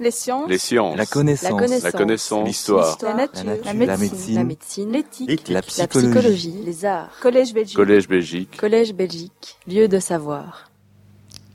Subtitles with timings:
[0.00, 0.48] Les sciences.
[0.48, 0.96] Les sciences.
[0.96, 1.82] La connaissance.
[1.82, 2.40] La connaissance.
[2.40, 2.44] La.
[2.46, 2.98] L'histoire.
[3.02, 3.44] La nature.
[3.44, 3.66] La nature.
[3.66, 4.90] La La médecine.
[4.90, 4.98] La.
[4.98, 5.48] L'éthique.
[5.48, 6.08] La La psychologie.
[6.08, 6.54] psychologie.
[6.64, 7.10] Les arts.
[7.20, 7.76] Collège Belgique.
[7.76, 8.56] Collège Belgique.
[8.56, 9.58] Collège Belgique.
[9.68, 10.70] Lieu de savoir.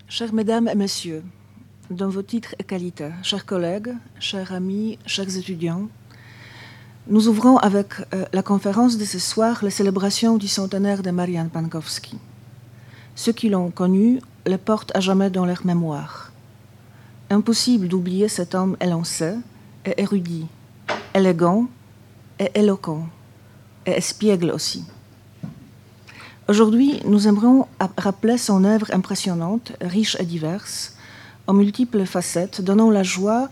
[0.08, 1.24] Chères mesdames et messieurs,
[1.90, 5.90] dans vos titres et qualités, chers collègues, chers amis, chers étudiants,
[7.08, 11.50] nous ouvrons avec euh, la conférence de ce soir la célébration du centenaire de Marianne
[11.50, 12.20] Pankowski.
[13.16, 16.32] Ceux qui l'ont connue le portent à jamais dans leur mémoire.
[17.30, 19.34] Impossible d'oublier cet homme élancé
[19.86, 20.46] et érudit,
[21.14, 21.68] élégant
[22.40, 23.08] et éloquent,
[23.86, 24.86] et espiègle aussi.
[26.48, 30.96] Aujourd'hui, nous aimerions ap- rappeler son œuvre impressionnante, riche et diverse,
[31.48, 33.50] aux multiples facettes, donnant la joie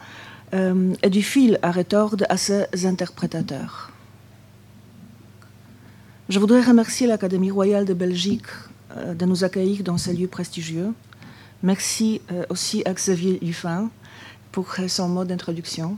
[0.53, 3.92] euh, et du fil à retordre à ses interprétateurs.
[6.30, 8.45] Je voudrais remercier l'Académie royale de Belgique
[8.95, 10.94] euh, de nous accueillir dans ces lieux prestigieux.
[11.63, 13.90] Merci euh, aussi à Xavier Dufin
[14.52, 15.98] pour son mot d'introduction.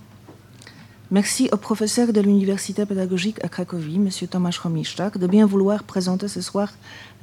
[1.10, 4.10] Merci au professeur de l'Université pédagogique à Cracovie, M.
[4.30, 6.71] Tomasz Romiszczak, de bien vouloir présenter ce soir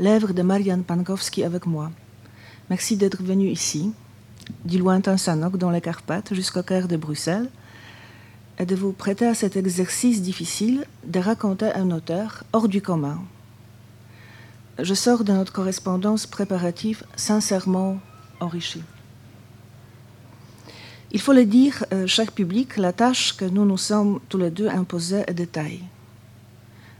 [0.00, 1.92] l'œuvre de Marianne Pankowski avec moi.
[2.68, 3.92] Merci d'être venu ici,
[4.64, 7.48] du lointain Sanok dans les Carpates jusqu'au cœur de Bruxelles,
[8.58, 13.20] et de vous prêter à cet exercice difficile de raconter un auteur hors du commun.
[14.80, 17.98] Je sors de notre correspondance préparative sincèrement
[21.12, 24.50] Il faut le dire, euh, cher public, la tâche que nous nous sommes tous les
[24.50, 25.46] deux imposée est de.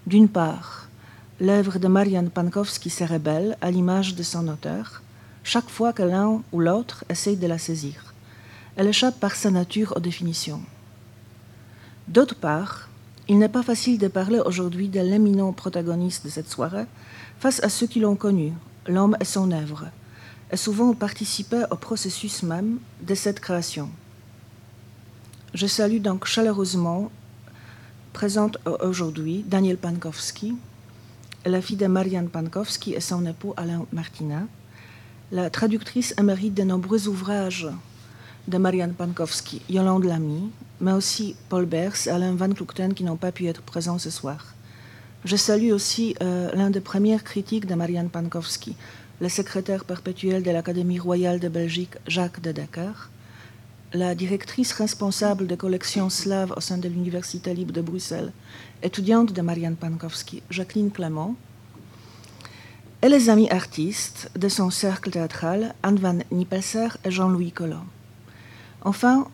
[0.07, 0.89] D'une part,
[1.41, 5.03] l'œuvre de Marianne Pankowski se rebelle à l'image de son auteur,
[5.45, 8.13] chaque fois que l'un ou l'autre essaye de la saisir.
[8.77, 10.63] Elle échappe par sa nature aux définitions.
[12.09, 12.89] D'autre part,
[13.29, 16.87] il n'est pas facile de parler aujourd'hui de l'éminent protagoniste de cette soirée
[17.39, 18.53] face à ceux qui l'ont connu,
[18.87, 19.87] l'homme et son œuvre,
[20.53, 23.89] et souvent participé au processus même de cette création.
[25.55, 27.11] Je salue donc chaleureusement,
[28.12, 30.55] présente aujourd'hui, Daniel Pankowski,
[31.47, 34.46] la fille de Marianne Pankowski et son époux Alain Martina,
[35.33, 37.68] la traductrice émérite de nombreux ouvrages
[38.46, 43.17] de Marianne Pankowski, Yolande Lamy, mais aussi Paul Bers et Alain Van Kloekten qui n'ont
[43.17, 44.55] pas pu être présents ce soir.
[45.24, 48.77] Je salue aussi euh, l'un des premiers critiques de Marianne Pankowski,
[49.23, 53.09] le secrétaire perpétuel de l'Académie royale de Belgique, Jacques de Dakar,
[53.93, 58.33] la directrice responsable de collections slaves au sein de l'Université libre de Bruxelles,
[58.83, 61.37] étudiante de Marianne Pankowski, Jacqueline Clément,
[63.01, 67.87] et les amis artistes de son cercle théâtral, Anne van Nippelser et Jean-Louis Collot.
[68.81, 69.29] Enfin,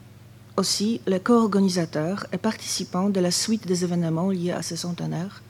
[0.58, 5.42] aussi les co-organisateurs et participants de la suite des événements liés à ce centenaire,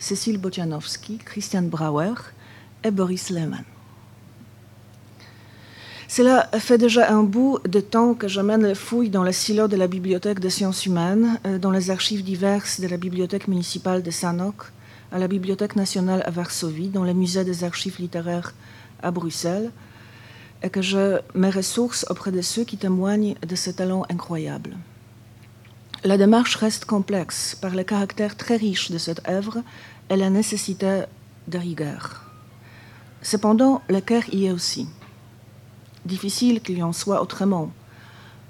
[0.00, 2.14] Cécile Botianowski, Christian Brauer
[2.84, 3.64] et Boris Lehmann.
[6.08, 9.68] Cela fait déjà un bout de temps que je mène les fouilles dans les silos
[9.68, 14.02] de la Bibliothèque des sciences humaines, euh, dans les archives diverses de la Bibliothèque municipale
[14.02, 14.72] de Sanok,
[15.12, 18.54] à la Bibliothèque nationale à Varsovie, dans le musée des archives littéraires
[19.02, 19.70] à Bruxelles,
[20.62, 24.76] et que je mes ressources auprès de ceux qui témoignent de ce talent incroyable.
[26.04, 29.62] La démarche reste complexe par le caractère très riche de cette œuvre
[30.08, 31.02] et la nécessité
[31.48, 32.27] de rigueur.
[33.22, 34.88] Cependant, le cœur y est aussi.
[36.04, 37.70] Difficile qu'il en soit autrement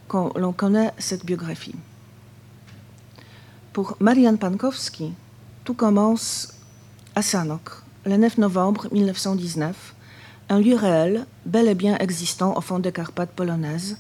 [0.06, 1.74] quand l'on connaît cette biographie.
[3.72, 5.12] Pour Marianne Pankowski,
[5.64, 6.54] tout commence
[7.14, 7.70] à Sanok,
[8.04, 9.94] le 9 novembre 1919,
[10.50, 13.98] un lieu réel, bel et bien existant au fond des Carpates polonaises,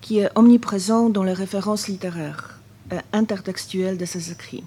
[0.00, 2.58] qui est omniprésent dans les références littéraires
[2.90, 4.64] et intertextuelles de ses écrits.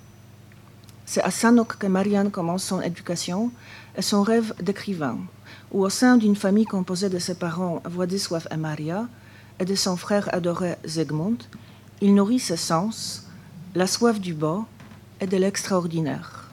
[1.05, 3.51] C'est à Sanok que Marianne commence son éducation
[4.01, 5.17] son rêve d'écrivain,
[5.72, 9.07] où au sein d'une famille composée de ses parents Władysław et Maria
[9.59, 11.38] et de son frère adoré Zygmunt,
[12.01, 13.28] il nourrit ses sens,
[13.73, 14.66] la soif du beau
[15.22, 16.51] et de l'extraordinaire,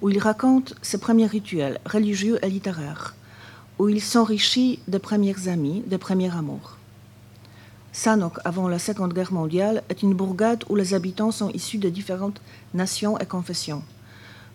[0.00, 3.14] où il raconte ses premiers rituels religieux et littéraires,
[3.78, 6.76] où il s'enrichit des premières amies, des premiers amours.
[7.92, 11.88] Sanok, avant la Seconde Guerre mondiale, est une bourgade où les habitants sont issus de
[11.88, 12.40] différentes
[12.74, 13.82] nations et confessions,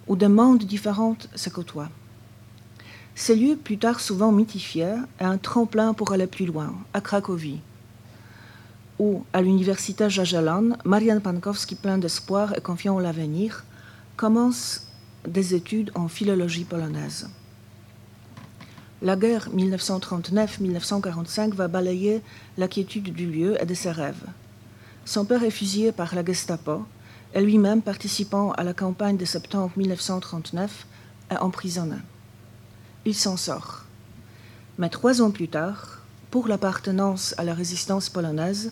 [0.07, 1.89] où des mondes différentes se côtoient.
[3.15, 7.59] Ce lieu, plus tard souvent mythifié, est un tremplin pour aller plus loin, à Cracovie,
[8.99, 13.65] où, à l'université Jagiellon, Marianne Pankowski, plein d'espoir et confiant en l'avenir,
[14.15, 14.87] commence
[15.27, 17.29] des études en philologie polonaise.
[19.01, 22.21] La guerre 1939-1945 va balayer
[22.57, 24.25] la quiétude du lieu et de ses rêves.
[25.05, 26.85] Son père est fusillé par la Gestapo
[27.33, 30.85] et lui-même, participant à la campagne de septembre 1939,
[31.31, 31.95] est emprisonné.
[33.05, 33.85] Il s'en sort.
[34.77, 38.69] Mais trois ans plus tard, pour l'appartenance à la résistance polonaise,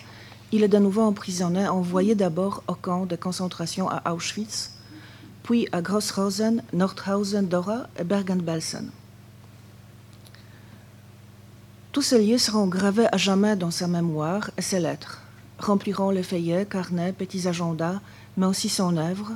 [0.52, 4.72] il est de nouveau emprisonné, envoyé d'abord au camp de concentration à Auschwitz,
[5.44, 8.92] puis à Grosshausen, Nordhausen, Dora et Bergen-Belsen.
[11.92, 15.22] Tous ces lieux seront gravés à jamais dans sa mémoire et ses lettres,
[15.58, 18.00] rempliront les feuillets, carnets, petits agendas,
[18.38, 19.32] mais aussi son œuvre,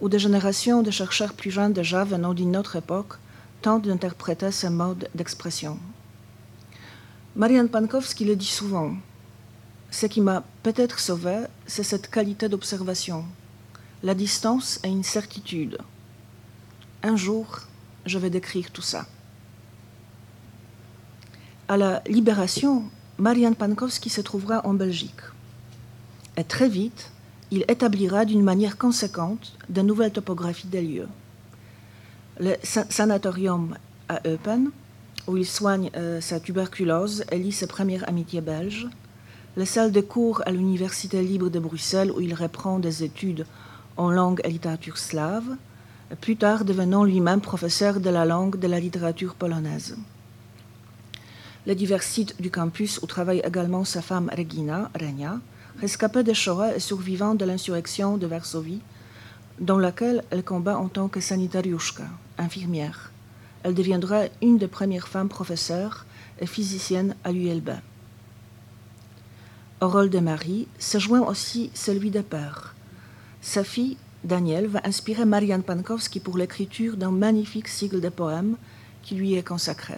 [0.00, 3.14] où des générations de chercheurs plus jeunes déjà venant d'une autre époque
[3.62, 5.78] tentent d'interpréter ces modes d'expression.
[7.34, 8.94] Marianne Pankowski le dit souvent.
[9.90, 13.24] Ce qui m'a peut-être sauvé, c'est cette qualité d'observation.
[14.02, 15.78] La distance est une certitude.
[17.02, 17.60] Un jour,
[18.04, 19.06] je vais décrire tout ça.
[21.68, 22.84] À la Libération,
[23.18, 25.20] Marianne Pankowski se trouvera en Belgique.
[26.36, 27.10] Et très vite,
[27.50, 31.08] il établira d'une manière conséquente de nouvelles topographies des lieux.
[32.38, 33.76] Le sanatorium
[34.10, 34.70] à Eupen,
[35.26, 38.88] où il soigne euh, sa tuberculose et lit ses premières amitiés belges,
[39.56, 43.46] la salle de cours à l'Université libre de Bruxelles, où il reprend des études
[43.96, 45.56] en langue et littérature slave,
[46.20, 49.96] plus tard devenant lui-même professeur de la langue de la littérature polonaise.
[51.64, 55.40] Les divers sites du campus où travaille également sa femme Regina, Renia,
[55.80, 58.82] rescapée de Shoah et survivante de l'insurrection de Varsovie,
[59.60, 62.04] dans laquelle elle combat en tant que sanitariushka,
[62.38, 63.12] infirmière.
[63.62, 66.06] Elle deviendra une des premières femmes professeurs
[66.40, 67.70] et physiciennes à l'ULB.
[69.80, 72.74] Au rôle de mari se joint aussi celui de père.
[73.40, 78.56] Sa fille, Danielle, va inspirer Marianne Pankowski pour l'écriture d'un magnifique cycle de poèmes
[79.02, 79.96] qui lui est consacré.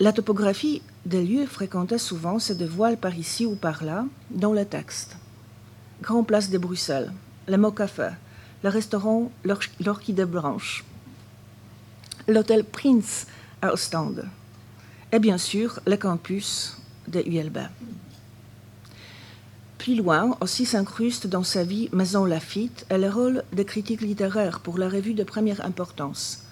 [0.00, 4.64] La topographie des lieux fréquentés souvent se dévoile par ici ou par là dans le
[4.64, 5.16] texte.
[6.02, 7.12] Grand Place de Bruxelles,
[7.46, 8.10] le Mot Café,
[8.62, 10.84] le restaurant L'Orchidée Blanche,
[12.26, 13.26] l'hôtel Prince
[13.60, 14.26] à Ostende,
[15.12, 17.58] et bien sûr le campus de ULB.
[19.76, 24.60] Plus loin aussi s'incruste dans sa vie Maison Lafitte et le rôle de critique littéraire
[24.60, 26.44] pour la revue de première importance,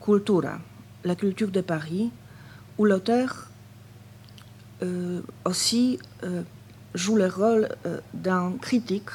[0.00, 0.58] Cultura,
[1.04, 2.10] la culture de Paris,
[2.78, 3.48] où l'auteur
[4.82, 6.42] euh, aussi euh,
[6.94, 9.10] joue le rôle euh, d'un critique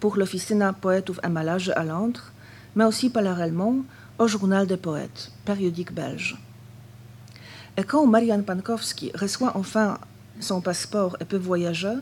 [0.00, 2.32] pour l'Officina Poète ou Amalage à Londres,
[2.74, 3.76] mais aussi parallèlement
[4.18, 6.36] au Journal des poètes, périodique belge.
[7.76, 9.98] Et quand Marianne Pankowski reçoit enfin
[10.40, 11.96] son passeport et peut voyager,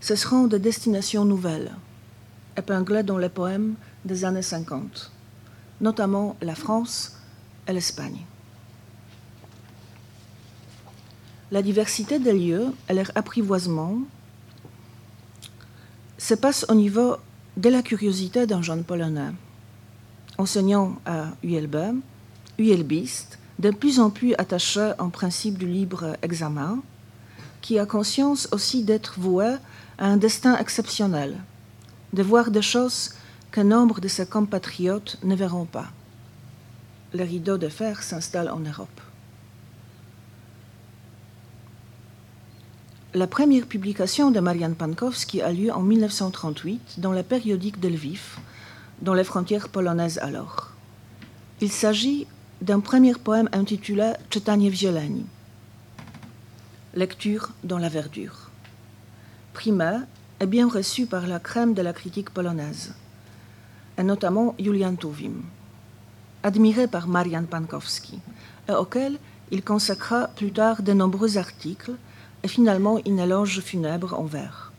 [0.00, 1.72] ce seront des destinations nouvelles,
[2.56, 3.74] épinglées dans les poèmes
[4.04, 5.12] des années 50,
[5.80, 7.16] notamment la France
[7.68, 8.24] et l'Espagne.
[11.52, 13.98] La diversité des lieux et leur apprivoisement
[16.18, 17.16] se passe au niveau
[17.56, 19.32] de la curiosité d'un jeune polonais.
[20.38, 21.76] Enseignant à ULB,
[22.58, 26.82] ULBiste, de plus en plus attaché au principe du libre examen,
[27.62, 29.56] qui a conscience aussi d'être voué
[29.98, 31.38] à un destin exceptionnel,
[32.12, 33.14] de voir des choses
[33.50, 35.86] que nombre de ses compatriotes ne verront pas.
[37.14, 39.00] Le rideau de fer s'installe en Europe.
[43.16, 48.36] La première publication de Marianne Pankowski a lieu en 1938 dans la périodique de Lviv,
[49.00, 50.72] dans les frontières polonaises alors.
[51.62, 52.26] Il s'agit
[52.60, 55.24] d'un premier poème intitulé Czytanie w
[56.92, 58.50] lecture dans la verdure.
[59.54, 60.00] Primé
[60.38, 62.92] est bien reçu par la crème de la critique polonaise,
[63.96, 65.40] et notamment Julian Tuwim,
[66.42, 68.20] admiré par Marian Pankowski,
[68.68, 69.18] et auquel
[69.50, 71.96] il consacra plus tard de nombreux articles
[72.46, 74.70] et finalement une éloge funèbre en vers.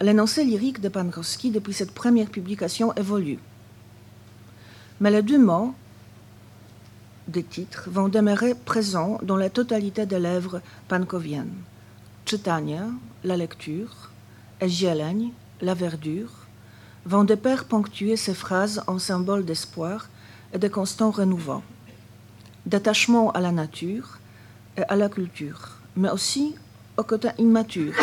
[0.00, 3.40] L'énoncé lyrique de Pankowski depuis cette première publication évolue.
[5.00, 5.74] Mais les deux mots
[7.26, 11.56] des titres vont demeurer présents dans la totalité des lèvres pankoviennes.
[12.24, 12.86] Czytania,
[13.24, 14.12] la lecture,
[14.60, 14.68] et
[15.60, 16.46] la verdure,
[17.04, 20.08] vont de pair ponctuer ces phrases en symbole d'espoir
[20.52, 21.64] et de constant renouveau,
[22.64, 24.20] d'attachement à la nature
[24.82, 26.54] à la culture, mais aussi
[26.96, 27.94] au côté immature,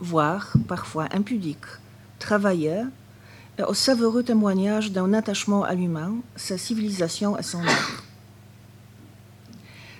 [0.00, 1.66] voire parfois impudique,
[2.18, 2.82] travaillé
[3.58, 8.02] et au savoureux témoignage d'un attachement à l'humain, sa civilisation et son art.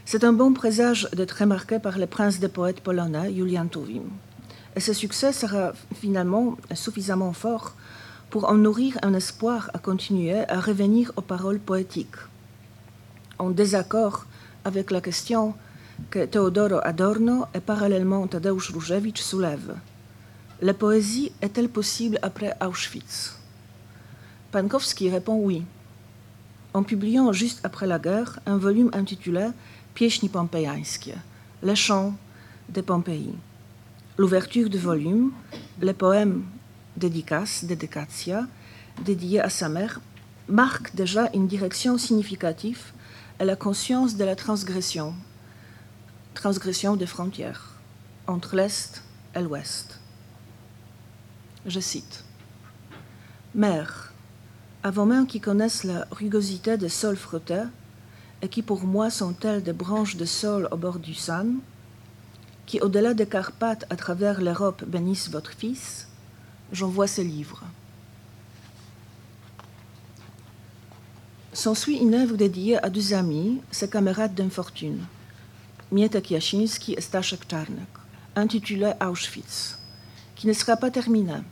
[0.04, 4.10] C'est un bon présage d'être remarqué par le prince des poètes polonais, Julian Tuwim.
[4.74, 7.74] Et ce succès sera finalement suffisamment fort
[8.30, 12.16] pour en nourrir un espoir à continuer à revenir aux paroles poétiques.
[13.38, 14.26] En désaccord
[14.64, 15.54] avec la question
[16.10, 19.76] que Teodoro Adorno et parallèlement Tadeusz Różewicz soulèvent.
[20.60, 23.38] La poésie est-elle possible après Auschwitz?
[24.52, 25.64] Pankowski répond oui,
[26.74, 29.48] en publiant juste après la guerre un volume intitulé
[29.94, 31.14] Pieśni pompejańskie,
[31.62, 32.14] les chants
[32.68, 33.34] de Pompéi.
[34.16, 35.32] L'ouverture du volume,
[35.80, 36.44] le poème
[36.96, 38.46] Dédicace, Dedicatia,
[39.04, 40.00] dédié à sa mère,
[40.48, 42.92] marque déjà une direction significative
[43.38, 45.14] à la conscience de la transgression,
[46.34, 47.72] transgression des frontières
[48.26, 49.02] entre l'Est
[49.34, 50.00] et l'Ouest.
[51.66, 52.24] Je cite
[53.54, 54.12] Mère,
[54.82, 57.64] avant même qu'ils connaissent la rugosité des sols frottés,
[58.40, 61.58] et qui pour moi sont telles des branches de sol au bord du San,
[62.66, 66.08] qui au-delà des Carpates à travers l'Europe bénissent votre Fils,
[66.72, 67.62] j'envoie ce livre.
[71.52, 75.04] S'ensuit une œuvre dédiée à deux amis, ses camarades d'infortune,
[75.92, 77.98] Mieta Kiaczynski et Staszek Czarnek,
[78.34, 79.76] intitulée Auschwitz,
[80.34, 81.42] qui ne sera pas terminée.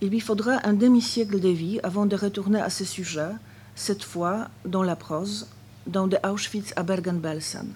[0.00, 3.32] Il lui faudra un demi-siècle de vie avant de retourner à ce sujet,
[3.74, 5.46] cette fois dans la prose,
[5.86, 7.68] dans De Auschwitz à Bergen-Belsen,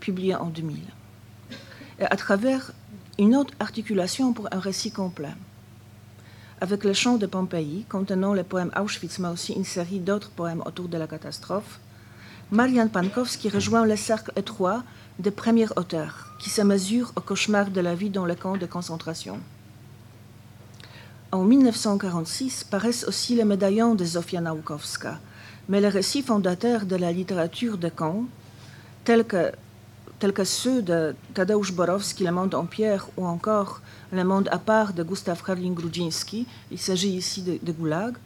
[0.00, 0.80] publié en 2000,
[2.00, 2.72] et à travers
[3.20, 5.34] une autre articulation pour un récit complet.
[6.60, 10.64] Avec le chant de Pompéi, contenant le poème Auschwitz, mais aussi une série d'autres poèmes
[10.66, 11.78] autour de la catastrophe,
[12.50, 14.82] Marianne Pankowski rejoint le cercle étroit
[15.18, 18.64] des premiers auteurs qui se mesurent au cauchemar de la vie dans les camps de
[18.64, 19.38] concentration.
[21.30, 25.20] En 1946 paraissent aussi les médaillons de Zofia Naukowska,
[25.68, 28.24] mais les récits fondateurs de la littérature de camp,
[29.04, 34.58] tels que, ceux de Tadeusz Borowski, Le Monde en pierre, ou encore Le Monde à
[34.58, 38.16] part de Gustav Karlin Grudzinski, il s'agit ici de, de Goulag,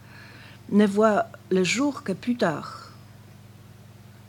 [0.70, 2.91] ne voient le jour que plus tard.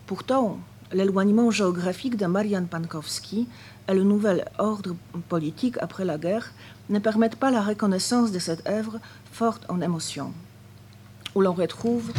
[0.06, 0.58] Pourtant,
[0.92, 3.48] l'éloignement géographique de Marian Pankowski
[3.88, 4.94] et le nouvel ordre
[5.30, 6.52] politique après la guerre
[6.90, 9.00] ne permettent pas la reconnaissance de cette œuvre
[9.32, 10.32] forte en émotion,
[11.34, 12.12] où l'on retrouve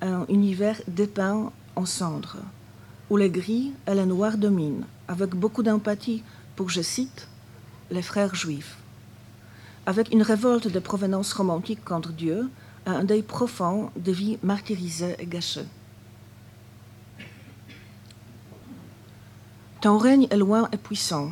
[0.00, 2.38] un univers dépeint en cendres,
[3.10, 6.22] où les gris et les noirs dominent, avec beaucoup d'empathie
[6.56, 7.28] pour, je cite,
[7.90, 8.78] les frères juifs,
[9.84, 12.48] avec une révolte de provenance romantique contre Dieu
[12.86, 15.66] un deuil profond de vie martyrisée et gâchée.
[19.80, 21.30] Ton règne est loin et puissant.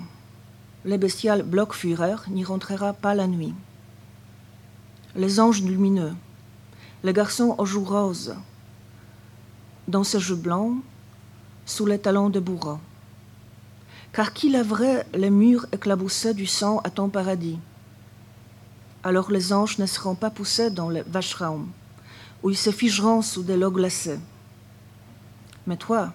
[0.85, 3.55] Le bestial Blockführer n'y rentrera pas la nuit.
[5.17, 6.15] Les anges lumineux,
[7.03, 8.37] les garçons aux joues roses,
[9.89, 10.77] dans ce jeu blanc,
[11.65, 12.79] sous les talons de bourreau.
[14.13, 17.59] Car qui lèverait les murs éclaboussés du sang à ton paradis?
[19.03, 21.69] Alors les anges ne seront pas poussés dans le Vashraum,
[22.45, 24.21] où ils se figeront sous des lots glacés.
[25.67, 26.13] Mais toi,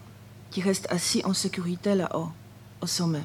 [0.52, 2.30] qui restes assis en sécurité là-haut,
[2.82, 3.24] au sommet.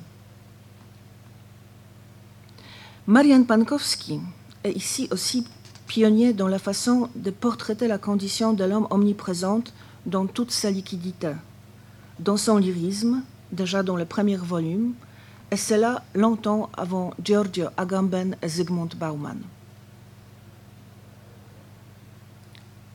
[3.07, 4.21] Marian Pankowski
[4.65, 5.47] est ici aussi
[5.87, 9.73] pionnier dans la façon de portraiter la condition de l'homme omniprésente
[10.07, 11.33] dans toute sa liquidité,
[12.19, 14.95] dans son lyrisme, déjà dans le premier volume,
[15.51, 19.39] et cela longtemps avant Giorgio Agamben et Zygmunt Bauman.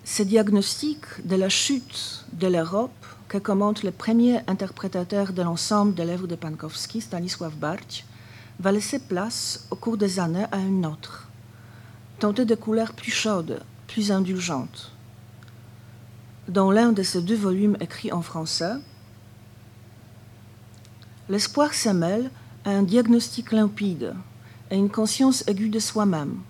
[0.04, 3.01] Ce diagnostic de la chute de l'Europe
[3.32, 8.04] que commente le premier interprétateur de l'ensemble de l'œuvre de Pankowski, Stanisław Barć,
[8.60, 11.30] va laisser place au cours des années à une autre,
[12.20, 14.92] tentée de couleurs plus chaudes, plus indulgentes.
[16.50, 18.74] Dans l'un de ces deux volumes écrits en français,
[21.30, 24.14] l'espoir se à un diagnostic limpide
[24.72, 26.42] et une conscience aiguë de soi-même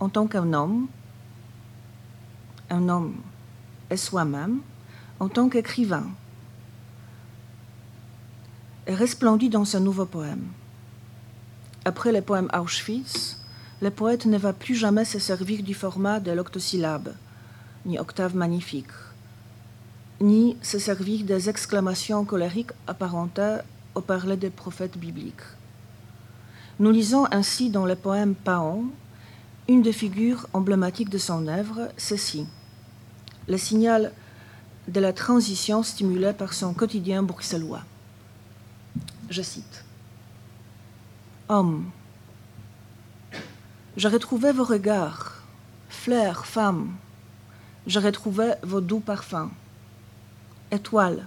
[0.00, 0.86] en tant qu'un homme,
[2.68, 3.14] un homme
[3.88, 4.60] et soi-même
[5.18, 6.04] en tant qu'écrivain,
[8.88, 10.46] resplendit dans ce nouveau poème.
[11.84, 13.38] Après le poème Auschwitz,
[13.80, 17.14] le poète ne va plus jamais se servir du format de l'octosyllabe,
[17.84, 18.92] ni octave magnifique,
[20.20, 23.58] ni se servir des exclamations colériques apparentées
[23.94, 25.46] au parler des prophètes bibliques.
[26.78, 28.84] Nous lisons ainsi dans le poème Paon
[29.68, 32.46] une des figures emblématiques de son œuvre, ceci,
[33.48, 34.12] le signal
[34.86, 37.82] de la transition stimulée par son quotidien bruxellois.
[39.28, 39.84] Je cite.
[41.48, 41.90] Homme,
[43.96, 45.42] je retrouvais vos regards,
[45.88, 46.94] fleurs, femmes,
[47.86, 49.50] je retrouvais vos doux parfums.
[50.70, 51.26] Étoile,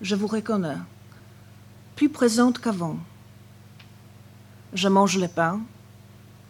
[0.00, 0.78] je vous reconnais,
[1.96, 2.98] plus présente qu'avant.
[4.72, 5.60] Je mange le pain,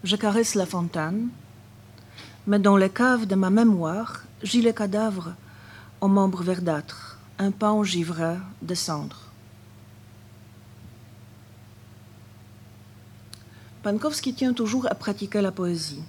[0.04, 1.28] je caresse la fontaine,
[2.46, 5.34] mais dans les caves de ma mémoire, j'ai les cadavres
[6.00, 9.25] aux membres verdâtres, un pan givré de cendres.
[13.86, 16.02] Pankowski tient toujours à pratiquer la poésie.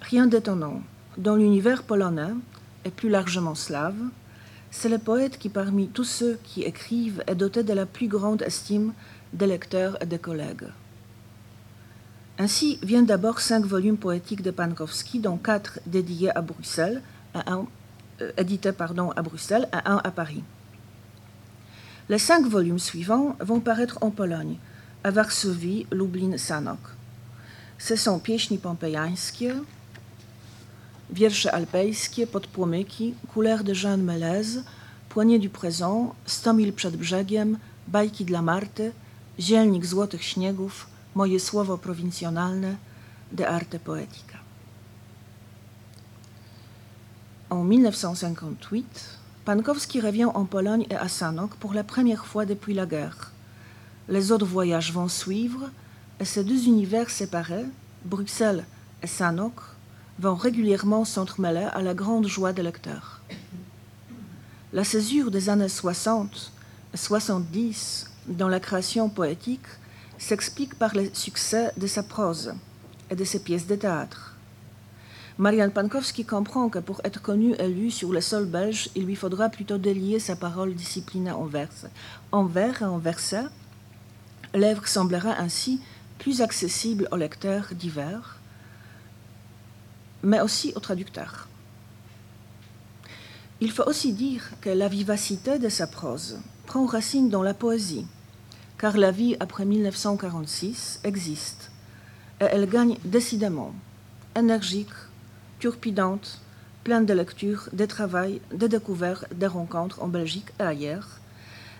[0.00, 0.80] Rien d'étonnant.
[1.18, 2.32] Dans l'univers polonais,
[2.86, 4.00] et plus largement slave,
[4.70, 8.40] c'est le poète qui, parmi tous ceux qui écrivent, est doté de la plus grande
[8.40, 8.94] estime
[9.34, 10.68] des lecteurs et des collègues.
[12.38, 17.02] Ainsi viennent d'abord cinq volumes poétiques de Pankowski, dont quatre dédiés à Bruxelles,
[17.36, 20.44] euh, édités pardon, à Bruxelles et un à Paris.
[22.08, 24.56] Les cinq volumes suivants vont paraître en Pologne,
[25.04, 26.78] à Varsovie, Lublin, Sanok.
[27.78, 29.54] Sont Pieśni pompejańskie,
[31.10, 34.62] Wiersze alpejskie, Podpłomyki, Couleur de Jeanne Mélèze,
[35.08, 37.58] Płonie du présent, Sto mil przed brzegiem,
[37.88, 38.92] Bajki dla Marty,
[39.38, 42.76] Zielnik złotych śniegów, Moje słowo prowincjonalne,
[43.32, 44.38] De arte poetica.
[47.50, 48.84] En 1958,
[49.44, 53.30] Pankowski revient en Pologne et à Sanok pour la première fois depuis la guerre.
[54.08, 55.70] Les autres voyages vont suivre
[56.24, 57.66] ces deux univers séparés,
[58.04, 58.64] Bruxelles
[59.02, 59.54] et Sanok,
[60.18, 63.20] vont régulièrement s'entremêler à la grande joie des lecteurs.
[64.72, 66.52] La césure des années 60
[66.92, 69.66] et 70 dans la création poétique
[70.18, 72.52] s'explique par le succès de sa prose
[73.10, 74.34] et de ses pièces de théâtre.
[75.38, 79.14] Marianne Pankowski comprend que pour être connue et lue sur le sol belge, il lui
[79.14, 81.70] faudra plutôt délier sa parole disciplinée en vers.
[82.32, 83.44] En vers et en verset,
[84.52, 85.80] l'œuvre semblera ainsi
[86.18, 88.38] plus accessible aux lecteurs divers,
[90.22, 91.48] mais aussi aux traducteurs.
[93.60, 98.06] Il faut aussi dire que la vivacité de sa prose prend racine dans la poésie,
[98.78, 101.70] car la vie après 1946 existe,
[102.40, 103.74] et elle gagne décidément,
[104.36, 104.94] énergique,
[105.58, 106.40] turpidante,
[106.84, 111.08] pleine de lectures, de travail, de découvertes, de rencontres en Belgique et ailleurs,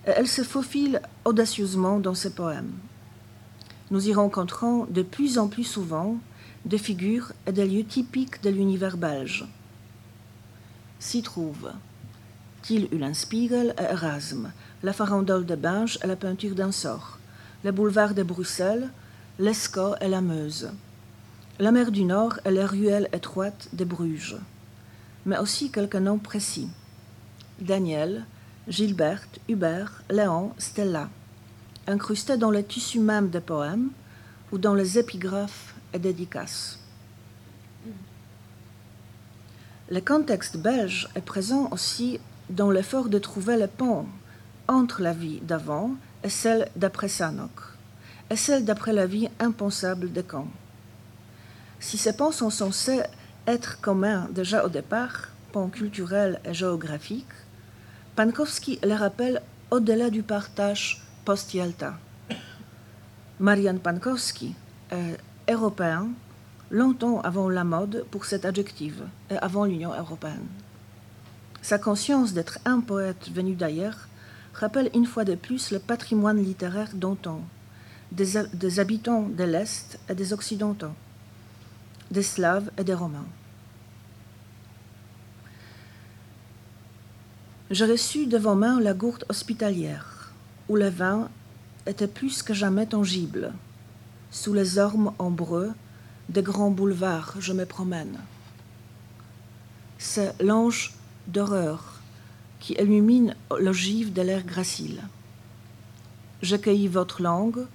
[0.07, 2.73] et elle se faufile audacieusement dans ses poèmes.
[3.91, 6.19] Nous y rencontrons de plus en plus souvent
[6.65, 9.47] des figures et des lieux typiques de l'univers belge.
[10.99, 11.73] S'y trouvent
[12.63, 14.53] Thiel Ulenspiegel et Erasme,
[14.83, 17.19] la farandole de Binge et la peinture d'un sort,
[17.65, 18.91] le boulevard de Bruxelles,
[19.39, 20.71] l'Escaut et la Meuse,
[21.59, 24.37] la mer du Nord et les ruelles étroites de Bruges,
[25.25, 26.69] mais aussi quelques noms précis.
[27.61, 28.27] Daniel,
[28.69, 31.09] Gilberte, Hubert, Léon, Stella,
[31.89, 33.91] incrustés dans le tissu même des poèmes
[34.53, 36.79] ou dans les épigraphes et dédicaces.
[39.91, 42.21] Le contexte belge est présent aussi
[42.51, 44.07] dans l'effort de trouver le pont
[44.69, 47.51] entre la vie d'avant et celle d'après Sanok,
[48.29, 50.49] et celle d'après la vie impensable de Caen.
[51.81, 53.01] Si ces ponts sont censés
[53.47, 57.25] être communs déjà au départ, ponts culturels et géographiques,
[58.15, 61.93] Pankowski les rappelle au-delà du partage post-Yalta.
[63.39, 64.55] Marian Pankowski
[64.91, 65.19] est
[65.53, 66.09] européen
[66.71, 68.95] longtemps avant la mode pour cet adjectif
[69.29, 70.49] et avant l'Union européenne.
[71.61, 74.09] Sa conscience d'être un poète venu d'ailleurs
[74.55, 77.43] rappelle une fois de plus le patrimoine littéraire d'antan,
[78.11, 80.97] des, des habitants de l'Est et des Occidentaux,
[82.11, 83.29] des Slaves et des Romains.
[87.71, 90.18] J'ai reçu devant moi la gourde hospitalière,
[90.69, 91.29] où le vin
[91.87, 93.53] était plus que jamais tangible.
[94.31, 95.73] Sous les ormes ombreux
[96.29, 98.19] des grands boulevards, je me promène.
[99.99, 100.95] C'est l'ange
[101.27, 102.01] d'horreur
[102.61, 105.03] qui illumine l'ogive de l'air gracile.
[106.43, 107.67] J'accueillis votre langue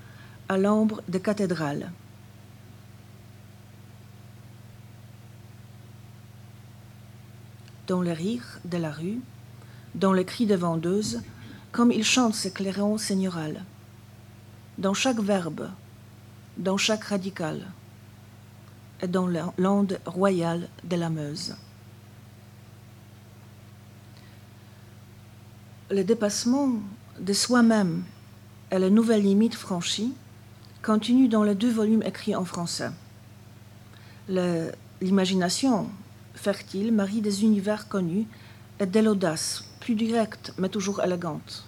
[0.48, 1.92] à l'ombre des cathédrales.
[7.88, 9.20] Dans les rires de la rue,
[9.96, 11.22] dans les cris des vendeuses,
[11.74, 13.66] comme il chante ses clairons seigneurales,
[14.78, 15.70] dans chaque verbe,
[16.58, 17.68] dans chaque radical,
[19.02, 21.56] et dans l'onde royale de la Meuse.
[25.92, 26.70] Le dépassement
[27.20, 28.04] de soi-même
[28.72, 30.14] et les nouvelles limites franchies
[30.82, 32.92] continuent dans les deux volumes écrits en français.
[34.30, 35.90] L'imagination
[36.36, 38.26] fertile marie des univers connus
[38.80, 41.66] et de l'audace, plus directe mais toujours élégante.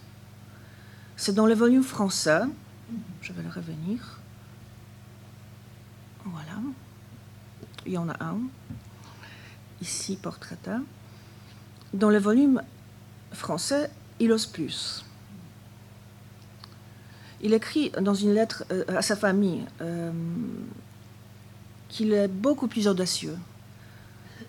[1.17, 2.43] C'est dans le volume français,
[3.21, 4.19] je vais le revenir,
[6.23, 6.58] voilà,
[7.86, 8.39] il y en a un,
[9.82, 10.58] ici portrait.
[11.93, 12.62] Dans le volume
[13.34, 15.04] français, il ose plus.
[17.41, 20.12] Il écrit dans une lettre euh, à sa famille euh,
[21.89, 23.38] qu'il est beaucoup plus audacieux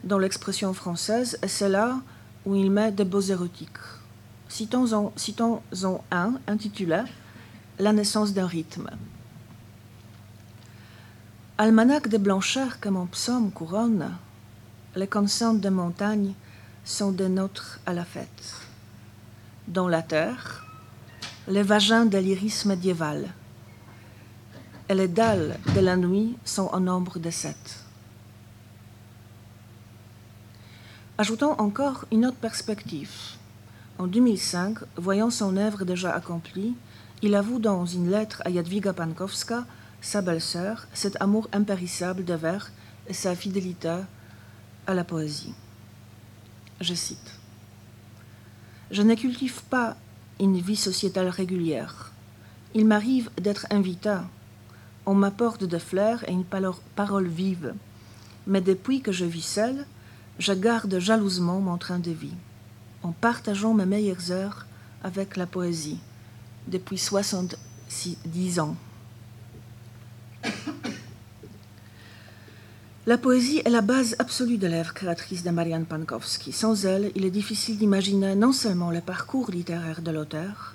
[0.05, 2.01] dans l'expression française, et c'est là
[2.47, 3.85] où il met des beaux érotiques.
[4.49, 5.61] Citons-en citons
[6.11, 7.03] un intitulé
[7.79, 8.89] La naissance d'un rythme.
[11.59, 14.17] Almanach de blancheur que mon psaume couronne,
[14.95, 16.33] les consonnes des montagnes
[16.85, 18.55] sont des nôtres à la fête.
[19.69, 20.65] dans la terre,
[21.49, 23.33] les vagins de l'iris médiéval,
[24.89, 27.86] et les dalles de la nuit sont au nombre de sept.
[31.19, 33.11] Ajoutons encore une autre perspective.
[33.97, 36.75] En 2005, voyant son œuvre déjà accomplie,
[37.23, 39.65] il avoue dans une lettre à Jadwiga Pankowska,
[40.03, 42.71] sa belle-sœur, cet amour impérissable de vers
[43.09, 43.97] et sa fidélité
[44.87, 45.55] à la poésie.
[46.83, 47.39] Je cite
[48.91, 49.97] Je ne cultive pas
[50.39, 52.13] une vie sociétale régulière.
[52.75, 54.19] Il m'arrive d'être invité.
[55.07, 57.73] On m'apporte des fleurs et une parole vive.
[58.47, 59.87] Mais depuis que je vis seule,
[60.39, 62.35] je garde jalousement mon train de vie,
[63.03, 64.67] en partageant mes meilleures heures
[65.03, 65.99] avec la poésie
[66.69, 68.77] depuis 70 ans.
[73.07, 76.51] La poésie est la base absolue de l'œuvre créatrice de Marianne Pankowski.
[76.51, 80.75] Sans elle, il est difficile d'imaginer non seulement le parcours littéraire de l'auteur,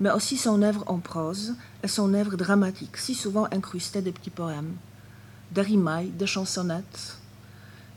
[0.00, 4.30] mais aussi son œuvre en prose et son œuvre dramatique, si souvent incrustée de petits
[4.30, 4.74] poèmes,
[5.54, 7.17] de rimailles, de chansonnettes,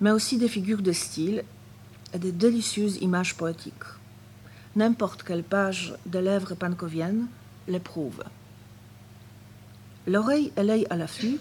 [0.02, 1.44] mais aussi des figures de style
[2.14, 3.74] et de délicieuses images poétiques.
[4.76, 7.28] N'importe quelle page de l'œuvre pankovienne
[7.68, 8.24] les prouve.
[10.08, 11.40] L'oreille et l'œil à l'affût,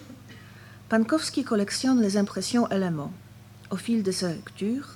[0.89, 3.11] Pankowski collectionne les impressions éléments
[3.71, 4.89] au fil de ses lectures,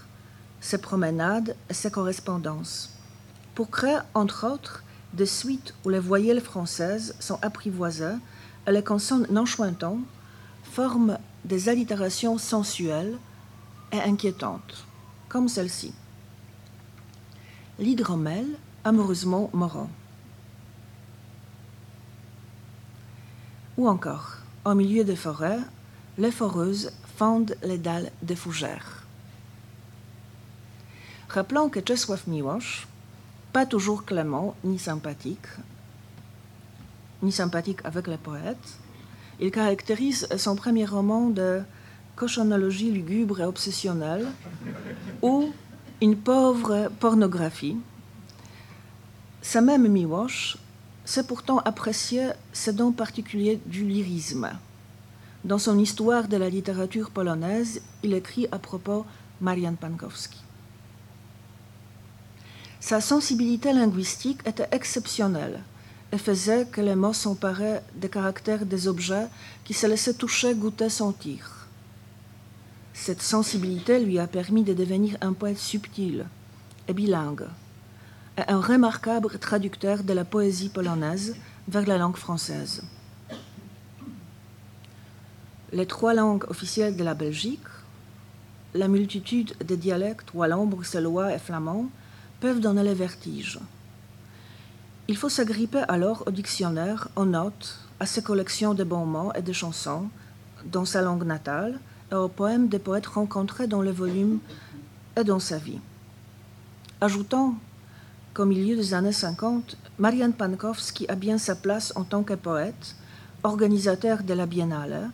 [0.60, 2.94] ses promenades et ses correspondances,
[3.56, 8.18] pour créer, entre autres, des suites où les voyelles françaises sont apprivoisées
[8.68, 9.46] et les consonnes non
[10.64, 13.18] forment des allitérations sensuelles
[14.02, 14.86] inquiétante,
[15.30, 15.94] comme celle-ci.
[17.80, 18.48] L'hydromel,
[18.84, 19.90] amoureusement mourant.
[23.78, 25.60] Ou encore, au milieu des forêts,
[26.18, 29.04] les foreuses fendent les dalles des fougères.
[31.30, 32.88] Rappelons que Czesław Miłosz,
[33.52, 35.48] pas toujours clément ni sympathique,
[37.22, 38.80] ni sympathique avec les poètes,
[39.40, 41.62] il caractérise son premier roman de
[42.16, 44.28] cochonologie lugubre et obsessionnelle,
[45.22, 45.52] ou
[46.02, 47.78] une pauvre pornographie.
[49.42, 50.58] Sa même Miłosz
[51.06, 54.50] sait pourtant apprécier ce don particulier du lyrisme.
[55.44, 59.06] Dans son histoire de la littérature polonaise, il écrit à propos
[59.40, 60.42] Marian Pankowski.
[62.80, 65.62] Sa sensibilité linguistique était exceptionnelle
[66.12, 69.28] et faisait que les mots s'emparaient des caractères des objets
[69.64, 71.55] qui se laissaient toucher, goûter, sentir.
[72.96, 76.26] Cette sensibilité lui a permis de devenir un poète subtil
[76.88, 77.46] et bilingue,
[78.38, 81.36] et un remarquable traducteur de la poésie polonaise
[81.68, 82.84] vers la langue française.
[85.74, 87.68] Les trois langues officielles de la Belgique,
[88.74, 91.90] la multitude de dialectes wallons, bruxellois et flamands
[92.40, 93.60] peuvent donner le vertige.
[95.10, 99.42] Il faut s'agripper alors au dictionnaire, aux notes, à ses collections de bons mots et
[99.42, 100.08] de chansons
[100.66, 101.80] dans sa langue natale,
[102.14, 104.40] aux poèmes des poètes rencontrés dans le volume
[105.18, 105.80] et dans sa vie.
[107.02, 107.56] Ajoutons
[108.34, 112.96] qu'au milieu des années 50, Marian Pankowski a bien sa place en tant que poète,
[113.44, 115.10] organisateur de la Biennale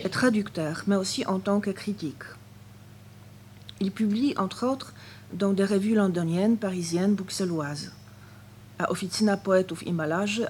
[0.00, 2.24] et traducteur, mais aussi en tant que critique.
[3.80, 4.94] Il publie, entre autres,
[5.32, 7.92] dans des revues londoniennes, parisiennes, bruxelloises.
[8.78, 9.94] À Officina Poetów i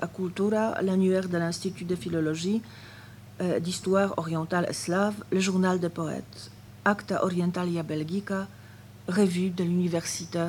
[0.01, 2.61] à Cultura, l'annuaire de l'Institut de philologie,
[3.41, 6.51] euh, d'histoire orientale slave, le journal des poètes,
[6.85, 8.47] Acta Orientalia Belgica,
[9.09, 10.49] revue de l'Université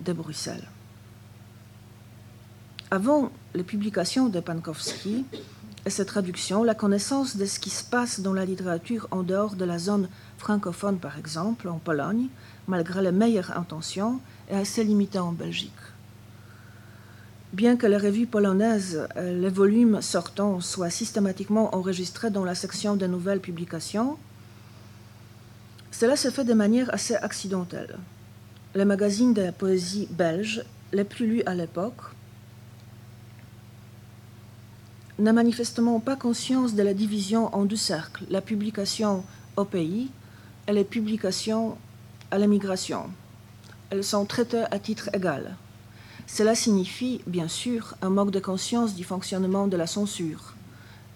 [0.00, 0.68] de Bruxelles.
[2.90, 5.24] Avant les publications de Pankowski
[5.84, 9.56] et ses traductions, la connaissance de ce qui se passe dans la littérature en dehors
[9.56, 10.08] de la zone
[10.38, 12.28] francophone, par exemple, en Pologne,
[12.68, 15.72] malgré les meilleures intentions, est assez limitée en Belgique.
[17.52, 22.96] Bien que les revues polonaises, euh, les volumes sortants soient systématiquement enregistrés dans la section
[22.96, 24.16] de nouvelles publications,
[25.90, 27.98] cela se fait de manière assez accidentelle.
[28.74, 32.00] Les magazines de poésie belges, les plus lus à l'époque,
[35.18, 39.24] n'a manifestement pas conscience de la division en deux cercles, la publication
[39.58, 40.10] au pays
[40.66, 41.76] et les publications
[42.30, 43.10] à l'émigration.
[43.90, 45.54] Elles sont traitées à titre égal.
[46.34, 50.54] Cela signifie, bien sûr, un manque de conscience du fonctionnement de la censure,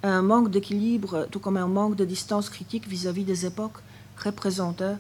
[0.03, 3.79] un manque d'équilibre, tout comme un manque de distance critique vis-à-vis des époques
[4.23, 4.97] représentées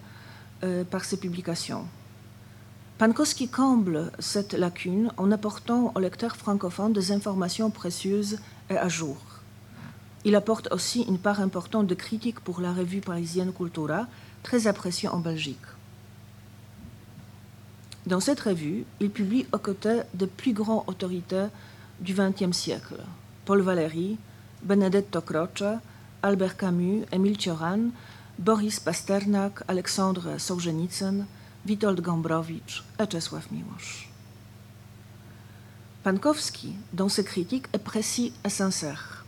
[0.64, 1.84] euh, par ces publications.
[2.96, 8.38] Pankowski comble cette lacune en apportant aux lecteurs francophones des informations précieuses
[8.70, 9.18] et à jour.
[10.24, 14.06] Il apporte aussi une part importante de critique pour la revue parisienne Cultura,
[14.42, 15.75] très appréciée en Belgique.
[18.06, 21.46] Dans cette revue, il publie aux côtés de plus grands autorités
[22.00, 22.96] du XXe siècle
[23.44, 24.16] Paul Valéry,
[24.62, 25.80] Benedetto Croce,
[26.22, 27.90] Albert Camus, Émile Cioran,
[28.38, 31.26] Boris Pasternak, Alexandre Solzhenitsyn,
[31.66, 34.08] Witold Gombrowicz et Czesław Miłosz.
[36.04, 39.24] Pankowski, dans ses critiques, est précis et sincère.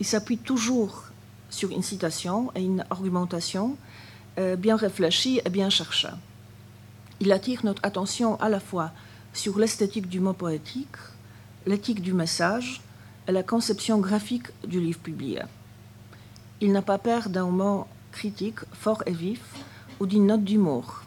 [0.00, 1.04] Il s'appuie toujours
[1.50, 3.76] sur une citation et une argumentation
[4.38, 6.08] euh, bien réfléchie et bien cherchée.
[7.20, 8.90] Il attire notre attention à la fois
[9.32, 10.96] sur l'esthétique du mot poétique,
[11.66, 12.82] l'éthique du message
[13.28, 15.42] et la conception graphique du livre publié.
[16.60, 19.42] Il n'a pas peur d'un mot critique fort et vif
[20.00, 21.02] ou d'une note d'humour.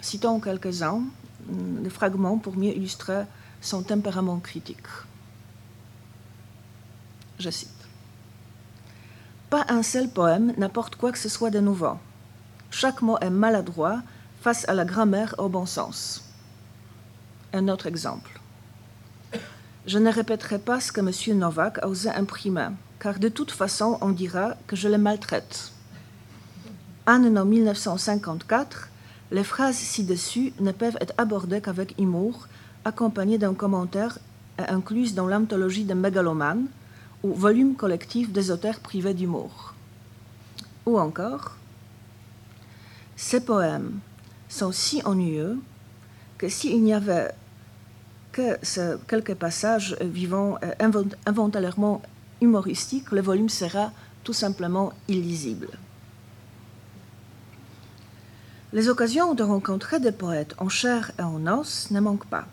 [0.00, 1.02] Citons quelques-uns
[1.48, 3.24] des fragments pour mieux illustrer
[3.60, 4.86] son tempérament critique.
[7.38, 7.70] Je cite.
[9.50, 11.98] Pas un seul poème n'apporte quoi que ce soit de nouveau.
[12.70, 14.02] Chaque mot est maladroit
[14.46, 16.22] face à la grammaire au bon sens.
[17.52, 18.40] Un autre exemple.
[19.88, 21.36] Je ne répéterai pas ce que M.
[21.36, 22.68] Novak a osé imprimer,
[23.00, 25.72] car de toute façon on dira que je le maltraite.
[27.06, 28.88] Anno 1954,
[29.32, 32.46] les phrases ci-dessus ne peuvent être abordées qu'avec humour,
[32.84, 34.16] accompagnées d'un commentaire
[34.60, 36.68] et incluses dans l'anthologie de Mégalomane
[37.24, 39.74] ou volume collectif des auteurs privés d'humour.
[40.86, 41.56] Ou encore,
[43.16, 43.98] ces poèmes
[44.48, 45.58] sont si ennuyeux
[46.38, 47.32] que s'il n'y avait
[48.32, 48.58] que
[49.06, 50.58] quelques passages vivants
[51.24, 52.02] involontairement
[52.40, 53.92] humoristiques, le volume sera
[54.24, 55.68] tout simplement illisible.
[58.72, 62.46] Les occasions de rencontrer des poètes en chair et en os ne manquent pas.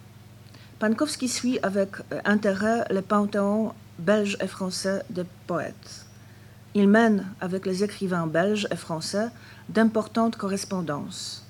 [0.79, 1.89] Pankowski suit avec
[2.23, 6.05] intérêt le panthéon belge et français des poètes.
[6.75, 9.27] Il mène avec les écrivains belges et français
[9.69, 11.42] d'importantes correspondances.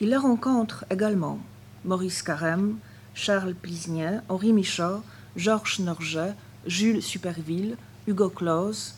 [0.00, 1.40] Il les rencontre également
[1.84, 2.78] Maurice Carême,
[3.14, 5.02] Charles Plisnier, Henri Michaud,
[5.34, 6.34] Georges Norget,
[6.66, 8.94] Jules Superville, Hugo Claus,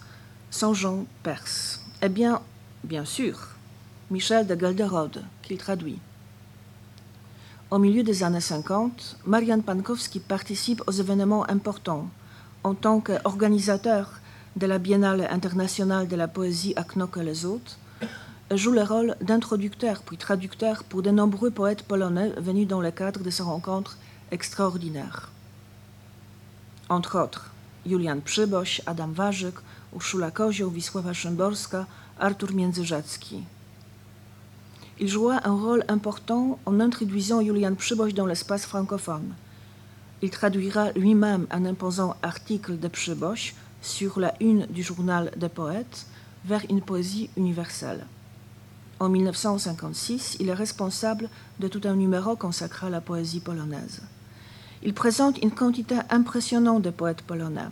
[0.51, 1.81] Saint-Jean Perse.
[2.03, 2.43] Et bien,
[2.85, 3.49] bien sûr,
[4.11, 5.99] Michel de Gelderode, qu'il traduit.
[7.71, 12.11] Au milieu des années 50, Marian Pankowski participe aux événements importants
[12.63, 14.21] en tant qu'organisateur
[14.57, 17.79] de la Biennale internationale de la poésie à Knokke les autres,
[18.57, 23.21] joue le rôle d'introducteur puis traducteur pour de nombreux poètes polonais venus dans le cadre
[23.23, 23.99] de ces rencontres
[24.31, 25.31] extraordinaires.
[26.89, 27.51] Entre autres,
[27.87, 29.55] Julian Przyboś, Adam Warzyk,
[29.93, 31.87] Urszula Kozioł, Wisława Szymborska,
[32.19, 33.45] Artur Międzyrzecki.
[34.99, 39.35] Il joua un rôle important en introduisant Julian Przyboś dans l'espace francophone–
[40.23, 46.07] il traduira lui-même un imposant article de Przyboś sur la une du journal des poètes
[46.45, 48.07] vers une poésie universelle.
[49.01, 54.03] En 1956, il est responsable de tout un numéro consacré à la poésie polonaise.
[54.83, 57.71] Il présente une quantité impressionnante de poètes polonais.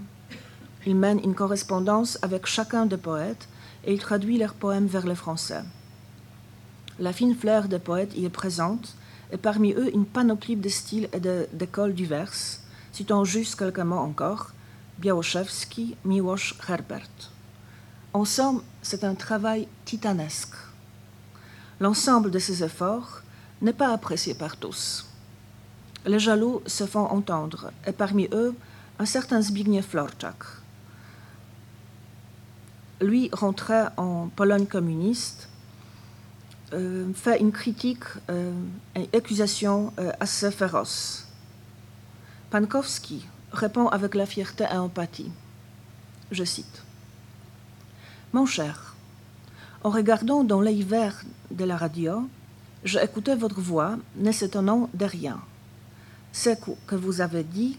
[0.87, 3.47] Il mène une correspondance avec chacun des poètes
[3.85, 5.61] et il traduit leurs poèmes vers le français.
[6.99, 8.97] La fine fleur des poètes y est présente
[9.31, 11.21] et parmi eux une panoplie de styles et
[11.53, 14.53] d'écoles diverses, citant juste quelques mots encore,
[14.99, 17.33] Białoszewski, Miłosz, Herbert.
[18.15, 20.68] En somme, c'est un travail titanesque.
[21.81, 23.23] L'ensemble de ces efforts
[23.63, 25.07] n'est pas apprécié par tous.
[26.07, 28.55] Les jaloux se font entendre, et parmi eux,
[28.99, 30.43] un certain Zbigniew Florczak.
[33.01, 35.49] Lui rentrait en Pologne communiste
[36.73, 38.53] euh, fait une critique, euh,
[38.97, 41.27] une accusation euh, assez féroce.
[42.51, 45.31] Pankowski répond avec la fierté et empathie.
[46.31, 46.83] Je cite
[48.33, 48.88] Mon cher,
[49.85, 52.29] en regardant dans l'œil vert de la radio,
[52.85, 55.41] j'ai écouté votre voix, ne s'étonnant de rien.
[56.33, 56.51] Ce
[56.87, 57.79] que vous avez dit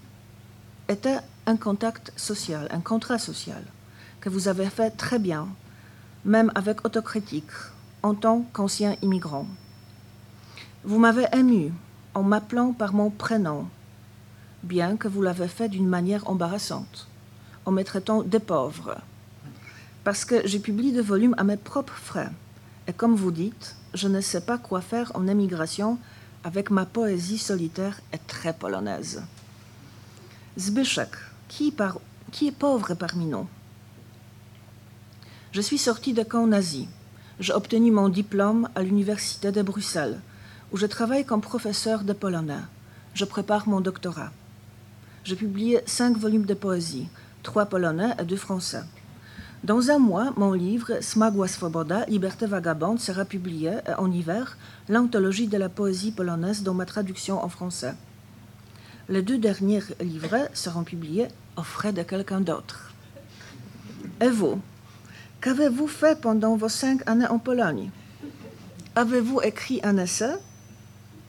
[0.87, 3.63] était un contact social, un contrat social,
[4.21, 5.47] que vous avez fait très bien,
[6.25, 7.51] même avec autocritique,
[8.03, 9.47] en tant qu'ancien immigrant.
[10.83, 11.71] Vous m'avez ému
[12.13, 13.67] en m'appelant par mon prénom,
[14.63, 17.07] bien que vous l'avez fait d'une manière embarrassante,
[17.65, 18.97] en me traitant de pauvre,
[20.03, 22.29] parce que j'ai publié des volumes à mes propres frais,
[22.87, 25.97] et comme vous dites, je ne sais pas quoi faire en émigration
[26.43, 29.23] avec ma poésie solitaire et très polonaise.
[30.57, 31.11] Zbyszek,
[31.47, 31.73] qui,
[32.31, 33.47] qui est pauvre parmi nous?
[35.51, 36.87] Je suis sorti de camp nazi
[37.39, 40.19] j'ai obtenu mon diplôme à l'Université de Bruxelles,
[40.71, 42.65] où je travaille comme professeur de polonais.
[43.13, 44.31] Je prépare mon doctorat.
[45.23, 47.07] J'ai publié cinq volumes de poésie,
[47.41, 48.83] trois polonais et deux français.
[49.65, 55.47] Dans un mois, mon livre Smagła Svoboda, Liberté vagabonde sera publié et en hiver l'anthologie
[55.47, 57.93] de la poésie polonaise dont ma traduction en français.
[59.09, 62.93] Les deux derniers livrets seront publiés aux frais de quelqu'un d'autre.
[64.21, 64.61] Et vous,
[65.41, 67.91] qu'avez-vous fait pendant vos cinq années en Pologne?
[68.95, 70.35] Avez-vous écrit un essai?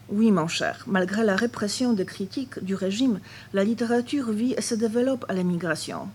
[0.09, 3.19] Oui, mon cher, malgré la répression des critiques du régime,
[3.53, 6.09] la littérature vit et se développe à l'émigration.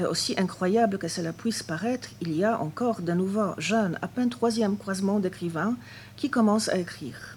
[0.00, 4.08] Et aussi incroyable que cela puisse paraître, il y a encore de nouveaux jeunes, à
[4.08, 5.76] peine troisième croisement d'écrivains,
[6.16, 7.36] qui commencent à écrire.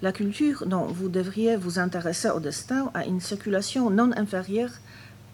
[0.00, 4.70] La culture dont vous devriez vous intéresser au destin a une circulation non inférieure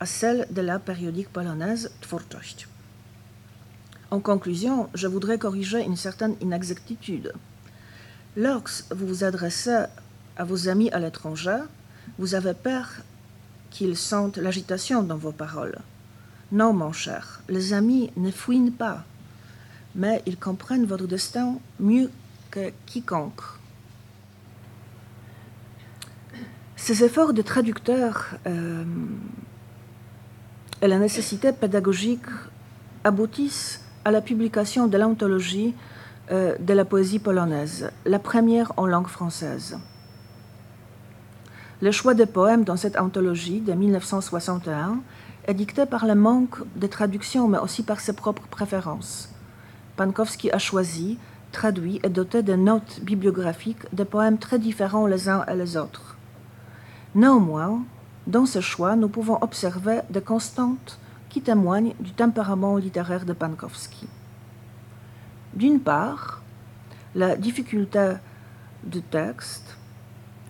[0.00, 2.66] à celle de la périodique polonaise Twórczość.
[4.10, 7.34] En conclusion, je voudrais corriger une certaine inexactitude.
[8.36, 9.84] Lorsque vous vous adressez
[10.38, 11.60] à vos amis à l'étranger,
[12.18, 12.88] vous avez peur
[13.70, 15.78] qu'ils sentent l'agitation dans vos paroles.
[16.52, 19.04] Non, mon cher, les amis ne fouinent pas,
[19.94, 22.10] mais ils comprennent votre destin mieux
[22.50, 23.42] que quiconque.
[26.76, 28.84] Ces efforts de traducteur euh,
[30.82, 32.26] et la nécessité pédagogique
[33.04, 35.74] aboutissent à la publication de l'anthologie
[36.30, 39.78] euh, de la poésie polonaise, la première en langue française.
[41.82, 44.98] Le choix des poèmes dans cette anthologie de 1961
[45.46, 49.30] est dicté par le manque de traduction, mais aussi par ses propres préférences.
[49.96, 51.16] Pankowski a choisi,
[51.52, 56.18] traduit et doté de notes bibliographiques de poèmes très différents les uns et les autres.
[57.14, 57.82] Néanmoins,
[58.26, 60.98] dans ce choix, nous pouvons observer des constantes
[61.30, 64.06] qui témoignent du tempérament littéraire de Pankowski.
[65.54, 66.42] D'une part,
[67.14, 68.16] la difficulté
[68.84, 69.78] du texte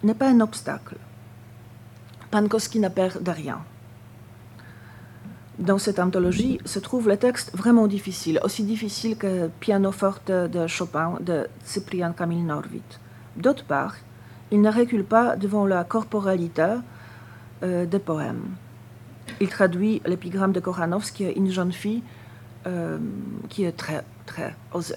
[0.03, 0.97] n'est pas un obstacle.
[2.31, 3.59] Pankowski n'a peur de rien.
[5.59, 11.19] Dans cette anthologie se trouve le texte vraiment difficile, aussi difficile que Pianoforte de Chopin
[11.21, 12.83] de Cyprian Camille Norvit.
[13.37, 13.97] D'autre part,
[14.53, 16.77] il ne recule pas devant la corporalité
[17.63, 18.55] euh, des poèmes.
[19.41, 22.03] Il traduit l'épigramme de Koranovski, une jeune fille
[22.67, 22.99] euh,
[23.49, 24.95] qui est très, très osée.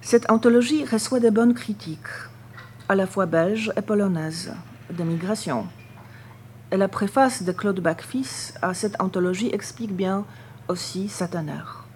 [0.00, 2.14] Cette anthologie reçoit de bonnes critiques,
[2.88, 4.52] à la fois belges et polonaises
[4.92, 5.66] de migration.
[6.70, 10.24] Et la préface de Claude Bacfils à cette anthologie explique bien
[10.68, 11.86] aussi sa teneur.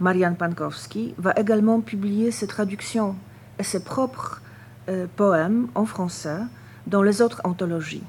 [0.00, 3.16] Marianne Pankowski va également publier ses traductions
[3.58, 4.40] et ses propres
[4.88, 6.38] euh, poèmes en français
[6.86, 8.02] dans les autres anthologies,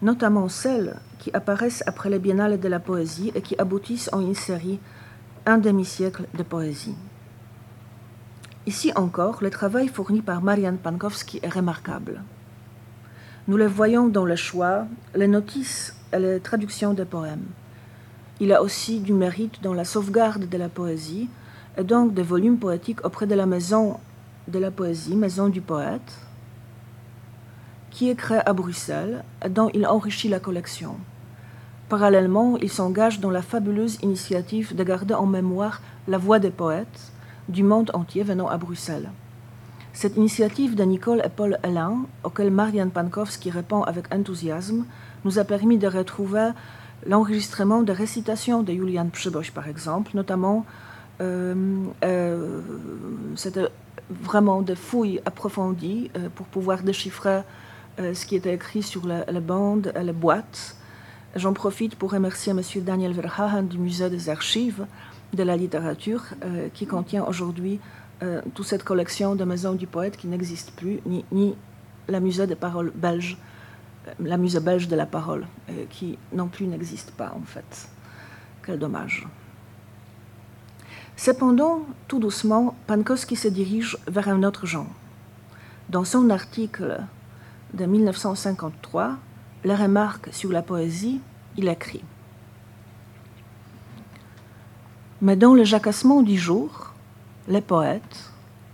[0.00, 4.36] notamment celles qui apparaissent après les biennales de la poésie et qui aboutissent en une
[4.36, 4.78] série
[5.46, 6.94] Un demi-siècle de poésie.
[8.66, 12.22] Ici encore, le travail fourni par Marianne Pankowski est remarquable.
[13.46, 17.44] Nous le voyons dans le choix, les notices et les traductions des poèmes.
[18.40, 21.28] Il a aussi du mérite dans la sauvegarde de la poésie
[21.76, 24.00] et donc des volumes poétiques auprès de la maison
[24.48, 26.18] de la poésie, maison du poète,
[27.90, 30.96] qui est créée à Bruxelles et dont il enrichit la collection.
[31.90, 37.12] Parallèlement, il s'engage dans la fabuleuse initiative de garder en mémoire la voix des poètes
[37.48, 39.10] du monde entier venant à Bruxelles.
[39.92, 44.84] Cette initiative de Nicole et Paul Hélin, auquel Marianne Pankowski répond avec enthousiasme,
[45.24, 46.50] nous a permis de retrouver
[47.06, 50.66] l'enregistrement de récitations de Julian Przyboś, par exemple, notamment
[51.20, 51.54] euh,
[52.04, 52.60] euh,
[53.36, 53.68] c'était
[54.10, 57.42] vraiment des fouilles approfondies euh, pour pouvoir déchiffrer
[58.00, 60.76] euh, ce qui était écrit sur la, la bande et les boîtes.
[61.36, 62.60] J'en profite pour remercier M.
[62.82, 64.86] Daniel Verhagen du Musée des Archives
[65.32, 67.80] de la littérature euh, qui contient aujourd'hui
[68.22, 71.56] euh, toute cette collection de maisons du poète qui n'existe plus, ni, ni,
[72.08, 73.36] la musée des paroles belges,
[74.06, 75.46] euh, la musée belge de la parole,
[75.90, 77.88] qui non plus n'existe pas en fait.
[78.64, 79.26] Quel dommage.
[81.16, 84.90] Cependant, tout doucement, Pankowski se dirige vers un autre genre.
[85.88, 87.00] Dans son article
[87.72, 89.16] de 1953,
[89.64, 91.20] Les remarques sur la poésie,
[91.56, 92.04] il écrit
[95.24, 96.92] Mais dans le jacassement du jour,
[97.48, 98.30] les poètes,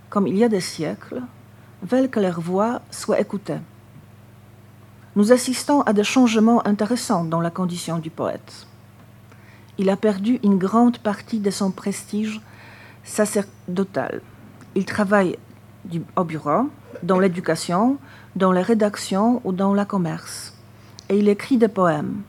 [0.09, 1.21] comme il y a des siècles,
[1.81, 3.61] veulent que leur voix soit écoutée.
[5.15, 8.67] Nous assistons à des changements intéressants dans la condition du poète.
[9.77, 12.41] Il a perdu une grande partie de son prestige
[13.05, 14.21] sacerdotal.
[14.75, 15.37] Il travaille
[16.17, 16.69] au bureau,
[17.01, 17.97] dans l'éducation,
[18.35, 20.53] dans les rédactions ou dans le commerce.
[21.07, 22.23] Et il écrit des poèmes.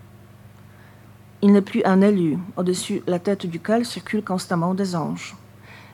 [1.45, 5.37] Il n'est plus un élu, au-dessus la tête duquel circulent constamment des anges.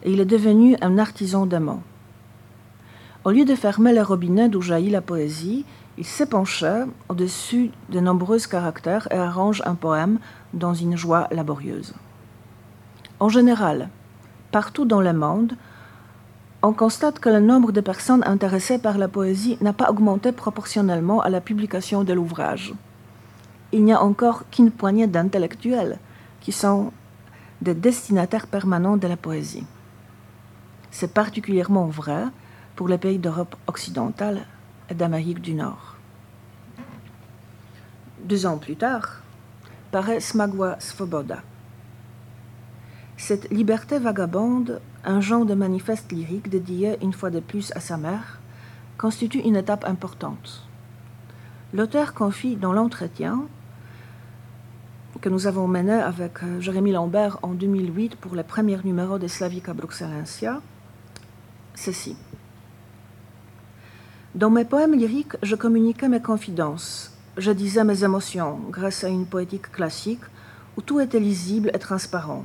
[0.03, 1.81] Et il est devenu un artisan mots.
[3.25, 5.65] Au lieu de fermer le robinet d'où jaillit la poésie,
[5.97, 10.21] Il s'épanchait au-dessus de nombreux caractères et arrange un poème
[10.55, 11.93] dans une joie laborieuse.
[13.19, 13.89] En général,
[14.53, 15.55] partout dans le monde,
[16.63, 21.21] on constate que le nombre de personnes intéressées par la poésie n'a pas augmenté proportionnellement
[21.21, 22.75] à la publication de l'ouvrage.
[23.73, 25.99] Il n'y a encore qu'une poignée d'intellectuels
[26.41, 26.93] qui sont
[27.61, 29.67] des destinataires permanents de la poésie.
[30.91, 32.25] C'est particulièrement vrai
[32.77, 34.47] pour les pays d'Europe occidentale
[34.89, 35.97] et d'Amérique du Nord.
[38.25, 39.23] Deux ans plus tard,
[39.91, 41.43] paraît Smagwa Svoboda.
[43.17, 47.97] Cette liberté vagabonde, un genre de manifeste lyrique dédié une fois de plus à sa
[47.97, 48.39] mère,
[48.97, 50.67] constitue une étape importante.
[51.75, 53.43] L'auteur confie dans l'entretien
[55.21, 59.27] que nous avons mené avec euh, Jérémy Lambert en 2008 pour le premier numéro de
[59.27, 60.61] Slavica Bruxellensia
[61.75, 62.17] ceci.
[64.35, 69.27] Dans mes poèmes lyriques, je communiquais mes confidences, je disais mes émotions grâce à une
[69.27, 70.25] poétique classique
[70.77, 72.45] où tout était lisible et transparent.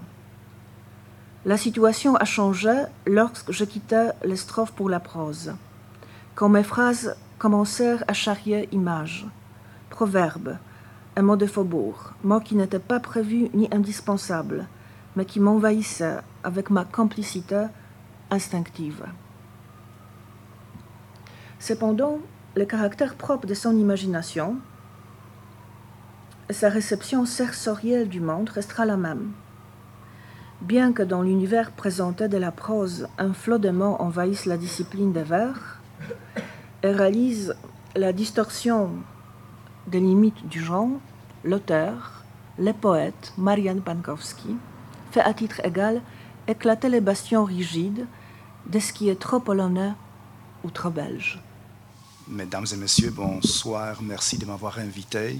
[1.45, 2.73] La situation a changé
[3.05, 5.53] lorsque je quittais les strophes pour la prose,
[6.35, 9.25] quand mes phrases commencèrent à charrier images,
[9.89, 10.57] proverbes,
[11.15, 14.67] un mot de faubourg, mots qui n'étaient pas prévus ni indispensables,
[15.15, 17.65] mais qui m'envahissaient avec ma complicité
[18.31, 19.05] instinctive.
[21.59, 22.19] Cependant,
[22.55, 24.57] le caractère propre de son imagination
[26.49, 29.31] et sa réception sensorielle du monde restera la même.
[30.61, 35.13] Bien que dans l'univers présenté de la prose, un flot de mots envahisse la discipline
[35.13, 35.81] des vers
[36.83, 37.55] et réalise
[37.95, 38.91] la distorsion
[39.87, 40.89] des limites du genre,
[41.43, 42.23] l'auteur,
[42.57, 44.55] le poète Marian Pankowski
[45.11, 46.01] fait à titre égal
[46.47, 48.05] éclater les bastions rigides
[48.65, 49.93] de ce qui est trop polonais
[50.63, 51.39] ou trop belge.
[52.27, 54.01] Mesdames et messieurs, bonsoir.
[54.01, 55.39] Merci de m'avoir invité.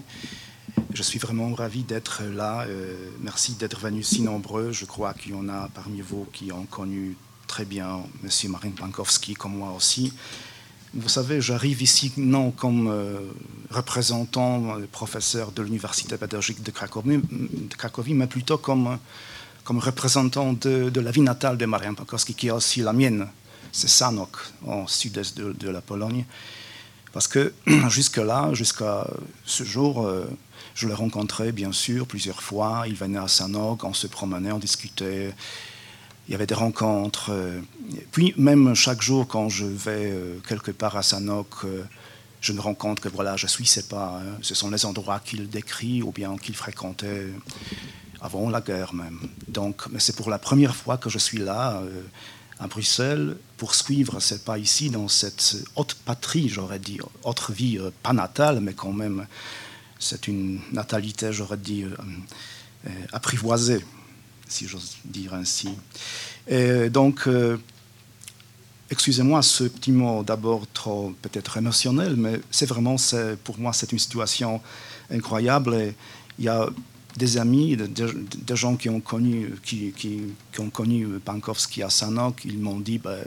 [0.94, 2.66] Je suis vraiment ravi d'être là.
[2.68, 4.72] Euh, merci d'être venus si nombreux.
[4.72, 7.16] Je crois qu'il y en a parmi vous qui ont connu
[7.48, 8.52] très bien M.
[8.52, 10.14] Marin Pankowski, comme moi aussi.
[10.96, 13.20] Vous savez, j'arrive ici non comme euh,
[13.72, 19.00] représentant, euh, professeur de l'Université pédagogique de Cracovie, mais plutôt comme,
[19.64, 23.28] comme représentant de, la vie natale de Marin Pankowski, qui est aussi la mienne.
[23.72, 24.38] C'est Sanok,
[24.68, 26.26] au sud-est de, de la Pologne.
[27.12, 27.54] Parce que
[27.90, 29.08] jusque-là, jusqu'à
[29.46, 30.30] ce jour, euh,
[30.76, 32.84] je l'ai rencontré bien sûr plusieurs fois.
[32.86, 35.34] Il venait à Sanok, on se promenait, on discutait.
[36.28, 37.32] Il y avait des rencontres.
[37.32, 37.60] Euh,
[38.12, 41.66] puis même chaque jour, quand je vais euh, quelque part à Sanok,
[42.42, 44.22] je me rends compte que voilà, je suis pas.
[44.22, 44.38] Hein.
[44.42, 47.28] ce sont les endroits qu'il décrit ou bien qu'il fréquentait
[48.22, 49.20] avant la guerre même.
[49.48, 51.82] Donc, mais c'est pour la première fois que je suis là
[52.60, 57.78] à Bruxelles pour suivre c'est pas ici dans cette haute patrie, j'aurais dit, autre vie
[57.78, 59.28] euh, pas natale, mais quand même
[60.00, 61.96] c'est une natalité, j'aurais dit, euh,
[62.88, 63.86] euh, apprivoisée,
[64.54, 65.70] si j'ose dire ainsi.
[66.92, 67.28] Donc,
[68.90, 72.96] excusez-moi ce petit mot d'abord trop peut-être émotionnel, mais c'est vraiment,
[73.44, 74.62] pour moi, c'est une situation
[75.10, 75.94] incroyable.
[76.40, 76.70] Il y a
[77.18, 79.94] des amis, des gens qui ont connu, qui,
[80.60, 83.18] ont connu Pankowski à Sanok, ils m'ont dit bah,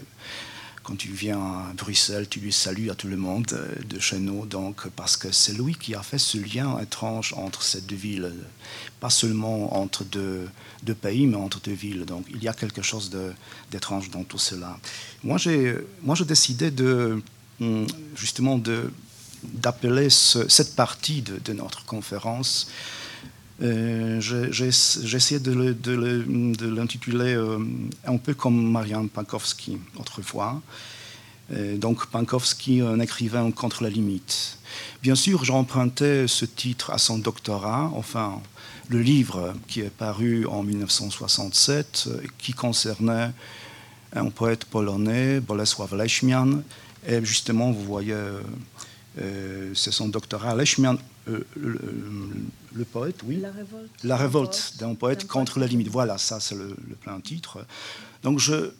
[0.87, 4.21] quand tu viens à Bruxelles, tu lui salues à tout le monde euh, de chez
[4.21, 7.97] nous, donc, parce que c'est lui qui a fait ce lien étrange entre ces deux
[7.97, 8.33] villes,
[9.01, 10.49] pas seulement entre deux,
[11.03, 12.05] pays, mais entre deux villes.
[12.05, 13.11] Donc il y a quelque chose
[13.73, 14.79] d'étrange dans tout cela.
[15.25, 15.75] Moi, j'ai
[16.25, 17.21] décidé de,
[17.61, 18.57] hum, justement
[19.43, 22.69] d'appeler cette partie de, notre conférence
[23.61, 27.59] j'ai essayé de l'intituler euh,
[28.07, 30.61] un peu comme Marian Pankowski autrefois.
[31.53, 34.59] Euh, donc Pankowski, un écrivain contre la limite.
[35.03, 38.41] Bien sûr, j'ai emprunté ce titre à son doctorat, enfin
[38.89, 43.31] le livre qui est paru en 1967, qui concernait
[44.15, 46.63] un poète polonais, Bolesław Lechmian.
[47.09, 48.17] Et justement, vous voyez,
[49.75, 50.55] c'est son doctorat.
[50.55, 50.99] Lechmian
[51.29, 53.37] euh, le, poète, oui.
[53.37, 53.91] La révolte.
[54.05, 55.89] La révolte d'un poète contre la limite.
[55.89, 57.65] Voilà, ça c'est le, plein titre.
[58.23, 58.71] Donc je,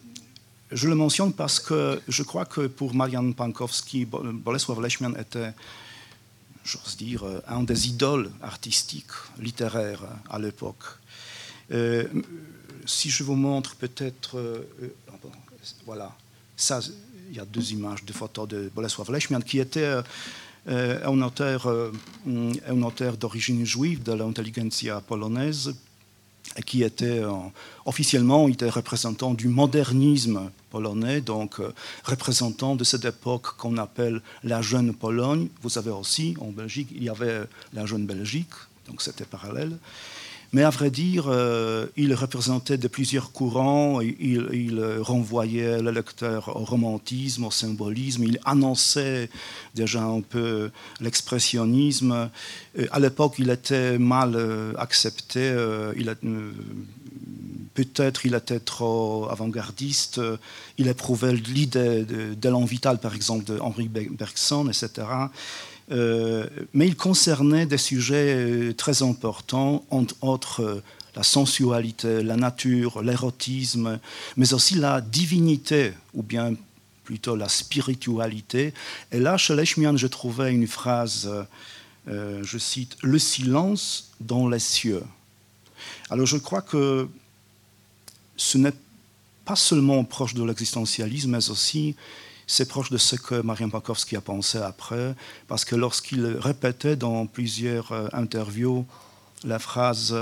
[0.71, 5.53] je le mentionne parce que je crois que pour Marian Pankowski, Bolesław Lechmian était,
[6.63, 10.83] j'ose dire, un des idoles artistiques, littéraires à l'époque.
[11.71, 12.05] Euh,
[12.85, 14.63] si je vous montre peut-être, euh,
[15.85, 16.15] voilà,
[16.55, 16.79] ça,
[17.29, 20.01] il y a deux images, deux photos de Bolesław Lechmian qui était euh,
[20.67, 21.91] un auteur, euh,
[22.25, 25.73] un auteur d'origine juive de l'intelligentsia polonaise.
[26.65, 27.21] qui était
[27.85, 34.21] officiellement il était représentant du modernisme polonais, donc euh, représentant de cette époque qu'on appelle
[34.43, 35.47] la jeune Pologne.
[35.61, 37.41] Vous savez aussi, en Belgique, il y avait
[37.73, 38.53] la jeune Belgique,
[38.87, 39.77] donc c'était parallèle.
[40.53, 46.63] Mais à vrai dire, euh, il représentait de plusieurs courants, il, renvoyait le lecteur au
[46.63, 49.29] romantisme, au symbolisme, il annonçait
[49.75, 50.71] déjà un peu
[51.01, 52.29] l'expressionnisme.
[52.79, 55.53] Euh, à l'époque, il était mal euh, accepté,
[57.73, 60.21] peut-être il était trop avant-gardiste,
[60.77, 65.07] il éprouvait l'idée d'élan vital, par exemple, de Henri Bergson, etc.
[65.91, 70.83] Euh, mais il concernait des sujets euh, très importants, entre autres euh,
[71.15, 73.99] la sensualité, la nature, l'érotisme,
[74.35, 76.53] mais aussi la divinité, ou bien
[77.03, 78.73] plutôt la spiritualité.
[79.11, 81.27] Et là, chez Lechmian, je trouvais une phrase,
[82.05, 85.03] je cite, Le silence dans les cieux.
[86.11, 87.07] Alors je crois que
[88.35, 88.73] ce n'est
[89.43, 91.95] pas seulement proche de l'existentialisme, mais aussi
[92.47, 95.13] c'est proche de ce que Marian Pankowski a pensé après,
[95.49, 98.85] parce que lorsqu'il répétait dans plusieurs euh, interviews
[99.43, 100.15] la phrase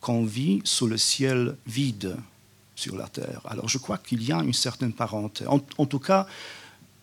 [0.00, 2.16] qu'on vit sous le ciel vide
[2.76, 3.40] sur la terre.
[3.46, 5.44] Alors je crois qu'il y a une certaine parenté.
[5.46, 6.26] En, tout cas,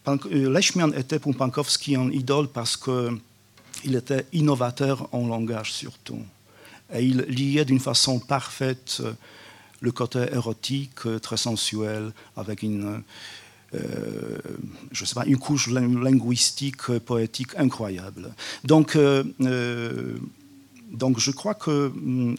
[0.07, 6.21] euh, Lechmian était pour Pankowski un idole parce qu'il était innovateur en langage surtout.
[6.93, 9.13] Et il liait d'une façon parfaite euh,
[9.81, 13.03] le côté érotique, très sensuel, avec une,
[14.91, 18.33] je sais pas, une couche linguistique, euh, poétique incroyable.
[18.63, 19.23] Donc, euh,
[20.91, 22.35] donc je crois que mm,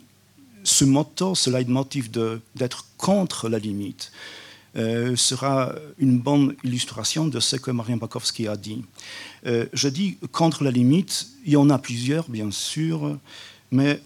[0.64, 2.11] ce motto, ce leitmotiv
[2.55, 4.12] d'être contre la limite,
[5.16, 8.84] sera une bonne illustration de ce que Marian Bakowski a dit.
[9.45, 13.16] je dis contre la limite, il y en a plusieurs, bien sûr,
[13.70, 14.03] mais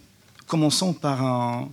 [0.47, 1.69] commençons par, un,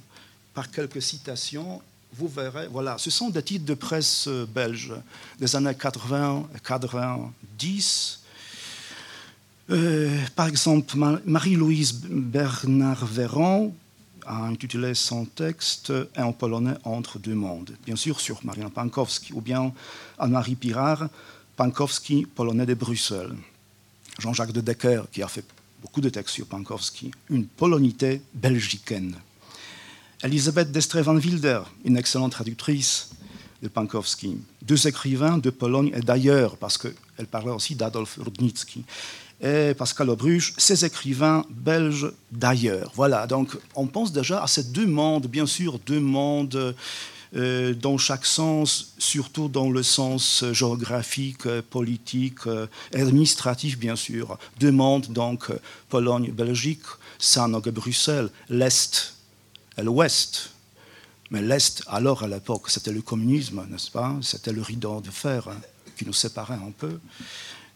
[0.53, 1.81] par quelques citations
[2.19, 4.93] vous verrez, voilà, ce sont des titres de presse euh, belge
[5.39, 8.21] des années 80 et 90.
[9.71, 13.73] Euh, par exemple, Marie-Louise Bernard-Véran
[14.27, 19.41] a intitulé son texte en polonais Entre deux mondes, bien sûr sur Marian Pankowski, ou
[19.41, 19.73] bien
[20.19, 21.09] Anne-Marie Pirard,
[21.57, 23.35] Pankowski, polonais de Bruxelles.
[24.19, 25.45] Jean-Jacques de Decker, qui a fait
[25.81, 29.15] beaucoup de textes sur Pankowski, une polonité belgicaine.
[30.25, 33.11] Elisabeth d'Estrée van Wilder, une excellente traductrice
[33.63, 34.37] de Pankowski.
[34.63, 38.85] Deux écrivains de Pologne et d'ailleurs, parce qu'elle parlait aussi d'Adolf Rudnicki.
[39.41, 42.91] Et Pascal Aubruche, ces écrivains belges d'ailleurs.
[42.97, 46.75] Voilà, donc on pense déjà à ces deux mondes, bien sûr, deux mondes
[47.37, 52.41] euh, dans chaque sens, surtout dans le sens géographique, politique,
[52.93, 54.37] administratif, bien sûr.
[54.59, 55.53] Deux mondes, donc
[55.89, 56.83] Pologne, Belgique,
[57.21, 59.18] Sanogue, Bruxelles, l'Est
[59.83, 60.51] l'Ouest.
[61.31, 64.17] Mais l'Est, alors à l'époque, c'était le communisme, n'est-ce pas?
[64.23, 65.61] C'était le rideau de fer hein,
[65.97, 66.99] qui nous séparait un peu.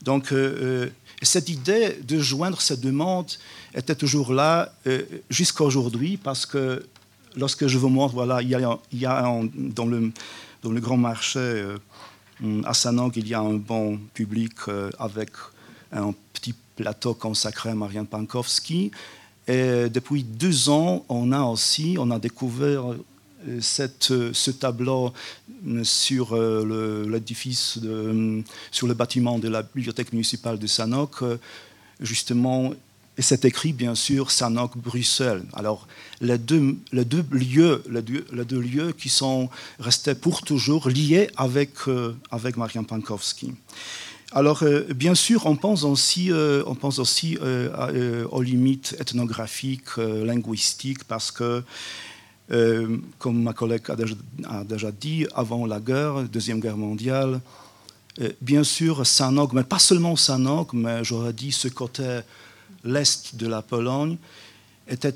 [0.03, 0.91] Donc, euh, euh,
[1.23, 3.31] cette idée de joindre ces deux mondes
[3.75, 6.85] était toujours là euh, jusqu'à aujourd'hui, parce que
[7.37, 8.55] lorsque je vous montre, voilà, il y
[9.07, 11.65] a, dans, le, grand marché
[12.65, 14.55] à Sanok, il y a un bon public
[14.99, 15.31] avec
[15.93, 18.91] un petit plateau consacré à Marianne Pankowski.
[19.49, 23.05] Et depuis deux ans, on a aussi, on a découvert euh,
[23.49, 25.13] euh, ce tableau
[25.67, 26.37] euh, sur
[28.87, 31.25] le bâtiment de la bibliothèque municipale de Sanok,
[32.01, 32.73] justement,
[33.19, 35.43] et c'est écrit bien sûr Sanok Bruxelles.
[35.55, 35.89] Alors
[36.21, 36.77] les deux,
[37.33, 41.71] lieux qui sont restés pour toujours liés avec
[42.31, 43.53] avec Marian Pankowski.
[44.35, 49.99] Alors, euh, bien sûr, on pense aussi, euh, on pense aussi euh, aux limites ethnographiques,
[49.99, 51.63] linguistiques, parce que,
[53.19, 53.83] comme ma collègue
[54.45, 57.41] a déjà, dit, avant la guerre, Deuxième Guerre mondiale,
[58.41, 62.21] bien sûr, Sanok, mais pas seulement Sanok, mais j'aurais dit ce côté
[62.85, 64.17] l'est de la Pologne,
[64.89, 65.15] était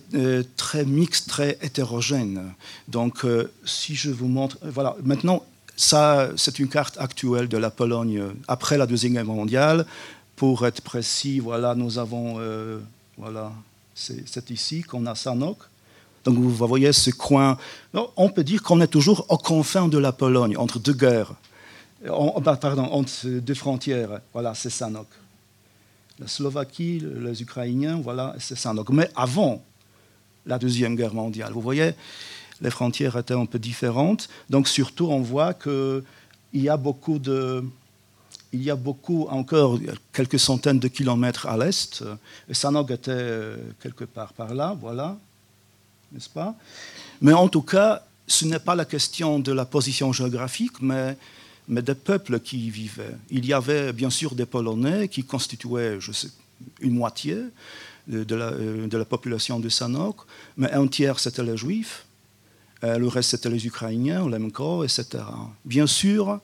[0.56, 2.54] très mixte, très hétérogène.
[2.88, 3.26] Donc,
[3.64, 5.44] si je vous montre, voilà, maintenant,
[5.76, 9.86] ça, c'est une carte actuelle de la Pologne après la Deuxième Guerre mondiale.
[10.34, 12.78] Pour être précis, voilà, nous avons, euh,
[13.18, 13.52] voilà,
[13.94, 15.58] c'est ici qu'on a Sanok.
[16.24, 17.56] Donc vous voyez ce coin.
[18.16, 21.34] On peut dire qu'on est toujours aux confins de la Pologne, entre deux guerres,
[22.02, 24.20] bah, pardon, entre deux frontières.
[24.32, 25.06] Voilà, c'est Sanok.
[26.18, 28.88] La Slovaquie, les Ukrainiens, voilà, c'est Sanok.
[28.90, 29.62] Mais avant
[30.46, 31.92] la Deuxième Guerre mondiale, vous voyez,
[32.60, 34.28] les frontières étaient un peu différentes.
[34.50, 36.02] Donc surtout, on voit qu'il
[36.54, 37.64] y a beaucoup de...
[38.52, 39.78] Il y a beaucoup, encore
[40.12, 42.02] quelques centaines de kilomètres à l'est.
[42.50, 45.18] Sanog était euh, quelque part par là, voilà.
[46.12, 46.54] n'est-ce pas?
[47.20, 51.18] Mais en tout cas, ce n'est pas la question de la position géographique, mais,
[51.68, 53.16] mais des peuples qui y vivaient.
[53.30, 56.28] Il y avait bien sûr des Polonais qui constituaient je sais,
[56.80, 57.36] une moitié
[58.08, 60.16] de, la, euh, de, la, population de Sanok,
[60.56, 62.05] mais un tiers c'était les Juifs,
[62.98, 65.06] le reste c'était les Ukrainiens, les Mko, etc.
[65.64, 66.40] Bien sûr,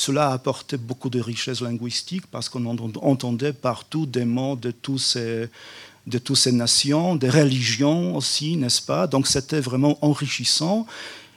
[0.00, 4.98] cela a apporté beaucoup de richesse linguistique parce qu'on entendait partout des mots de toutes
[5.00, 9.06] ces nations, des religions aussi, n'est-ce pas?
[9.06, 10.86] Donc c'était vraiment enrichissant.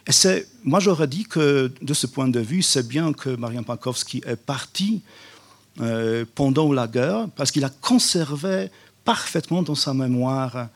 [0.07, 3.63] Et c'est, moi j'aurais dit que de ce point de vue, c'est bien que Marian
[3.63, 5.01] Pankowski est parti
[5.81, 8.69] euh, pendant la guerre parce qu'il a conservé
[9.03, 10.67] parfaitement dans sa mémoire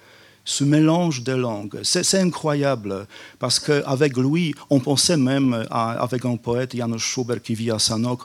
[0.48, 1.82] ce mélange de langues.
[1.84, 3.06] C'est incroyable,
[3.38, 8.22] parce qu'avec lui, on pensait même, avec un poète, Janusz Schubert, qui vit à Sanok,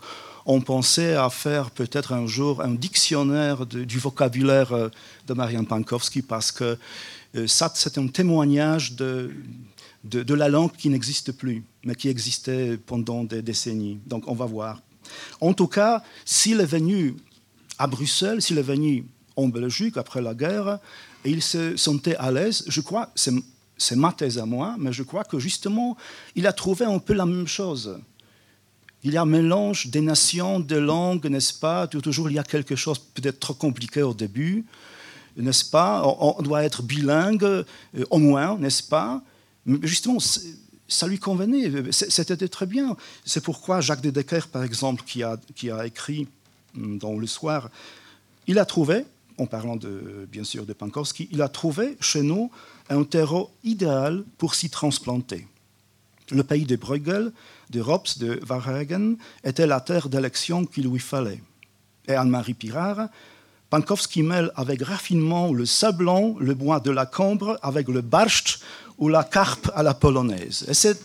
[0.47, 4.89] on pensait à faire peut-être un jour un dictionnaire du vocabulaire euh,
[5.27, 6.79] de Marian Pankowski, parce que
[7.35, 9.33] euh, ça, c'est un témoignage de,
[10.05, 13.99] de, la langue qui n'existe plus, mais qui existait pendant des décennies.
[14.07, 14.81] Donc on va voir.
[15.41, 17.17] En tout cas, s'il est venu
[17.79, 20.79] à Bruxelles, s'il est venu en Belgique après la guerre,
[21.25, 25.03] et il se sentait à l'aise, je crois, c'est ma thèse à moi, mais je
[25.03, 25.97] crois que justement,
[26.35, 27.99] il a trouvé un peu la même chose.
[29.05, 31.87] Il y a un mélange des nations, des langues, n'est-ce pas?
[31.87, 34.65] Toujours, il y a quelque chose peut-être trop compliqué au début,
[35.37, 36.03] n'est-ce pas?
[36.07, 37.65] On, doit être bilingue, euh,
[38.11, 39.23] au moins, n'est-ce pas?
[39.67, 40.19] Mais justement,
[40.89, 42.97] ça lui convenait, c'était très bien.
[43.25, 46.29] C'est pourquoi Jacques de Decker, par exemple, qui a, écrit
[46.77, 47.71] hum, dans Le Soir,
[48.47, 49.05] il a trouvé,
[49.39, 52.51] en parlant de, bien sûr de Pankowski, il a trouvé chez nous
[52.89, 55.47] un terreau idéal pour s'y transplanter.
[56.31, 57.33] Le pays de Bruegel
[57.71, 61.43] de Rops de Warhagen était la terre d'élection qu'il lui fallait.
[62.09, 63.09] Et Anne-Marie Pirard,
[63.71, 68.61] Pankowski mêle avec raffinement le sablon, le bois de la cambre, avec le barst
[68.99, 70.67] ou la carpe à la polonaise.
[70.69, 70.99] Et c'est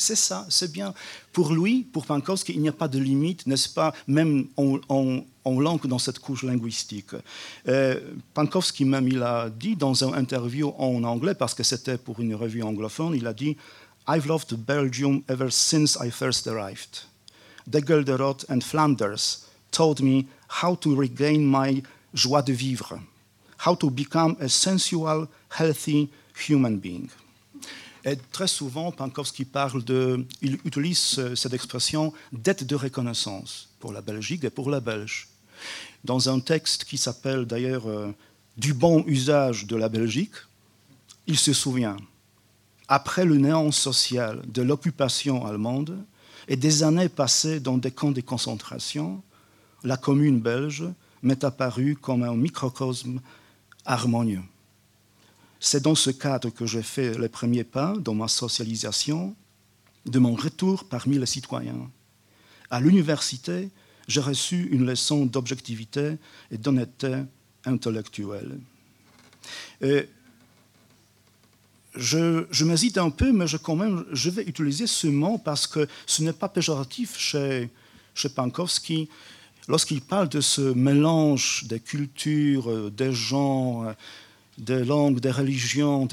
[0.00, 0.94] ça, c'est bien.
[1.32, 4.80] Pour lui, pour Pankowski, il n'y a pas de limite, n'est-ce pas, même en,
[5.44, 7.10] langue dans cette couche linguistique.
[7.68, 8.00] Euh,
[8.34, 12.34] Pankowski même, il a dit dans une interview en anglais, parce que c'était pour une
[12.34, 13.56] revue anglophone, il a dit
[14.08, 17.04] I've loved Belgium ever since I first arrived.
[17.66, 20.26] De Gelderot and Flanders taught me
[20.62, 21.82] how to regain my
[22.14, 22.98] joie de vivre,
[23.66, 27.10] how to become a sensual, healthy human being.
[28.04, 34.00] Et très souvent, Pankowski parle de, il utilise cette expression dette de reconnaissance pour la
[34.00, 35.28] Belgique et pour la Belge.
[36.04, 38.14] Dans un texte qui s'appelle d'ailleurs euh,
[38.56, 40.34] Du bon usage de la Belgique,
[41.26, 41.96] il se souvient
[42.90, 45.96] après le néant social de l'occupation allemande
[46.48, 49.22] et des années passées dans des camps de concentration,
[49.84, 50.84] la commune belge
[51.22, 53.20] m'est apparue comme un microcosme
[53.86, 54.42] harmonieux.
[55.60, 59.36] C'est dans ce cadre que j'ai fait les premiers pas dans ma socialisation,
[60.06, 61.90] de mon retour parmi les citoyens.
[62.70, 63.68] À l'université,
[64.08, 66.16] j'ai reçu une leçon d'objectivité
[66.50, 67.22] et d'honnêteté
[67.64, 68.58] intellectuelle.
[69.82, 70.08] Et
[71.94, 75.86] je, m'hésite un peu, mais je, quand même, je vais utiliser ce mot parce que
[76.06, 77.68] ce n'est pas péjoratif chez,
[78.14, 79.08] chez Pankowski.
[79.68, 83.92] Lorsqu'il parle de ce mélange des cultures, euh, des gens, euh,
[84.60, 86.06] des langues, des religions,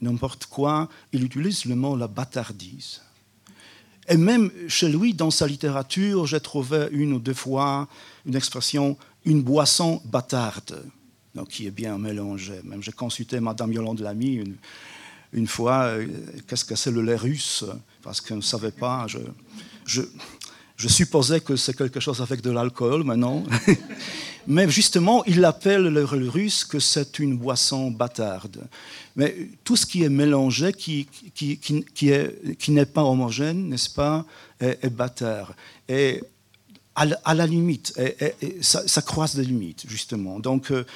[0.00, 3.02] n'importe quoi, il utilise le mot la bâtardise.
[4.08, 7.88] Et même chez lui, dans sa littérature, j'ai trouvé une ou deux fois
[8.26, 10.82] une expression une boisson bâtarde,
[11.34, 12.60] donc qui est bien mélangée.
[12.64, 14.42] Même j'ai consulté Madame Yolande Lamy,
[15.32, 16.06] une, fois euh,
[16.48, 17.64] qu'est-ce que c'est le lait russe,
[18.02, 19.06] parce qu'on ne savait pas.
[19.84, 20.00] Je,
[20.80, 23.44] je supposais que c'est quelque chose avec de l'alcool maintenant.
[24.46, 28.66] Mais justement, il appelle le russe que c'est une boisson bâtarde.
[29.14, 33.90] Mais tout ce qui est mélangé, qui, qui, qui, qui n'est qui pas homogène, n'est-ce
[33.90, 34.24] pas,
[34.58, 35.54] est, est, bâtard.
[35.86, 36.22] Et
[36.94, 37.92] à, la limite,
[38.62, 40.40] ça, croise des limites, justement.
[40.40, 40.86] Donc, euh,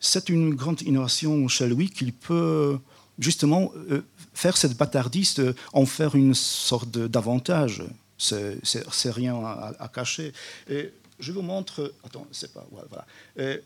[0.00, 2.78] c'est une grande innovation chez lui qu'il peut
[3.18, 4.02] justement, euh,
[4.34, 7.82] faire cette bâtardiste, euh, en faire une sorte d'avantage.
[8.22, 9.34] C'est rien
[9.78, 10.32] à, cacher.
[10.68, 11.92] Et je vous montre.
[12.04, 12.66] Attends, c'est pas.
[12.70, 13.56] Voilà.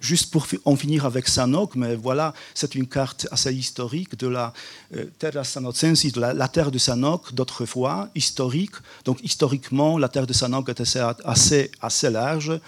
[0.00, 4.52] juste pour en finir avec Sanok, mais voilà, c'est une carte assez historique de la
[4.96, 8.74] euh, terre de la, la, terre de Sanok d'autrefois, historique.
[9.04, 12.60] Donc historiquement, la terre de Sanok était assez, assez large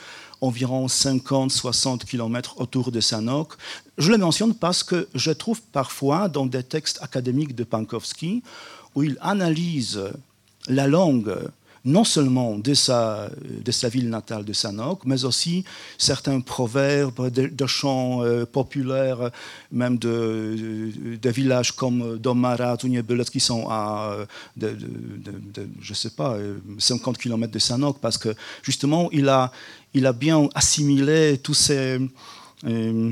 [0.44, 3.54] environ 50-60 km autour de Sanok.
[3.98, 8.42] Je le mentionne parce que je trouve parfois dans des textes académiques de Pankowski
[8.94, 10.00] où il analyse
[10.68, 11.36] la langue
[11.84, 13.28] non seulement de sa,
[13.90, 15.64] ville natale de Sanok, mais aussi
[15.98, 19.30] certains proverbes de, chants euh, populaires,
[19.70, 20.88] même de,
[21.24, 24.16] villages comme Domara, Tunyebelet, qui sont à,
[24.56, 24.76] de,
[25.80, 26.38] je sais pas,
[26.78, 29.52] 50 km de Sanok, parce que justement, il a,
[30.14, 31.38] bien assimilé
[32.66, 33.10] euh,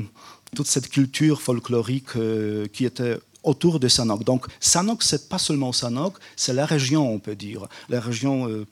[0.55, 4.23] toute cette culture folklorique euh, qui était autour de Sanok.
[4.23, 8.65] Donc Sanok, c'est pas seulement Sanok, c'est la région, on peut dire, la région, euh,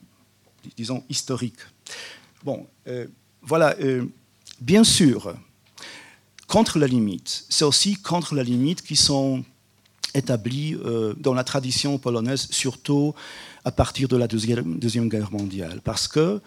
[0.77, 1.59] disons, historique.
[2.43, 3.05] Bon, euh,
[3.41, 4.05] voilà, euh,
[4.59, 5.35] bien sûr,
[6.47, 9.43] contre la limite, c'est aussi contre la limite qui sont
[10.13, 10.75] établies
[11.19, 13.13] dans la tradition polonaise, surtout
[13.63, 15.79] à partir de la Deuxième, deuxième Guerre mondiale.
[15.81, 16.41] Parce que,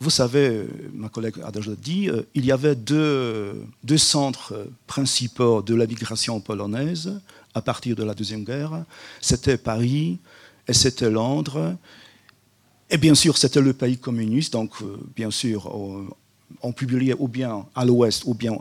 [0.00, 5.76] vous savez, ma collègue a déjà dit, il y avait deux, deux centres principaux de
[5.76, 7.20] la migration polonaise
[7.56, 8.84] à partir de la Deuxième Guerre.
[9.20, 10.18] C'était Paris
[10.68, 11.74] et c'était Londres.
[12.90, 15.74] Et bien sûr, c'était le pays communiste, donc euh, bien sûr,
[16.62, 18.56] on, publiait ou bien à l'ouest ou bien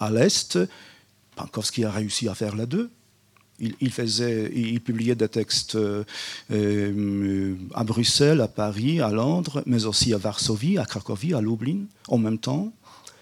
[0.00, 0.58] à, l'est.
[1.36, 2.90] Pankowski a réussi à faire les deux.
[3.60, 6.02] Il, faisait, il publiait des textes euh,
[6.50, 11.84] euh, à Bruxelles, à Paris, à Londres, mais aussi à Varsovie, à Cracovie, à Lublin,
[12.08, 12.72] en même temps.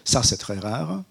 [0.05, 1.03] Ça, c'est très rare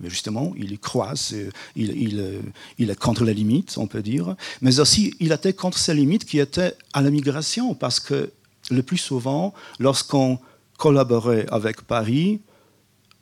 [0.00, 1.34] mais justement, il croise,
[1.76, 2.40] il, euh,
[2.78, 6.24] il, est contre les limites, on peut dire, mais aussi il était contre ces limites
[6.24, 8.30] qui étaient à la migration, parce que
[8.70, 10.38] le plus souvent, lorsqu'on
[10.76, 12.40] collaborait avec Paris,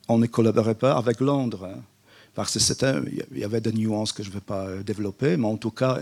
[0.07, 1.69] on ne collaborait pas avec Londres.
[2.35, 5.71] Parce qu'il y avait des nuances que je ne vais pas développer, mais en tout
[5.71, 5.97] cas,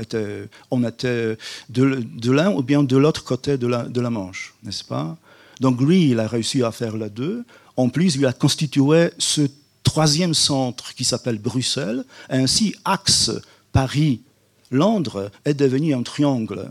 [0.70, 1.38] on était
[1.70, 5.18] de, l'un ou bien de l'autre côté de la, de la Manche, n'est-ce pas?
[5.62, 7.46] Donc lui, il a réussi à faire les deux.
[7.78, 9.48] En plus, il a constitué ce
[9.86, 12.04] troisième centre qui s'appelle Bruxelles.
[12.30, 13.32] Ainsi, axe
[13.72, 16.70] Paris-Londres est devenu un triangle.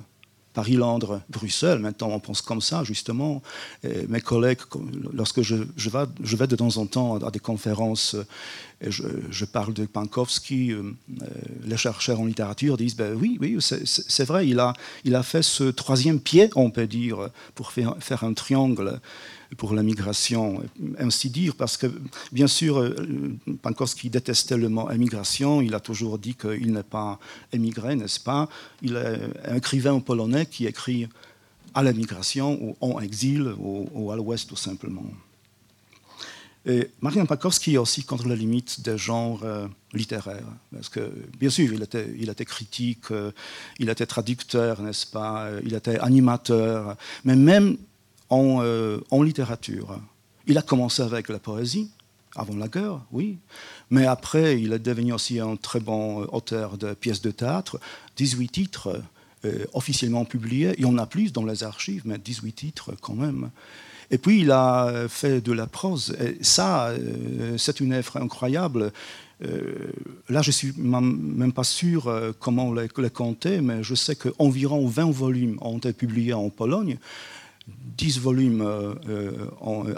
[0.53, 0.79] Paris,
[1.29, 1.81] Bruxelles.
[1.81, 3.43] Maintenant, on pense comme ça, justement.
[4.09, 4.61] mes collègues,
[5.13, 8.15] lorsque je, vais, de temps en temps à des conférences
[8.81, 10.83] et je, parle de Pankowski, euh,
[11.23, 11.27] euh,
[11.65, 16.21] les chercheurs en littérature disent ben oui, oui, c'est vrai, il a, fait ce troisième
[16.21, 19.01] pied, on peut dire, pour faire un triangle
[19.57, 20.63] pour la migration,
[20.99, 21.87] ainsi dire, parce que
[22.33, 27.19] bien sûr, euh, Pankowski détestait le mot émigration, il a toujours dit qu'il n'est pas
[27.53, 28.49] émigré, n'est-ce pas?
[28.83, 31.09] Il est un écrivain polonais qui écrit
[31.75, 35.07] à l'émigration ou en exil ou, à l'ouest tout simplement.
[36.67, 40.49] Et Marian Pankowski est aussi contre la limite des genres euh, littéraires.
[40.73, 43.33] Parce que, bien sûr, il était, il critique, euh,
[43.79, 45.51] il était traducteur, n'est-ce pas?
[45.63, 46.97] Il était animateur.
[47.25, 47.77] Mais même
[48.31, 49.99] euh, en, littérature.
[50.47, 51.91] Il a commencé avec la poésie,
[52.35, 53.39] avant la guerre, oui,
[53.91, 57.79] mais après, il est devenu aussi un très bon euh, auteur de pièces de théâtre,
[58.17, 59.01] 18 titres
[59.45, 63.15] euh, officiellement publiés, il y en a plus dans les archives, mais 18 titres quand
[63.15, 63.51] même.
[64.11, 66.17] Et puis, il a fait de la prose.
[66.21, 66.93] Et ça,
[67.57, 68.93] c'est une œuvre incroyable.
[69.41, 74.87] là, je ne suis même pas sûr comment les, les compter, mais je sais qu'environ
[74.87, 76.99] 20 volumes ont été publiés en Pologne.
[77.97, 79.33] 10 volumes euh, euh,
[79.67, 79.95] euh,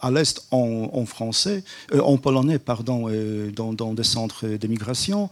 [0.00, 3.10] à, l'Est en, français, en polonais, pardon,
[3.52, 5.28] dans, des centres d'émigration.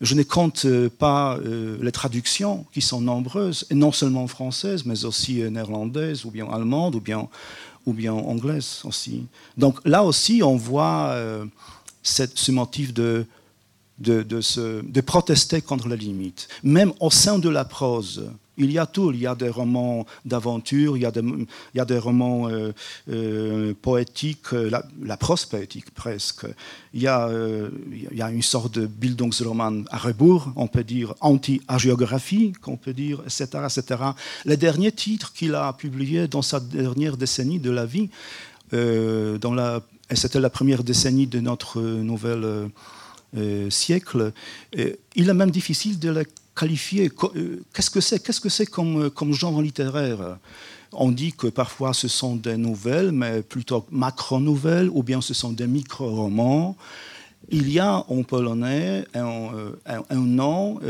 [0.00, 0.66] Je ne compte
[0.98, 1.38] pas
[1.80, 7.00] les traductions qui sont nombreuses, non seulement françaises, mais aussi néerlandaises, ou bien allemandes, ou
[7.00, 7.28] bien,
[7.86, 9.26] ou bien anglaises aussi.
[9.56, 11.16] Donc là aussi, on voit
[12.02, 13.24] ce motif de,
[13.98, 16.48] de, de, se, de protester contre la limite.
[16.62, 19.12] Même au sein de la prose, il y a tout.
[19.12, 22.72] Il y a des romans d'aventure, il, y a des, romans euh,
[23.10, 24.70] euh, poétiques, euh,
[25.02, 26.46] la, prose poétique presque.
[26.92, 27.28] Il y, a,
[28.30, 34.02] une sorte de Bildungsroman à rebours, on peut dire anti-agiographie, qu'on peut dire, etc., etc.
[34.44, 38.10] Les derniers titres qu'il a publiés dans sa dernière décennie de la vie,
[38.72, 42.70] dans la, et c'était la première décennie de notre nouvel
[43.70, 44.32] siècle,
[44.74, 46.24] il est même difficile de les
[46.62, 47.90] Euh, qu'est-ce
[48.40, 50.38] que c'est euh, comme genre littéraire?
[50.92, 55.52] On dit que parfois ce sont des nouvelles, mais plutôt macro-nouvelles, ou bien ce sont
[55.52, 56.76] des micro-romans.
[57.50, 59.50] Il y a en polonais un,
[59.90, 60.80] euh, nom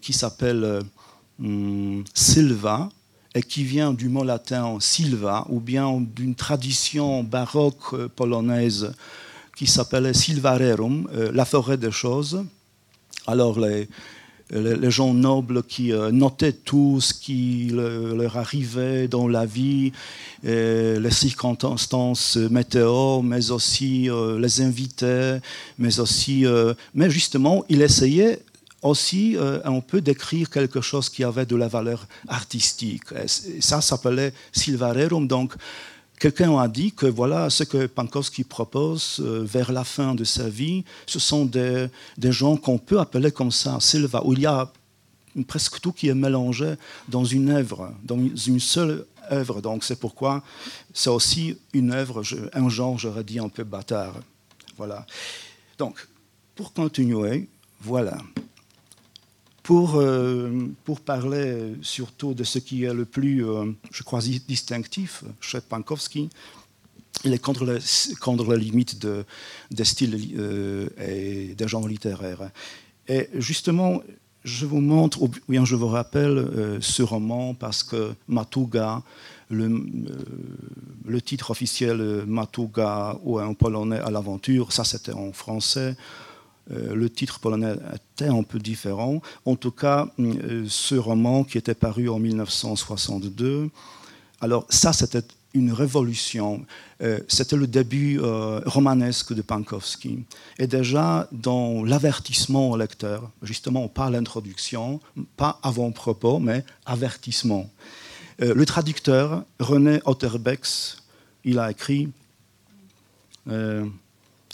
[0.00, 0.82] qui s'appelle
[2.14, 2.88] Silva,
[3.34, 8.92] et qui vient du mot latin silva, ou bien d'une tradition baroque polonaise
[9.56, 12.44] qui s'appelait silvarerum, la forêt des choses.
[13.26, 13.88] Alors les,
[14.90, 19.92] gens nobles qui euh, notaient tout ce qui leur arrivait dans la vie,
[20.42, 25.38] les circonstances météo, mais aussi euh, les invités,
[25.78, 28.40] mais aussi, euh, mais justement, ils essayaient
[28.82, 33.04] aussi, euh, on peut décrire quelque chose qui avait de la valeur artistique.
[33.60, 35.26] Ça s'appelait Silvarerum.
[35.28, 35.54] Donc,
[36.22, 40.48] quelqu'un a dit que voilà ce que Pankowski propose euh, vers la fin de sa
[40.48, 44.46] vie, ce sont des, des gens qu'on peut appeler comme ça, Silva, où il y
[44.46, 44.70] a
[45.48, 46.74] presque tout qui est mélangé
[47.08, 49.60] dans une œuvre, dans une seule œuvre.
[49.60, 50.44] Donc, c'est pourquoi
[50.94, 54.14] c'est aussi une œuvre, un genre, j'aurais dit, un peu bâtard.
[54.76, 55.04] Voilà.
[55.76, 56.06] Donc,
[56.54, 57.48] pour continuer,
[57.80, 58.18] voilà.
[59.62, 60.50] Pour, euh,
[60.84, 66.28] pour parler surtout de ce qui est le plus, euh, je crois, distinctif chez Pankowski,
[67.24, 67.78] il est contre, le,
[68.20, 69.24] contre la limite de,
[69.70, 72.50] des styles euh, et des genres littéraires.
[73.06, 74.02] Et justement,
[74.42, 79.02] je vous montre, ou bien je vous rappelle ce roman parce que Matuga,
[79.50, 79.86] le,
[81.06, 85.94] le titre officiel Matuga ou un polonais à l'aventure, ça c'était en français.
[86.70, 89.20] Euh, le titre polonais était un peu différent.
[89.44, 93.70] En tout cas, euh, ce roman qui était paru en 1962,
[94.40, 96.64] alors ça, c'était une révolution.
[97.02, 98.18] Euh, c'était le début
[98.64, 100.24] romanesque de Pankowski.
[100.58, 105.00] Et déjà, dans l'avertissement au lecteur, justement, pas l'introduction,
[105.36, 107.68] pas avant-propos, mais avertissement.
[108.38, 110.96] le traducteur, René Otterbecks,
[111.44, 112.08] il a écrit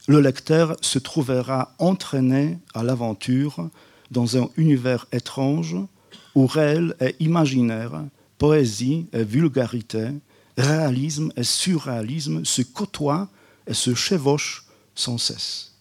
[0.08, 3.68] le lecteur se trouvera entraîné à l'aventure
[4.10, 5.76] dans un univers étrange
[6.34, 8.04] où réel et imaginaire,
[8.38, 10.08] poésie et vulgarité,
[10.56, 13.28] réalisme et surréalisme se côtoient
[13.66, 15.74] et se chevauchent sans cesse.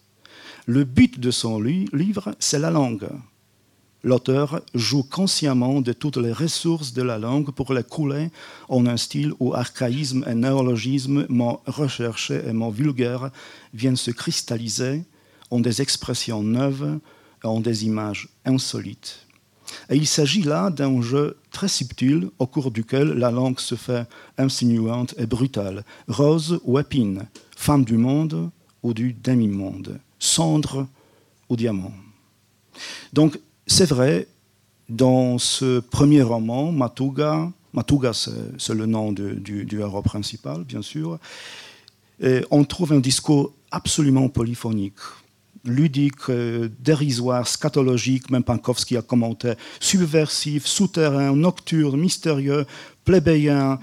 [0.66, 3.08] Le but de son livre, c'est la langue,
[4.04, 8.30] L'auteur joue consciemment de toutes les ressources de la langue pour les couler
[8.68, 13.30] en un style où archaïsme et néologisme, mots recherchés et mots vulgaires
[13.74, 15.02] viennent se cristalliser
[15.50, 17.00] en des expressions neuves
[17.42, 19.26] et en des images insolites.
[19.90, 24.08] Et il s'agit là d'un jeu très subtil au cours duquel la langue se fait
[24.38, 27.26] insinuante et brutale, rose ou épine,
[27.56, 28.50] femme du monde
[28.82, 30.86] ou du demi-monde, cendre
[31.48, 31.92] ou diamant.
[33.12, 33.38] Donc
[33.68, 34.26] c'est vrai,
[34.88, 41.18] dans ce premier roman, Matuga, Matuga c'est le nom du, héros principal, bien sûr,
[42.50, 44.98] on trouve un discours absolument polyphonique,
[45.64, 46.30] ludique,
[46.80, 52.64] dérisoire, scatologique, même Pankowski a commenté, subversif, souterrain, nocturne, mystérieux,
[53.04, 53.78] plébéien,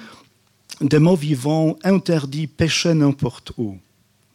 [0.82, 3.78] des mots vivants, interdits, péchés n'importe où.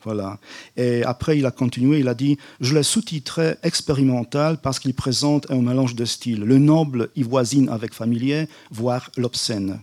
[0.05, 0.39] Voilà.
[0.77, 5.51] Et après, il a continué, il a dit Je l'ai sous-titré expérimental parce qu'il présente
[5.51, 6.41] un mélange de styles.
[6.41, 9.81] Le noble y voisine avec familier, voire l'obscène.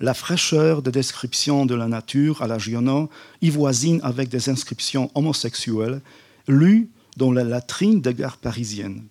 [0.00, 3.10] La fraîcheur des descriptions de la nature à la Giono
[3.42, 6.00] y voisine avec des inscriptions homosexuelles
[6.48, 9.04] lues dans la latrine des gares parisiennes.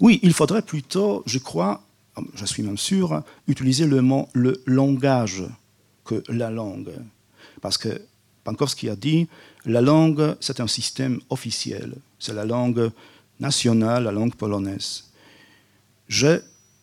[0.00, 1.82] Oui, il faudrait plutôt, je crois,
[2.34, 5.44] je suis même sûr, utiliser le mot le langage
[6.04, 6.92] que la langue.
[7.60, 8.02] Parce que
[8.44, 9.28] Pankowski a dit
[9.64, 12.90] la langue, c'est un système officiel, c'est la langue
[13.40, 15.04] nationale, la langue polonaise.
[16.08, 16.42] J'ai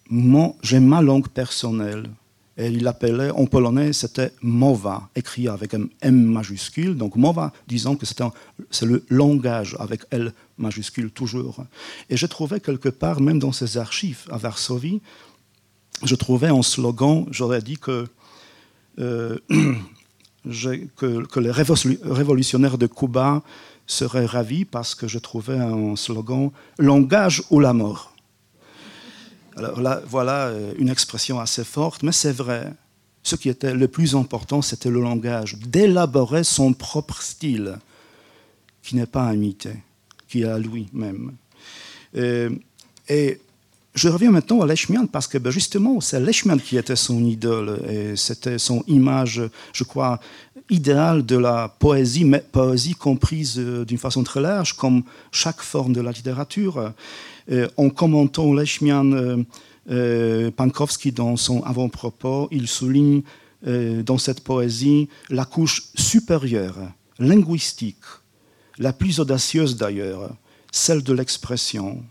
[0.10, 2.10] ma langue personnelle.
[2.58, 6.98] Et il l'appelait, en polonais, c'était mowa, écrit avec un M majuscule.
[6.98, 11.64] Donc mowa, disons que c'est le langage avec L majuscule toujours.
[12.10, 15.00] Et j'ai trouvé quelque part, même dans ses archives à Varsovie,
[16.04, 18.06] je trouvais un slogan, j'aurais dit que
[19.00, 19.38] euh,
[20.46, 23.42] que, les révolutionnaires de Cuba
[23.88, 28.14] seraient ravis parce que je trouvais un slogan Langage ou la mort.
[29.56, 32.72] Alors là, voilà euh, une expression assez forte, mais c'est vrai.
[33.24, 37.78] Ce qui était le plus important, c'était le langage, d'élaborer son propre style,
[38.82, 39.74] qui n'est pas imité,
[40.30, 41.34] qui est à lui-même.
[42.16, 42.50] Euh,
[43.10, 43.42] et
[43.96, 47.82] je reviens maintenant à Lechmian parce que ben, justement, c'est Lechmian qui était son idole
[47.90, 49.42] et c'était son image,
[49.74, 50.20] je crois,
[50.70, 55.94] idéale de la poésie, mais poésie comprise euh, d'une façon très large, comme chaque forme
[55.94, 56.94] de la littérature.
[57.52, 59.44] Euh, en commentant Lechmian,
[59.90, 63.22] euh, Pankowski, dans son avant-propos, il souligne
[63.62, 66.78] dans cette poésie la couche supérieure,
[67.18, 67.98] linguistique,
[68.78, 70.30] la plus audacieuse d'ailleurs,
[70.72, 72.02] celle de l'expression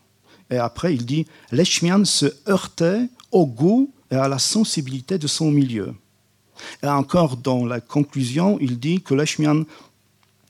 [0.51, 5.51] et après, il dit Lechmian se heurtait au goût et à la sensibilité de son
[5.51, 5.95] milieu.
[6.83, 9.15] Et encore dans la conclusion, il dit que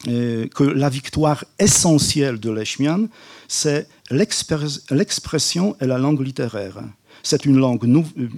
[0.07, 3.09] euh, que la victoire essentielle de Lechmian,
[3.49, 6.80] c'est l'expression et la langue littéraire.
[7.22, 7.84] C'est une langue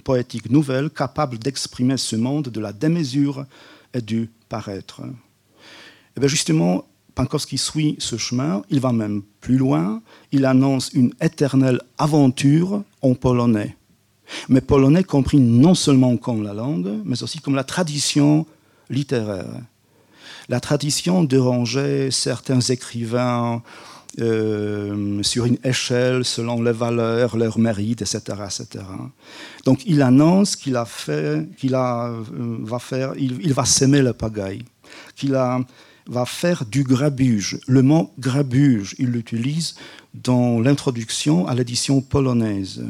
[0.03, 3.45] poétique nouvelle capable d'exprimer ce monde de la démesure
[3.93, 5.03] et du paraître.
[6.17, 10.03] Et bien justement, Pankowski suit ce chemin, il va même plus loin,
[10.33, 13.77] il annonce une éternelle aventure en polonais.
[14.49, 18.47] Mais polonais compris non seulement comme la langue, mais aussi comme la tradition
[18.89, 19.61] littéraire.
[20.49, 23.63] La tradition dérangeait certains écrivains
[24.19, 28.85] euh, sur une échelle selon les valeurs, leurs mérites, etc., etc.
[29.65, 32.21] Donc il annonce qu'il a fait, qu'il euh,
[32.63, 34.65] va faire, il, va s'aimer le pagaille,
[35.15, 35.37] qu'il
[36.11, 37.61] va faire du grabuge.
[37.69, 39.77] Le mot grabuge, il l'utilise
[40.13, 42.85] dans l'introduction à l'édition polonaise.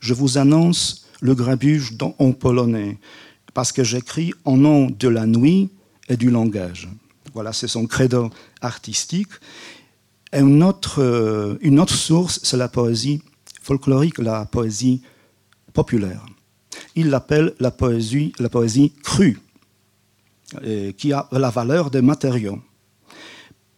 [0.00, 2.98] Je vous annonce le grabuge en polonais
[3.54, 5.70] parce que j'écris en nom de la nuit
[6.08, 6.88] et du langage.
[7.32, 9.30] Voilà, c'est son credo artistique.
[10.32, 13.22] Et une autre, euh, une autre source, c'est la poésie
[13.62, 15.02] folklorique, la poésie
[15.72, 16.26] populaire.
[16.96, 19.38] Il l'appelle la poésie, la poésie crue,
[20.96, 22.60] qui a la valeur des matériaux.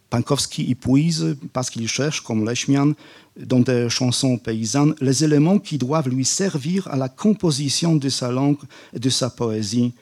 [0.09, 2.93] Pankowski y puise, parce qu'il cherche, comme Lechmian,
[3.37, 8.31] dans des chansons paysannes, les éléments qui doivent lui servir à la composition de sa
[8.31, 8.57] langue
[8.93, 9.93] et de sa poésie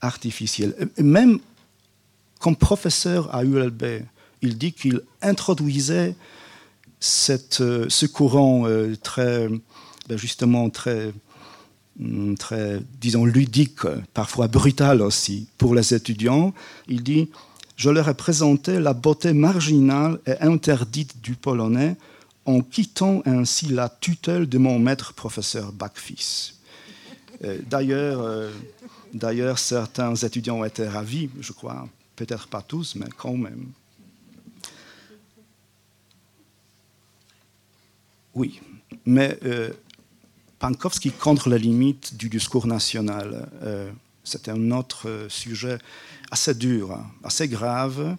[0.00, 0.74] artificielle.
[0.98, 1.38] Même
[2.40, 4.04] comme professeur à ULB,
[4.40, 6.16] il dit qu'il introduisait
[7.60, 9.48] euh, ce courant euh, très,
[10.08, 11.12] ben justement très,
[12.38, 13.80] très, disons, ludique,
[14.14, 16.54] parfois brutal aussi, pour les étudiants.
[16.88, 17.28] Il dit
[17.76, 21.96] Je leur ai présenté la beauté marginale et interdite du polonais
[22.44, 26.54] en quittant ainsi la tutelle de mon maître professeur Bacfis.
[27.44, 28.50] Euh, d'ailleurs,
[29.14, 33.66] d'ailleurs, certains étudiants ont été ravis, je crois, peut-être pas tous, mais quand même.
[38.34, 38.60] Oui,
[39.04, 39.70] mais euh,
[40.62, 43.48] Pankowski contre la limite du discours national.
[43.64, 43.90] Euh,
[44.22, 45.78] c'est un autre euh, sujet
[46.30, 48.16] assez dur, assez grave.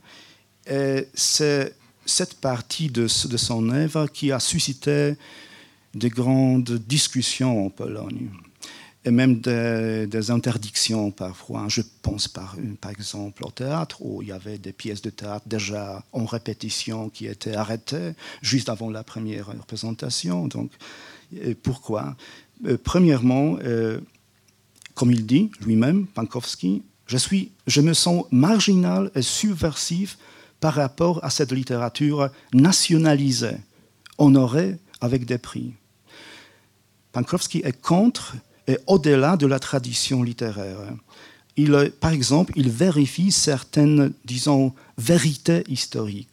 [0.68, 1.74] Et c'est
[2.06, 5.16] cette partie de, son œuvre qui a suscité
[5.94, 8.30] de grandes discussions en Pologne
[9.06, 11.66] et même des, interdictions parfois.
[11.70, 15.46] Je pense par, par, exemple au théâtre, où il y avait des pièces de théâtre
[15.48, 20.48] déjà en répétition qui étaient arrêtées juste avant la première représentation.
[20.48, 20.72] Donc,
[21.62, 22.16] pourquoi?
[22.66, 24.00] Euh, Premièrement, euh,
[24.94, 30.18] comme il dit lui-même, Pankowski, je, suis, je me sens marginal et subversif
[30.60, 33.58] par rapport à cette littérature nationalisée,
[34.18, 35.74] honorée avec des prix.
[37.12, 38.36] Pankowski est contre
[38.68, 40.78] et au-delà de la tradition littéraire.
[41.58, 46.30] Il, par exemple, il vérifie certaines, disons, vérités historiques.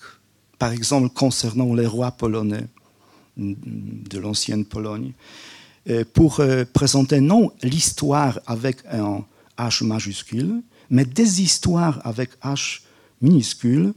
[0.58, 2.68] Par exemple, concernant les rois polonais
[3.40, 5.12] de l'ancienne Pologne,
[6.12, 9.24] pour euh, présenter non l'histoire avec un
[9.58, 12.80] H majuscule, mais des histoires avec H
[13.20, 13.94] minuscule,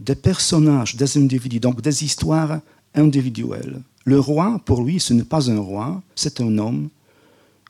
[0.00, 2.60] des personnages, des individus, donc des histoires
[2.94, 3.82] individuelles.
[4.04, 6.88] Le roi, pour lui, ce n'est pas un roi, c'est un homme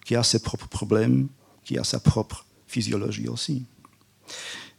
[0.05, 1.29] qui a ses propres problèmes,
[1.65, 3.65] qui a sa propre physiologie aussi.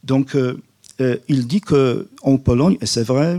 [0.02, 0.60] Donc, euh,
[1.00, 3.38] euh, il dit qu'en Pologne, et c'est vrai,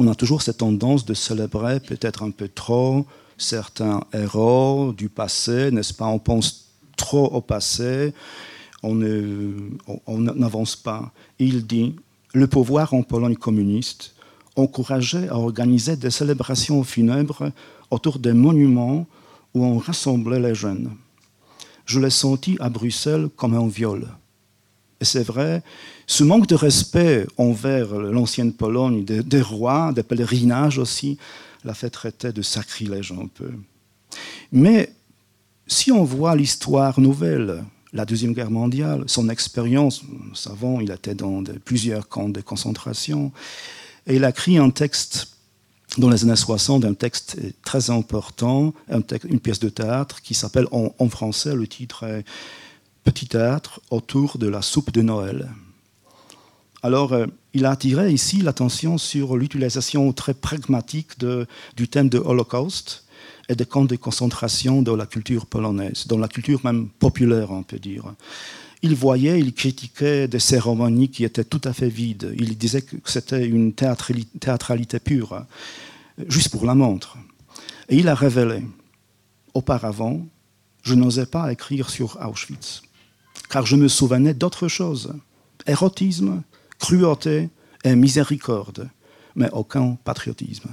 [0.00, 3.04] on a toujours cette tendance de célébrer peut-être un peu trop
[3.36, 6.06] certains héros du passé, n'est-ce pas?
[6.06, 8.14] On pense trop au passé,
[8.82, 11.12] on n'avance pas.
[11.38, 11.96] il dit,
[12.32, 14.14] le pouvoir en Pologne communiste
[14.56, 17.52] encourageait à organiser des célébrations funèbres
[17.90, 19.06] autour des monuments
[19.52, 20.92] où on rassemblait les jeunes.
[21.84, 24.08] Je l'ai senti à Bruxelles comme un viol.
[25.02, 25.62] Et c'est vrai,
[26.10, 31.18] ce manque de respect envers l'ancienne Pologne, des, rois, des pèlerinages aussi,
[31.62, 33.52] l'a fait traiter de sacrilège un peu.
[34.50, 34.92] Mais
[35.68, 41.14] si on voit l'histoire nouvelle, la Deuxième Guerre mondiale, son expérience, nous savons, il était
[41.14, 43.30] dans plusieurs camps de concentration,
[44.08, 45.36] et il a écrit un texte
[45.96, 51.08] dans les années 60 un texte très important, une pièce de théâtre qui s'appelle en,
[51.08, 52.24] français, le titre est
[53.04, 55.48] Petit théâtre autour de la soupe de Noël.
[56.82, 61.12] Alors, euh, il a attiré ici l'attention sur l'utilisation très pragmatique
[61.76, 63.04] du thème de Holocauste
[63.48, 67.62] et des camps de concentration dans la culture polonaise, dans la culture même populaire, on
[67.62, 68.14] peut dire
[68.82, 72.34] il voyait, il critiquait des cérémonies qui étaient tout à fait vides.
[72.38, 75.44] Il disait que c'était une théâtralité pure,
[76.28, 77.18] juste pour la montre.
[77.88, 78.62] Et il a révélé,
[79.52, 80.26] auparavant,
[80.82, 82.82] je n'osais pas écrire sur Auschwitz,
[83.50, 85.12] car je me souvenais d'autre chose.
[85.66, 86.42] Érotisme,
[86.80, 87.50] cruauté
[87.84, 88.88] et miséricorde,
[89.36, 90.70] mais aucun patriotisme.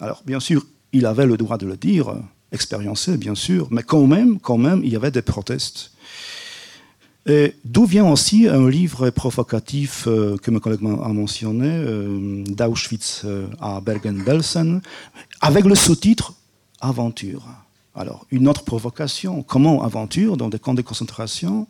[0.00, 2.16] Alors, bien sûr, il avait le droit de le dire,
[2.50, 5.92] expériencé, bien sûr, mais quand même, quand même, il y avait des protestes
[7.64, 13.46] D'où vient aussi un livre provocatif euh, que mon collègue a mentionné, euh, d'Auschwitz euh,
[13.60, 14.80] à Bergen-Belsen,
[15.40, 16.34] avec le sous-titre
[16.80, 17.46] Aventure.
[17.94, 21.66] Alors, une autre provocation, comment aventure dans des camps de concentration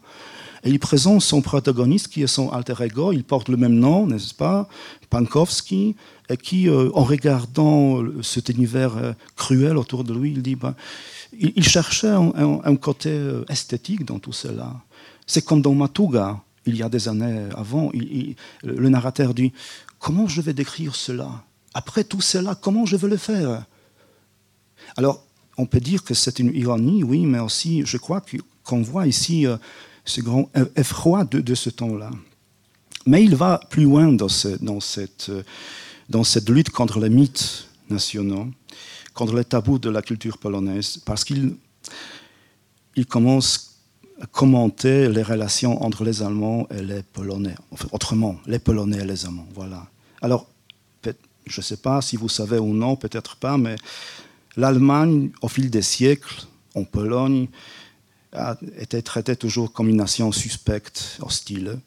[0.64, 4.06] Et il présente son protagoniste qui est son alter ego, il porte le même nom,
[4.06, 4.68] n'est-ce pas
[5.08, 5.96] Pankowski,
[6.28, 10.74] et qui, en regardant cet univers cruel autour de lui, il dit ben,
[11.38, 14.76] il, cherchait un côté esthétique dans tout cela.
[15.26, 17.90] C'est comme dans Matuga, il y a des années avant,
[18.62, 19.52] le narrateur dit
[20.00, 21.44] Comment je vais décrire cela?
[21.74, 23.64] Après tout cela, comment je vais le faire?
[24.96, 25.22] Alors,
[25.58, 28.22] on peut dire que c'est une ironie, oui, mais aussi, je crois
[28.64, 29.56] qu'on voit ici euh,
[30.05, 32.11] ce grand effroi de, ce temps-là.
[33.07, 35.30] Mais il va plus loin dans, cette,
[36.48, 38.48] lutte contre les mythes nationaux,
[39.14, 41.57] contre les tabous de la culture polonaise, parce qu'il
[42.96, 43.70] il commence
[44.32, 47.55] commenter les relations entre les Allemands et les Polonais.
[47.92, 49.48] Autrement, les Polonais et les Allemands.
[49.55, 49.86] Voilà.
[50.20, 50.46] Alors,
[51.46, 53.76] je ne sais pas si vous savez ou non, peut-être pas, mais
[54.57, 56.44] l'Allemagne, au fil des siècles,
[56.74, 57.48] en Pologne,
[58.78, 61.78] été traitée toujours comme une nation suspecte, hostile.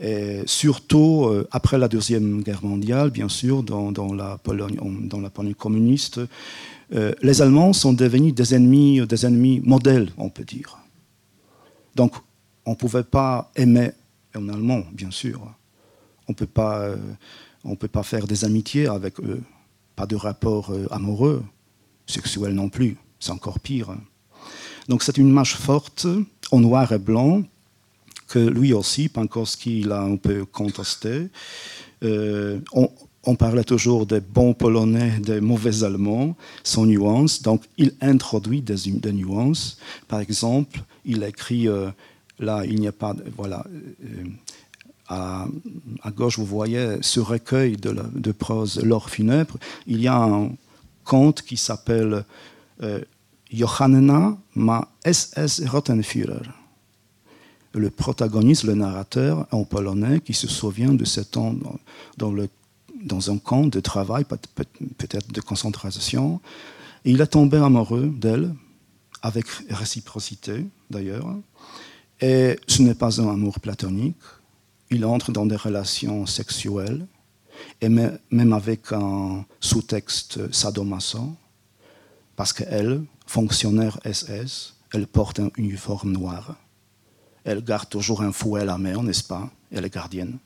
[0.00, 4.78] Et surtout euh, après la Deuxième Guerre mondiale, bien sûr, dans, la, Pologne,
[5.58, 6.20] communiste,
[6.94, 10.78] euh, les Allemands sont devenus des ennemis, des ennemis modèles, on peut dire.
[11.96, 12.14] Donc,
[12.64, 13.90] on ne pouvait pas aimer
[14.36, 15.40] en allemand, bien sûr.
[16.28, 16.96] On euh,
[17.64, 19.42] ne peut pas faire des amitiés avec eux,
[19.96, 21.42] pas de rapport euh, amoureux,
[22.06, 23.96] sexuel non plus, c'est encore pire.
[24.88, 26.06] Donc c'est une image forte,
[26.50, 27.42] en noir et blanc,
[28.28, 31.28] que lui aussi, Pankowski, l'a un peu contesté.
[32.04, 36.34] Euh, on, parlait toujours des bons Polonais, des mauvais Allemands,
[36.64, 37.42] sans nuance.
[37.42, 39.78] Donc il introduit des, nuances.
[40.06, 41.90] Par exemple, il écrit, euh,
[42.38, 44.24] là, il n'y a pas, voilà, euh,
[45.08, 45.46] à,
[46.14, 49.58] gauche, vous voyez ce recueil de, prose L'or funèbre.
[49.86, 50.50] Il y a un
[51.04, 52.24] conte qui s'appelle
[53.52, 56.42] Johanna ma SS Rottenführer.
[57.74, 61.54] Le protagoniste, le narrateur en polonais, qui se souvient de ce temps
[62.16, 66.40] dans un camp de travail, peut-être de concentration.
[67.04, 68.54] il est tombé amoureux d'elle,
[69.22, 71.36] avec réciprocité d'ailleurs.
[72.20, 74.16] Et ce n'est pas un amour platonique.
[74.90, 77.06] Il entre dans des relations sexuelles,
[77.80, 81.34] et même avec un sous-texte sadomaso,
[82.36, 86.56] parce qu'elle, fonctionnaire SS, elle porte un uniforme noir.
[87.44, 89.50] Elle garde toujours un fouet à la main, n'est-ce pas?
[89.70, 90.38] Elle est gardienne.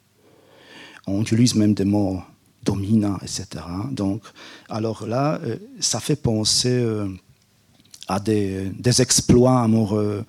[1.06, 2.20] On utilise même des mots
[2.62, 3.46] domina, etc.
[3.90, 4.22] Donc,
[4.68, 7.08] alors là, euh, ça fait penser euh,
[8.08, 10.24] à des, exploits amoureux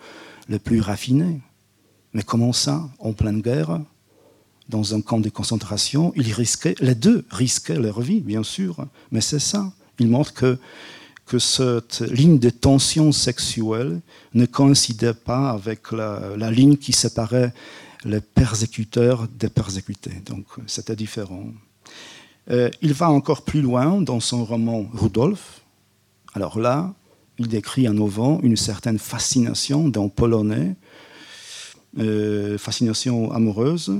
[0.50, 1.42] les plus raffinés.
[2.14, 3.82] Mais comment ça, en pleine guerre,
[4.70, 9.22] dans un camp de concentration, ils risquaient, les deux risquaient leur vie, bien sûr, mais
[9.22, 9.72] c'est ça.
[10.00, 10.58] Il montre que,
[11.34, 14.02] que cette ligne de tension sexuelle
[14.36, 17.52] ne coïncidait pas avec la, ligne qui séparait
[18.06, 20.22] les persécuteurs des persécutés.
[20.28, 21.46] Donc c'était différent.
[22.52, 25.62] Euh, il va encore plus loin dans son roman Rudolf.
[26.36, 26.94] Alors là,
[27.40, 30.76] il décrit à nouveau une certaine fascination d'un Polonais,
[31.98, 33.92] euh, fascination amoureuse,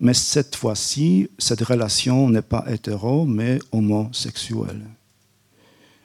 [0.00, 4.86] mais cette fois-ci, cette relation n'est pas hétéro, mais homosexuelle.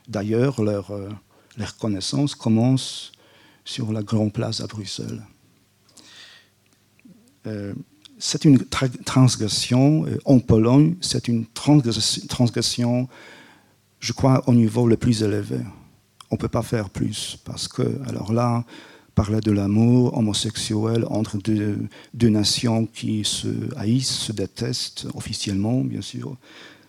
[0.08, 1.10] D'ailleurs, leur, euh,
[1.58, 3.12] leur connaissance commence
[3.66, 5.22] sur la grande place à Bruxelles.
[7.48, 7.74] Euh,
[8.20, 13.10] c'est une transgression en Pologne, c'est une transgression,
[14.00, 15.60] je crois, au niveau le plus élevé
[16.34, 17.38] on ne peut pas faire plus.
[17.46, 18.66] Parce que, alors là,
[19.14, 21.88] parler de l'amour homosexuel entre deux,
[22.28, 23.48] nations qui se
[23.78, 26.36] haïssent, se détestent officiellement, bien sûr,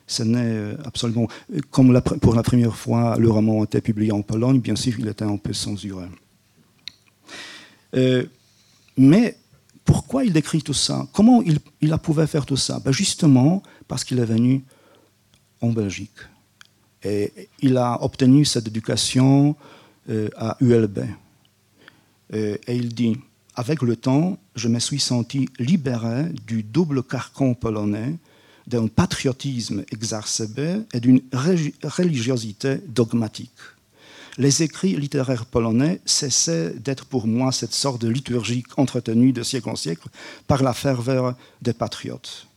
[0.06, 1.28] ce n'est absolument.
[1.70, 5.08] Comme pour la première fois, le roman a été publié en Pologne, bien sûr, il
[5.08, 6.06] était un peu censuré.
[7.94, 8.24] Euh,
[8.96, 9.36] mais
[9.84, 11.06] pourquoi il décrit tout ça?
[11.12, 12.80] Comment il, a pu faire tout ça?
[12.84, 14.64] Ben Justement parce qu'il est venu
[15.60, 16.18] en Belgique.
[17.02, 19.56] Et il a obtenu cette éducation
[20.08, 21.00] euh, à ULB.
[22.32, 23.16] Euh, et il dit,
[23.54, 28.16] avec le temps, je me suis senti libéré du double carcan polonais,
[28.66, 31.20] d'un patriotisme exacerbé et d'une
[31.82, 33.50] religiosité dogmatique.
[34.36, 39.70] Les écrits littéraires polonais cessaient d'être pour moi cette sorte de liturgie entretenue de siècle
[39.70, 40.08] en siècle
[40.48, 42.48] par la ferveur des patriotes.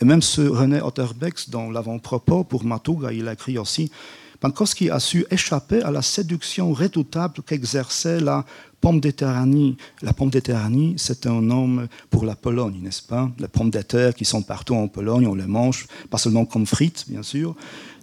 [0.00, 3.92] Et même ce René Otterbeck, dans l'avant-propos pour Matuga, il a écrit aussi
[4.40, 8.44] Pankowski a su échapper à la séduction redoutable qu'exerçait la
[8.80, 9.76] pomme d'éternité.
[10.00, 13.30] La pomme d'éternité, c'est un nom pour la Pologne, n'est-ce pas?
[13.38, 17.04] Les pommes de qui sont partout en Pologne, on les mange, pas seulement comme frites,
[17.08, 17.54] bien sûr.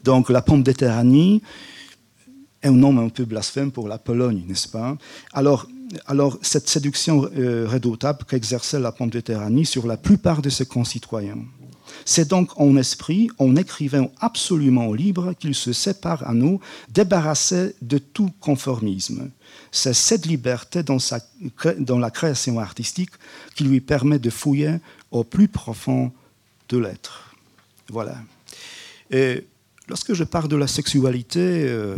[0.03, 1.43] Donc la pomme d'éternité
[2.61, 4.95] est un nom un peu blasphème pour la Pologne, n'est-ce pas?
[5.33, 5.67] Alors,
[6.05, 11.37] alors, cette séduction euh, redoutable qu'exerçait la pomme d'éternité sur la plupart de ses concitoyens.
[12.09, 17.97] C'est donc en esprit, en écrivain absolument libre, qu'il se sépare à nous, débarrassé de
[17.97, 19.29] tout conformisme.
[19.73, 23.09] C'est cette liberté dans la création artistique
[23.55, 24.77] qui lui permet de fouiller
[25.11, 26.13] au plus profond
[26.69, 27.35] de l'être.
[27.89, 28.15] Voilà.
[29.11, 29.45] Et
[29.89, 31.97] lorsque je parle de la sexualité, euh,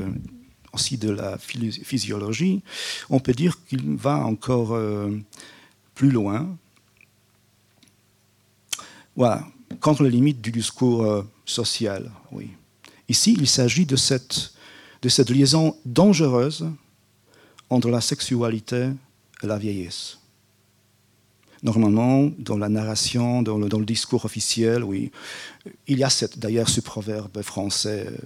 [0.73, 2.64] aussi de la physiologie,
[3.11, 5.15] on peut dire qu'il va encore euh,
[5.94, 6.49] plus loin.
[9.15, 9.45] Voilà
[9.80, 12.12] contre les limites du discours euh, social.
[12.32, 12.50] Oui.
[13.08, 14.54] Ici, il s'agit de cette,
[15.02, 16.68] de cette liaison dangereuse
[17.70, 18.90] entre la sexualité
[19.41, 20.18] et la vieillesse.
[21.62, 25.12] Normalement, dans la narration, dans le, dans le discours officiel, oui,
[25.88, 28.18] il y a d'ailleurs ce proverbe français euh,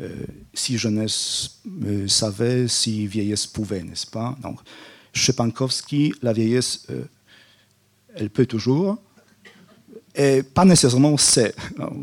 [0.00, 0.24] euh,
[0.54, 1.60] si jeunesse
[2.06, 4.36] savait, si vieillesse pouvait, n'est-ce pas?
[4.42, 4.58] Donc,
[5.12, 6.86] chez Pankowski, la vieillesse,
[8.14, 8.98] elle peut toujours,
[10.18, 11.54] et pas nécessairement c'est.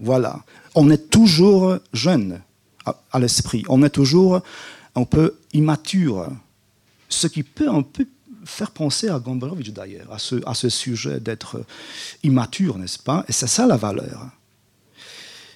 [0.01, 0.39] Voilà.
[0.73, 2.41] On est toujours jeune
[3.11, 3.63] à, l'esprit.
[3.67, 4.41] On est toujours
[4.95, 6.29] un peu immature.
[7.09, 8.07] Ce qui peut un peu
[8.45, 11.61] faire penser à Gombrowicz d'ailleurs, à ce, sujet d'être
[12.23, 13.25] immature, n'est-ce pas?
[13.27, 14.27] Et c'est ça la valeur.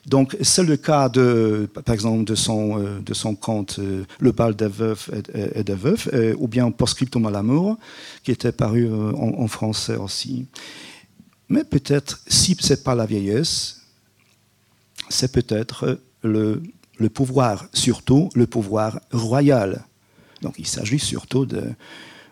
[0.06, 4.32] Donc, c'est le cas, de, par exemple, de son, euh, de son conte euh, Le
[4.32, 7.78] bal des veufs et, des veufs, euh, ou bien Postscriptum à l'amour,
[8.24, 10.48] qui était paru en français aussi.
[11.50, 13.82] Mais peut-être, si ce n'est pas la vieillesse,
[15.10, 16.62] c'est peut-être le,
[17.14, 19.84] pouvoir, surtout le pouvoir royal.
[20.42, 21.64] Donc il s'agit surtout de,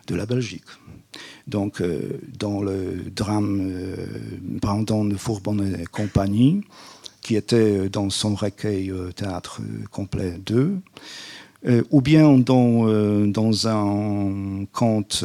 [0.06, 0.64] de, la Belgique.
[1.46, 4.06] Donc euh, dans le drame euh,
[4.40, 6.62] Brandon de Fourbon et compagnie,
[7.20, 10.78] qui était dans son recueil euh, théâtre complet 2,
[11.90, 12.86] ou bien dans,
[13.26, 15.24] dans un conte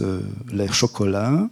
[0.51, 1.47] Les Chocolats,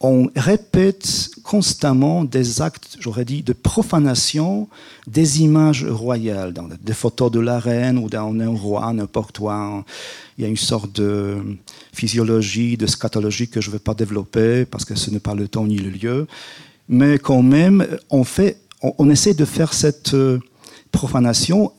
[0.00, 4.68] on répète constamment des actes, j'aurais dit, de profanation
[5.06, 6.52] des images royales,
[6.82, 9.48] des photos de la reine ou d'un roi, n'importe où.
[10.36, 11.38] Il y a une sorte de
[11.92, 15.48] physiologie, de scatologie que je ne vais pas développer parce que ce n'est pas le
[15.48, 16.26] temps ni le lieu.
[16.88, 20.38] Mais quand même, on, fait, on, essaie de faire cette euh,
[20.92, 21.72] profanation.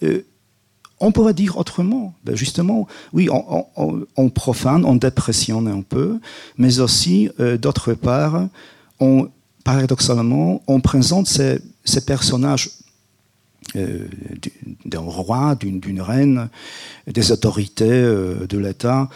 [0.99, 2.15] On pourrait dire autrement.
[2.25, 6.19] Ben, justement, oui, on, profane, on dépressionne un peu,
[6.57, 8.47] mais aussi, euh, d'autre part,
[8.99, 9.29] on,
[9.63, 11.61] paradoxalement, on présente ces,
[12.05, 12.71] personnages
[13.75, 14.07] euh,
[14.85, 16.49] d'un roi, d'une reine,
[17.05, 19.07] des autorités euh, de l'État,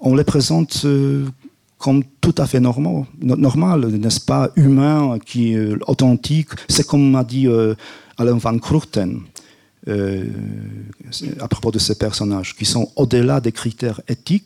[0.00, 0.84] on les présente
[1.78, 5.56] comme tout à fait normaux, normal, n'est-ce pas, humain, qui
[5.86, 6.48] authentique.
[6.68, 7.46] C'est comme m'a dit
[8.18, 9.20] Alain Van Kruchten.
[9.88, 10.30] Euh,
[11.40, 14.44] à propos de ces personnages, qui sont au-delà des critères éthiques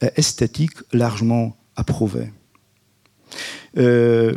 [0.00, 2.30] et esthétiques largement approuvés.
[3.76, 4.34] Euh,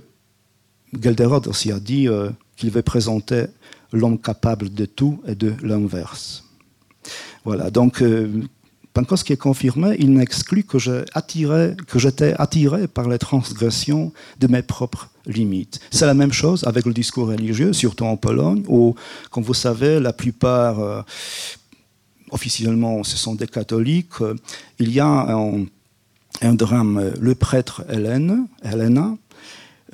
[0.99, 3.45] Gelderod aussi a dit euh, qu'il veut présenter
[3.91, 6.43] l'homme capable de tout et de l'inverse.
[7.45, 8.43] Voilà, donc euh,
[8.93, 15.09] Pankowski est confirmé, il n'exclut que j'étais attiré par les transgressions de mes propres
[15.91, 18.95] C'est la même chose avec le discours religieux, surtout en Pologne, où,
[19.31, 21.01] comme vous savez, la plupart, euh,
[22.31, 24.21] officiellement, ce sont des catholiques.
[24.79, 25.05] Il y a
[26.41, 29.15] un, drame, le prêtre Hélène, Helena.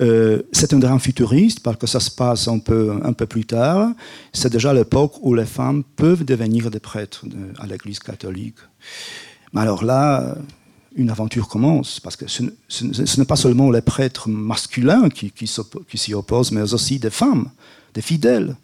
[0.02, 3.46] Euh, c'est un drame futuriste parce que ça se passe un peu, un peu plus
[3.46, 3.92] tard.
[4.32, 7.24] C'est déjà l'époque où les femmes peuvent devenir des prêtres
[7.58, 8.58] à l'Église catholique.
[9.52, 10.36] Mais alors là,
[10.96, 15.32] une aventure commence, parce que ce, n'est pas seulement les prêtres masculins qui,
[15.94, 17.50] s'y opposent, mais aussi des femmes,
[17.94, 18.56] des fidèles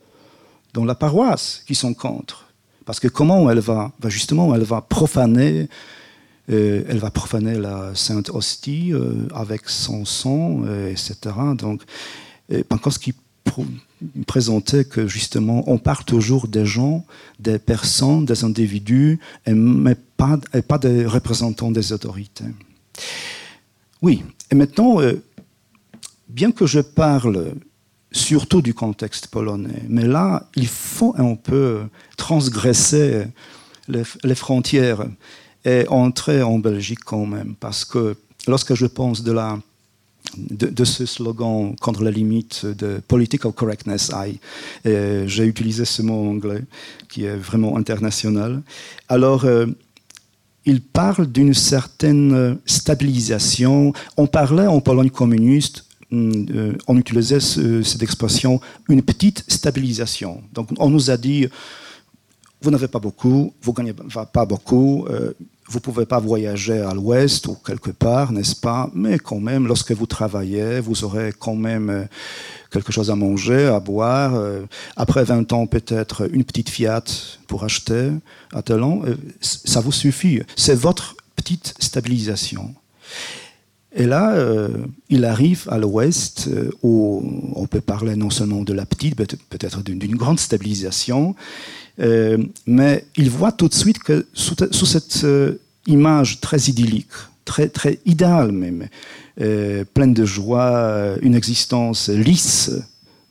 [0.72, 2.46] dans la paroisse qui sont contre.
[2.86, 5.68] Parce que comment elle va, ben justement, elle va profaner,
[6.50, 11.16] euh, elle va profaner la Sainte Hostie euh, avec son sang, etc.
[11.56, 11.82] Donc,
[12.50, 12.98] ce
[13.54, 13.66] qui
[14.26, 17.04] présenter que justement, on parle toujours des gens,
[17.38, 22.44] des personnes, des individus, mais pas, et pas des représentants des autorités.
[24.02, 25.22] Oui, et maintenant, euh,
[26.28, 27.54] bien que je parle
[28.10, 31.82] surtout du contexte polonais, mais là, il faut un peu
[32.16, 33.26] transgresser
[33.88, 35.06] les frontières
[35.64, 38.16] et entrer en Belgique quand même, parce que
[38.46, 39.58] lorsque je pense de la
[40.36, 44.10] de, ce slogan contre la limite de political correctness.
[44.84, 46.64] J'ai utilisé ce mot anglais
[47.08, 48.62] qui est vraiment international.
[49.08, 49.66] Alors, euh,
[50.64, 53.92] il parle d'une certaine stabilisation.
[54.16, 60.42] On parlait en Pologne communiste, euh, on utilisait cette expression, une petite stabilisation.
[60.52, 61.48] Donc, on nous a dit,
[62.60, 63.94] vous n'avez pas beaucoup, vous gagnez
[64.32, 65.06] pas beaucoup.
[65.10, 65.32] Euh,
[65.72, 68.90] vous ne pouvez pas voyager à l'ouest ou quelque part, n'est-ce pas?
[68.94, 72.04] Mais quand même, lorsque vous travaillez, vous aurez quand même euh,
[72.70, 74.34] quelque chose à manger, à boire.
[74.34, 74.66] Euh,
[74.96, 77.04] après 20 ans, peut-être une petite Fiat
[77.46, 78.10] pour acheter
[78.52, 79.00] à talent.
[79.06, 80.42] Euh, ça vous suffit.
[80.56, 82.74] C'est votre petite stabilisation.
[83.94, 84.34] Et là,
[85.10, 86.48] il arrive à l'ouest
[86.82, 87.22] où
[87.54, 91.34] on peut parler non seulement de la petite, peut-être d'une grande stabilisation,
[92.66, 94.54] mais il voit tout de suite que sous,
[94.86, 97.12] cette euh, image très idyllique,
[97.44, 98.88] très, très idéale même,
[99.40, 102.70] euh, pleine de joie, une existence lisse,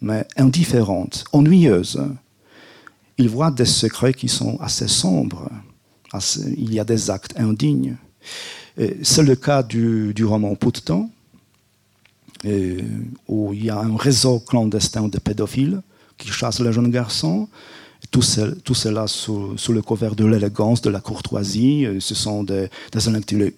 [0.01, 2.01] mais indifférente, ennuyeuse,
[3.17, 5.49] il voit des secrets qui sont assez sombres.
[6.57, 7.95] il y a des actes indignes.
[9.03, 11.09] C'est le cas du, roman Pouteton,
[13.27, 15.81] où il y a un réseau clandestin de pédophiles
[16.17, 17.47] qui chassent les jeunes garçons
[18.11, 21.85] tout, cela sous, le couvert de l'élégance, de la courtoisie.
[21.85, 22.69] Euh, ce sont des,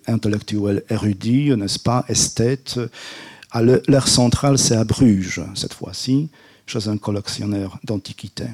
[0.07, 2.79] intellectuels érudits, n'est-ce pas, esthètes.
[3.55, 6.29] L'air central, c'est à Bruges, cette fois-ci,
[6.65, 8.49] chez un collectionneur d'antiquités.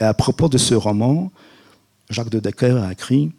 [0.00, 1.32] Et à propos de ce roman,
[2.10, 3.32] Jacques de Decker a écrit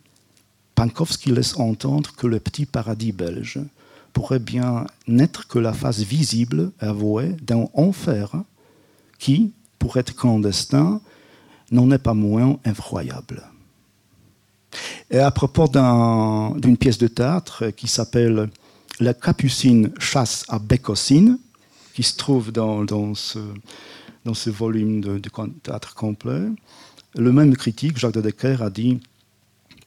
[0.75, 3.59] Pankowski laisse entendre que le petit paradis belge
[4.13, 8.31] pourrait bien n'être que la face visible, avouée, d'un enfer
[9.19, 11.01] qui, pour être clandestin,
[11.73, 13.43] n'en est pas moins incroyable.
[15.11, 18.49] Et à propos d'une pièce de théâtre qui s'appelle
[18.99, 21.37] La Capucine chasse à Bécossine,
[21.93, 23.39] qui se trouve dans, ce,
[24.25, 25.21] dans ce, volume de,
[25.61, 26.41] théâtre complet,
[27.15, 28.99] le même critique, Jacques de Decker, a dit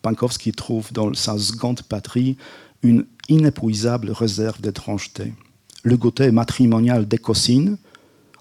[0.02, 2.36] Pankowski trouve dans sa seconde patrie
[2.82, 5.34] une inépuisable réserve d'étrangeté.
[5.82, 7.78] Le côté matrimonial d'Écossine,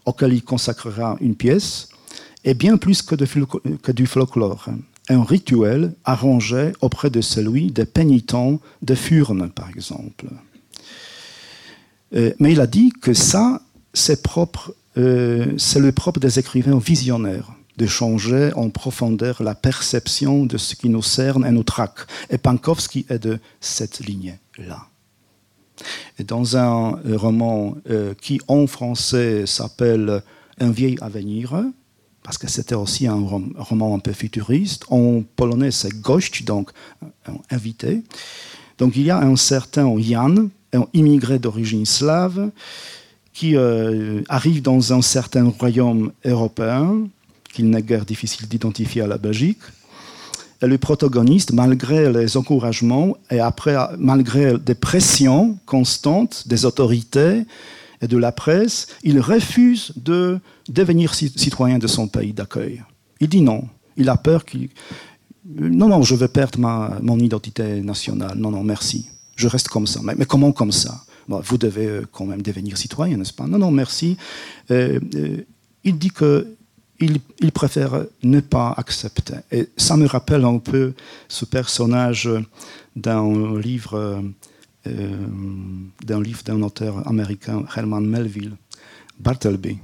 [0.06, 1.90] auquel il consacrera une pièce,
[2.46, 4.70] est bien plus que, du folklore.
[5.10, 10.28] Un rituel arrangé auprès de celui des pénitents de Furnes, par exemple.
[12.16, 13.62] Euh, mais il a dit que ça,
[13.94, 14.24] c'est
[14.98, 20.76] euh, c'est le propre des écrivains visionnaires de changer en profondeur la perception de ce
[20.76, 22.08] qui nous cerne et nous traque.
[22.30, 24.88] Et Pankowski est de cette lignée-là.
[26.26, 30.24] Dans un roman euh, qui en français s'appelle
[30.60, 31.66] Un vieil avenir,
[32.26, 33.24] parce que c'était aussi un
[33.56, 34.86] roman un peu futuriste.
[34.90, 36.72] En polonais, c'est gość, donc
[37.52, 38.02] invité.
[38.80, 42.50] Donc il y a un certain Jan, un immigré d'origine slave,
[43.32, 47.08] qui euh, arrive dans un certain royaume européen,
[47.54, 49.62] qu'il n'est guère difficile d'identifier à la Belgique.
[50.64, 57.46] Et le protagoniste, malgré les encouragements et après, malgré des pressions constantes des autorités,
[58.02, 60.40] et de la presse, il refuse de
[60.70, 62.84] devenir citoyen de son pays d'accueil.
[63.20, 63.68] Il dit non.
[63.98, 64.70] Il a peur qu'il...
[65.46, 68.38] Non, non, je vais perdre ma, mon identité nationale.
[68.38, 69.08] Non, non, merci.
[69.36, 70.02] Je reste comme ça.
[70.04, 71.04] Mais, comment comme ça?
[71.28, 73.48] Vous devez euh, quand même devenir citoyen, n'est-ce pas?
[73.48, 74.18] Non, non, merci.
[74.72, 75.38] Euh, euh,
[75.84, 76.56] il dit que
[77.00, 79.36] il, il, préfère ne pas accepter.
[79.52, 80.94] Et ça me rappelle un peu
[81.28, 82.30] ce personnage
[82.96, 84.22] d'un livre euh,
[84.86, 88.54] d'un livre d'un auteur américain, Herman Melville,
[89.20, 89.78] Bartleby.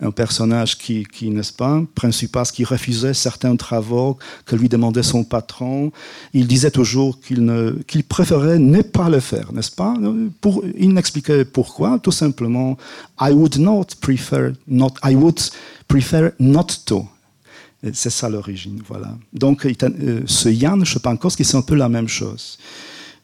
[0.00, 5.22] Un personnage qui, qui n'est-ce pas, principal, qui refusait certains travaux que lui demandait son
[5.22, 5.92] patron.
[6.34, 9.94] Il disait toujours qu'il préférait ne pas le faire, n'est-ce pas?
[10.40, 12.76] Pour, Il n'expliquait pourquoi, tout simplement,
[13.20, 15.40] I would not prefer not, I would
[15.86, 17.06] prefer not to.
[17.92, 19.16] C'est ça l'origine, voilà.
[19.32, 22.58] Donc, euh, ce Jan Chepankowski, c'est un peu la même chose.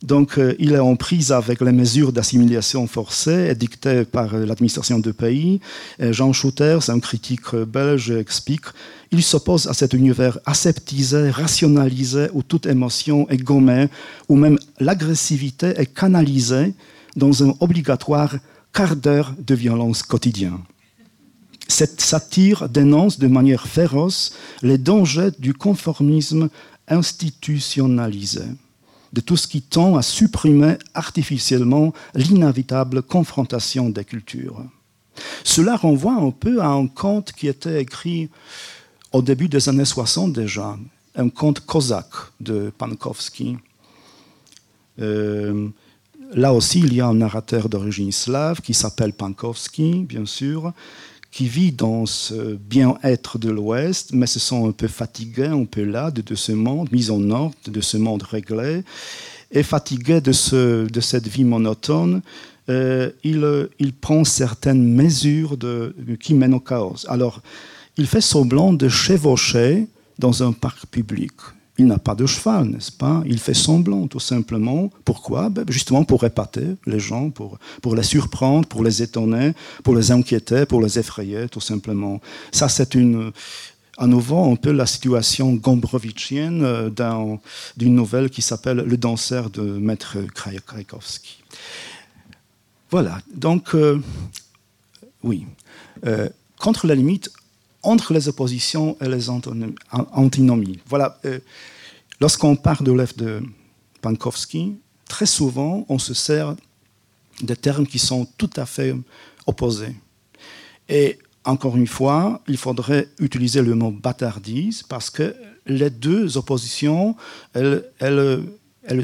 [0.02, 5.00] Donc, euh, il est en prise avec les mesures d'assimilation forcée édictées par euh, l'administration
[5.00, 5.60] du pays.
[5.98, 8.66] Jean Schouters, un critique belge, explique
[9.10, 13.88] il s'oppose à cet univers aseptisé, rationalisé, où toute émotion est gommée,
[14.28, 16.74] où même l'agressivité est canalisée
[17.16, 18.36] dans un obligatoire
[18.72, 20.58] quart d'heure de violence quotidienne.
[21.68, 26.48] Cette satire dénonce de manière féroce les dangers du conformisme
[26.86, 28.44] institutionnalisé
[29.12, 34.62] de tout ce qui tend à supprimer artificiellement l'inévitable confrontation des cultures.
[35.44, 38.28] Cela renvoie un peu à un conte qui était écrit
[39.12, 40.76] au début des années 60 déjà,
[41.16, 43.56] un conte cosaque de Pankowski.
[45.00, 45.68] Euh,
[46.32, 50.72] là aussi, il y a un narrateur d'origine slave qui s'appelle Pankowski, bien sûr,
[51.30, 55.84] qui vit dans ce bien-être de l'Ouest, mais se sent un peu fatigué, un peu
[55.84, 58.82] là de, ce monde, mis en ordre, de ce monde réglé,
[59.50, 62.22] et fatigué de, ce, de cette vie monotone.
[62.70, 63.46] Euh, il,
[63.78, 65.56] il, prend certaines mesures
[66.20, 67.06] qui mènent au chaos.
[67.08, 67.40] Alors,
[67.96, 69.88] il fait semblant de chevaucher
[70.18, 71.32] dans un parc public
[71.78, 73.22] il n'a pas de cheval, n'est-ce pas?
[73.24, 74.90] Il fait semblant, tout simplement.
[75.04, 75.48] Pourquoi?
[75.48, 77.58] Ben, Justement pour épater les gens, pour,
[77.94, 79.52] les surprendre, pour les étonner,
[79.84, 82.20] pour les inquiéter, pour les effrayer, tout simplement.
[82.50, 83.30] Ça, c'est une,
[83.96, 86.90] à nouveau un peu la situation gombrovichienne euh,
[87.76, 91.44] d'une nouvelle qui s'appelle Le danseur de Maître Krajkowski.
[92.90, 94.00] Voilà, donc, euh,
[95.22, 95.46] oui.
[96.06, 96.28] Euh,
[96.58, 97.30] contre la limite,
[97.82, 100.80] entre les oppositions et les antinomies.
[100.86, 101.18] Voilà.
[101.24, 101.38] Euh,
[102.20, 103.42] lorsqu'on parle de l'œuvre de
[104.00, 104.76] Pankowski,
[105.08, 106.54] très souvent, on se sert
[107.42, 108.94] de termes qui sont tout à fait
[109.46, 109.94] opposés.
[110.88, 115.34] Et encore une fois, il faudrait utiliser le mot bâtardise parce que
[115.66, 117.16] les deux oppositions,
[117.52, 117.84] elles,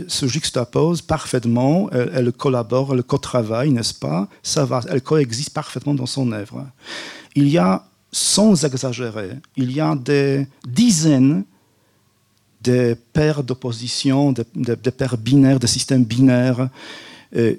[0.09, 4.29] se juxtaposent parfaitement, elles, collaborent, elles co-travaillent, n'est-ce pas?
[4.43, 6.67] Ça va, elles coexistent parfaitement dans son œuvre.
[7.35, 7.85] Il y a
[8.15, 11.43] sans exagérer, il y a des dizaines
[12.63, 16.69] de paires d'opposition, de, paires binaires, de systèmes binaires.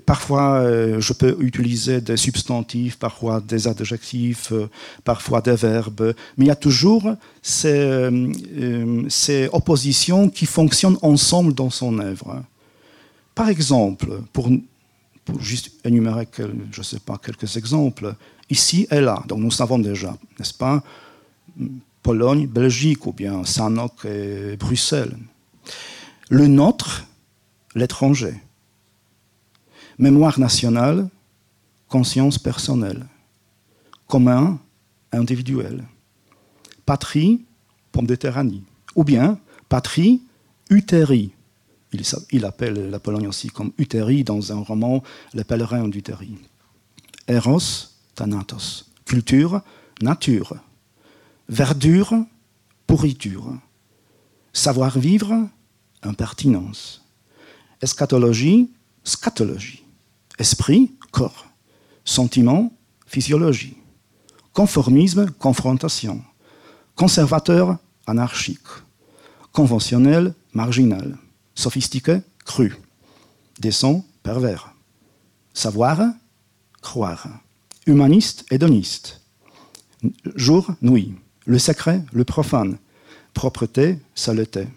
[0.06, 4.70] parfois, euh, je peux utiliser des substantifs, parfois des adjectifs, euh,
[5.04, 7.04] parfois des verbes, mais il y a toujours
[7.42, 12.44] ces, euh, oppositions qui fonctionnent ensemble dans son œuvre.
[13.36, 14.50] Par exemple, pour,
[15.40, 16.28] juste énumérer,
[16.82, 18.16] sais pas, quelques exemples,
[18.50, 19.24] ici et là.
[19.28, 20.84] Donc nous savons déjà, n'est-ce pas
[22.04, 25.18] Pologne, Belgique ou bien Sanoc et Bruxelles.
[26.30, 27.06] Le nôtre,
[27.74, 28.36] l'étranger.
[29.98, 31.08] Mémoire nationale,
[31.88, 33.06] conscience personnelle.
[34.08, 34.60] Commun,
[35.12, 35.84] individuel.
[36.86, 37.46] Patrie,
[38.02, 38.62] Méditerranée.
[38.96, 39.40] Ou bien
[39.70, 40.22] patrie,
[40.70, 41.32] utérie.
[41.94, 42.02] Il,
[42.32, 45.02] il, appelle la Pologne aussi comme utérie dans un roman
[45.34, 46.38] Les pèlerins d'utérie.
[47.28, 48.92] Eros, thanatos.
[49.06, 49.62] Culture,
[50.02, 50.56] nature.
[51.48, 52.14] Verdure,
[52.88, 53.54] pourriture.
[54.54, 55.48] Savoir-vivre,
[56.04, 57.02] impertinence.
[57.82, 58.72] Eschatologie,
[59.04, 59.84] scatologie.
[60.40, 61.46] Esprit, corps.
[62.04, 62.72] Sentiment,
[63.06, 63.78] physiologie.
[64.54, 66.24] Conformisme, confrontation.
[66.96, 67.78] Conservateur,
[68.08, 68.60] anarchique.
[69.52, 71.18] Conventionnel, marginal.
[71.54, 72.76] Sophistiqué, cru.
[73.60, 74.74] Décent, pervers.
[75.54, 76.02] Savoir,
[76.82, 77.45] croire
[77.86, 79.22] humaniste, hédoniste.
[80.36, 81.16] Jour, nuit.
[81.46, 82.78] Le sacré, le profane.
[83.34, 84.68] Propreté, saleté.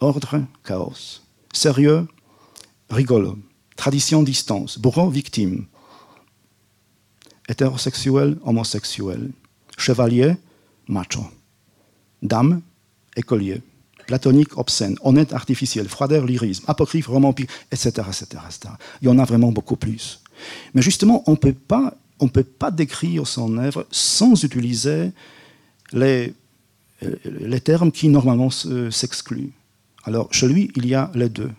[0.00, 1.20] Ordre, chaos.
[1.52, 2.06] Sérieux,
[2.90, 3.38] rigolo.
[3.76, 4.78] Tradition, distance.
[4.78, 5.66] Bourreau, victime.
[7.48, 9.30] Hétérosexuel, homosexuel.
[9.76, 10.34] Chevalier,
[10.88, 11.24] macho.
[12.22, 12.62] Dame,
[13.16, 13.62] écolier.
[14.06, 14.96] Platonique, obscène.
[15.02, 15.88] Honnête, artificiel.
[15.88, 16.64] Froideur, lyrisme.
[16.66, 18.74] Apocryphe, romantique, etc., etc., etc.
[19.02, 20.22] Il y en a vraiment beaucoup plus.
[20.74, 25.12] Mais justement, on ne peut pas décrire son œuvre sans utiliser
[25.92, 26.34] les,
[27.02, 29.52] euh, les termes qui normalement s'excluent.
[30.04, 31.50] Alors, chez lui, il y a les deux.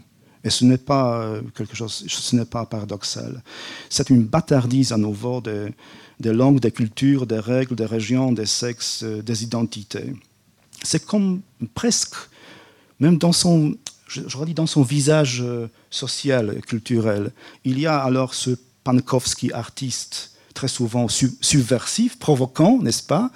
[0.43, 3.43] Et ce n'est pas euh, quelque chose, ce n'est pas paradoxal.
[3.89, 5.67] C'est une bâtardise à nouveau des,
[6.19, 10.13] des, langues, des cultures, des règles, des régions, des sexes, euh, des identités.
[10.81, 11.41] C'est comme
[11.73, 12.15] presque,
[12.99, 13.75] même dans son,
[14.07, 15.43] je, redis, dans son visage
[15.89, 17.31] social, culturel,
[17.65, 18.51] il y a alors ce
[18.89, 23.29] Pankowski artiste, très souvent subversif, provoquant, n'est-ce pas?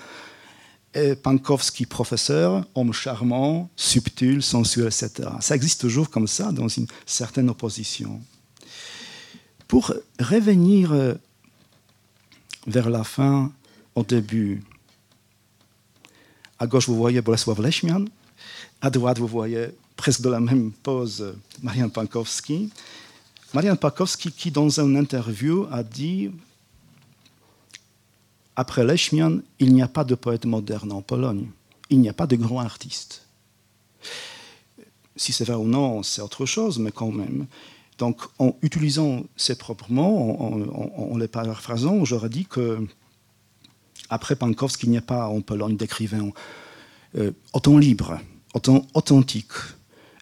[0.95, 5.30] Et Pankowski professeur, homme charmant, subtil, sensuel, etc.
[5.41, 8.19] Ça existe toujours comme ça dans une certaine opposition.
[9.67, 11.13] Pour revenir euh,
[12.65, 13.51] vers la fin,
[13.93, 14.63] au début,
[16.57, 18.05] à gauche vous voyez Bolesław Lechmian,
[18.81, 19.67] à droite vous voyez
[19.97, 22.71] presque de la même pose Marian Pankowski.
[23.53, 26.31] Marian Pakowski, qui dans une interview a dit
[28.55, 31.47] Après Lechmian, il n'y a pas de poète moderne en Pologne.
[31.91, 33.27] Il n'y a pas de grands artistes.
[35.15, 37.45] Si c'est vrai ou non, c'est autre chose, mais quand même.
[37.99, 40.65] Donc, en utilisant ces propres mots,
[40.97, 42.88] en, les paraphrasant, j'aurais dit que
[44.09, 46.31] après Pankowski, il n'y a pas en Pologne d'écrivains
[47.15, 48.19] euh, autant libres,
[48.55, 49.53] autant authentiques,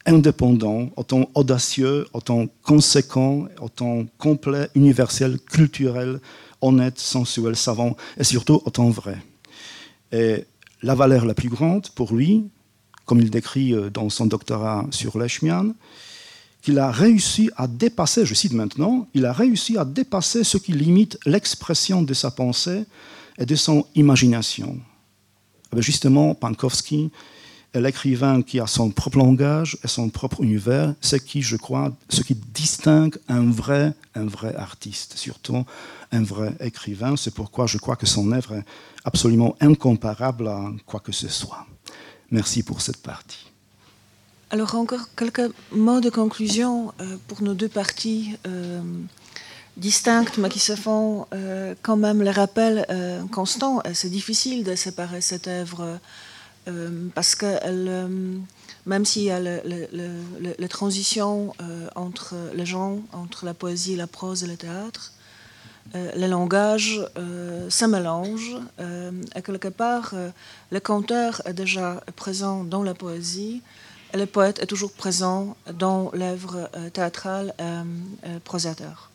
[0.06, 6.20] indépendant, autant audacieux, autant conséquent, autant complet, universel, culturel,
[6.62, 9.18] honnête, sensuel, savant, et surtout autant vrai.
[10.12, 10.46] Et
[10.82, 12.46] la valeur la plus grande pour lui,
[13.06, 15.74] comme il décrit euh, dans son doctorat sur Lechmian,
[16.62, 20.74] qu'il a réussi à dépasser, je cite maintenant, il a réussi à dépasser ce qui
[20.74, 22.84] limite l'expression de sa pensée
[23.38, 24.80] et de son imagination.
[25.76, 27.12] Eh justement, Pankowski
[27.80, 32.22] l'écrivain qui a son propre langage et son propre univers, ce qui, je crois, ce
[32.22, 35.64] qui distingue un vrai, un vrai artiste, surtout
[36.12, 37.16] un vrai écrivain.
[37.16, 38.66] C'est pourquoi je crois que son œuvre est
[39.06, 41.66] absolument incomparable à quoi que ce soit.
[42.30, 43.52] Merci pour cette partie.
[44.50, 48.82] Alors encore quelques mots de conclusion euh, pour nos deux parties euh,
[49.78, 52.86] distinctes, mais qui se font euh, quand même le rappel
[53.32, 53.82] constant.
[53.94, 56.00] C'est difficile de séparer cette œuvre
[57.16, 57.46] parce que
[58.86, 61.54] même s'il y a la transition
[61.96, 65.14] entre les gens, entre la poésie, la prose et le théâtre,
[65.94, 67.02] le langage,
[67.70, 68.56] ça mélange.
[69.36, 70.14] et quelque part,
[70.72, 73.62] le conteur est déjà présent dans la poésie
[74.14, 77.84] le poète est toujours présent dans l'œuvre euh, théâtrale euh,
[78.26, 79.10] euh, prosateur.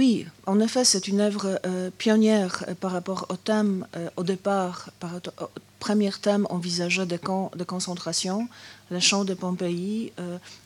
[0.00, 1.60] Oui, en effet, c'est une œuvre
[1.98, 3.86] pionnière par rapport au thème,
[4.16, 5.48] au départ, par au
[5.78, 8.48] premier thème envisagé de camps de concentration,
[8.90, 10.12] le chant de Pompéi,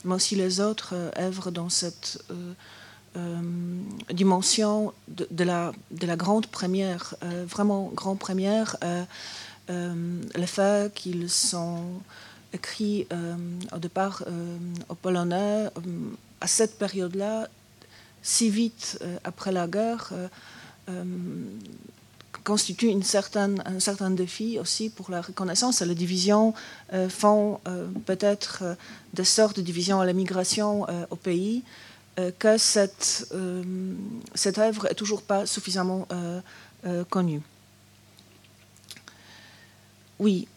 [0.04, 2.22] mais aussi les autres œuvres dans cette
[4.22, 7.14] dimension de, la, de la grande première,
[7.54, 8.76] vraiment grande première
[9.70, 11.80] euh, le fait qu'ils sont
[12.52, 13.34] écrits euh,
[13.74, 14.58] au départ euh,
[14.90, 15.68] au polonais
[16.40, 17.48] à cette période-là,
[18.24, 20.12] si vite après la guerre,
[22.42, 25.82] constitue une certaine, un certain défi aussi pour la reconnaissance.
[25.82, 26.54] Les divisions
[27.10, 27.60] font
[28.06, 28.64] peut-être
[29.12, 31.62] des sortes de divisions à l'immigration au pays,
[32.38, 33.30] que cette,
[34.34, 36.08] cette œuvre est toujours pas suffisamment
[37.10, 37.42] connue.
[40.18, 40.53] Oui, euh,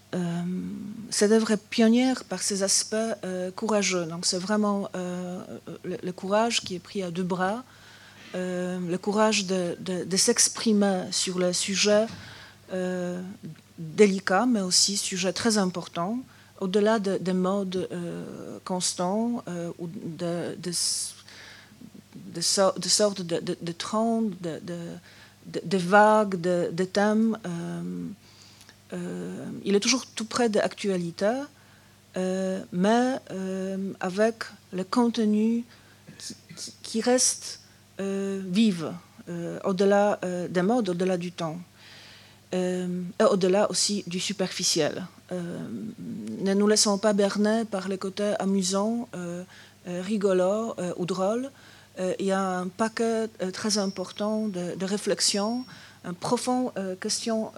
[1.09, 4.05] cette œuvre est pionnière par ses aspects euh, courageux.
[4.05, 5.41] Donc c'est vraiment euh,
[5.83, 7.63] le, courage qui est pris à deux bras,
[8.33, 12.05] le courage de, s'exprimer sur le sujet
[13.79, 16.19] délicat, mais aussi sujet très important,
[16.59, 17.89] au-delà des modes
[18.63, 19.43] constants
[19.79, 20.71] ou de, de,
[22.35, 23.57] de, sortes de, de,
[25.63, 27.37] de, vagues, de, thèmes.
[27.45, 27.81] Euh,
[28.91, 31.31] il est toujours tout près de l'actualité,
[32.17, 34.35] euh, mais euh, avec
[34.73, 35.63] le contenu
[36.81, 37.59] qui, reste
[37.99, 38.91] vive
[39.63, 40.19] au-delà
[40.49, 41.59] des modes, au-delà du temps.
[42.53, 42.85] et
[43.29, 45.05] au-delà aussi du superficiel.
[45.31, 49.09] ne nous laissons pas berner par les côtés amusants,
[49.85, 51.51] rigolos ou drôles.
[52.19, 55.65] il y a un paquet très important de, de réflexions,
[56.05, 57.51] une profonde question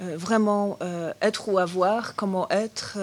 [0.00, 2.96] euh, vraiment euh, être ou avoir, comment être,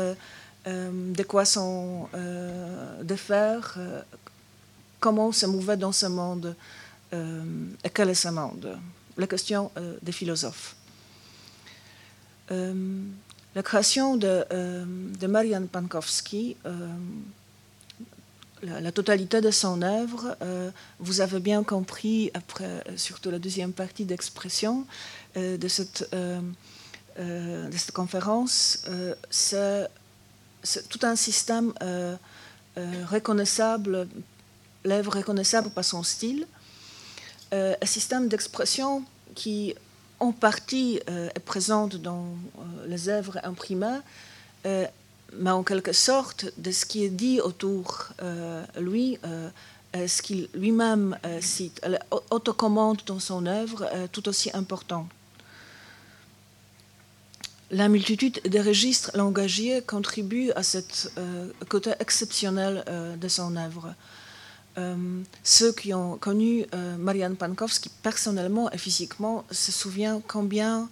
[0.66, 3.78] euh, de quoi sont de faire,
[5.00, 6.56] comment se mouver dans ce monde
[7.14, 8.78] et quel est ce monde.
[9.18, 9.72] La question
[10.02, 10.76] des philosophes.
[12.50, 14.46] la création de,
[15.18, 16.58] de Marian Pankowski,
[18.62, 20.36] la, totalité de son œuvre,
[21.00, 24.86] vous avez bien compris, après surtout la deuxième partie d'expression,
[25.38, 26.14] de cette
[27.18, 29.88] de cette conférence, euh, c'est
[30.90, 32.16] tout un système euh,
[33.10, 34.08] reconnaissable,
[34.84, 36.46] l'œuvre reconnaissable par son style,
[37.52, 39.04] un système d'expression
[39.34, 39.74] qui
[40.20, 42.26] en partie est présente dans
[42.88, 44.00] les œuvres imprimées,
[44.66, 48.10] mais en quelque sorte de ce qui est dit autour
[48.78, 49.18] lui,
[49.94, 51.82] ce qu'il lui-même cite,
[52.12, 55.08] l'autocommande dans son œuvre tout aussi important.
[57.70, 60.78] La multitude des registres langagiers contribue à ce
[61.18, 63.94] euh, côté exceptionnel euh, de son œuvre.
[64.78, 64.96] Euh,
[65.44, 66.66] ceux qui ont connu
[67.00, 70.88] Marianne Pankowski personnellement et physiquement se souviennent combien,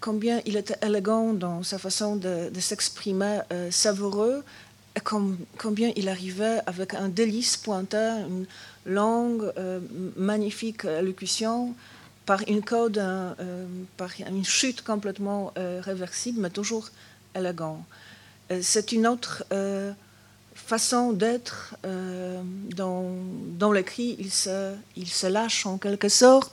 [0.00, 3.40] combien il était élégant dans sa façon de, s'exprimer,
[3.70, 4.42] savoureux,
[4.96, 5.00] et
[5.58, 8.46] combien il arrivait avec un délice pointeur, une
[8.86, 9.52] longue,
[10.16, 11.74] magnifique allocution
[12.26, 13.66] par une code, euh,
[13.96, 16.88] par une chute complètement euh, réversible, mais toujours
[17.34, 17.84] élégant.
[18.50, 19.44] Euh, c'est une autre
[20.54, 23.10] façon d'être dans,
[23.58, 24.16] dans l'écrit.
[24.18, 26.52] Il se, il se lâche en quelque sorte.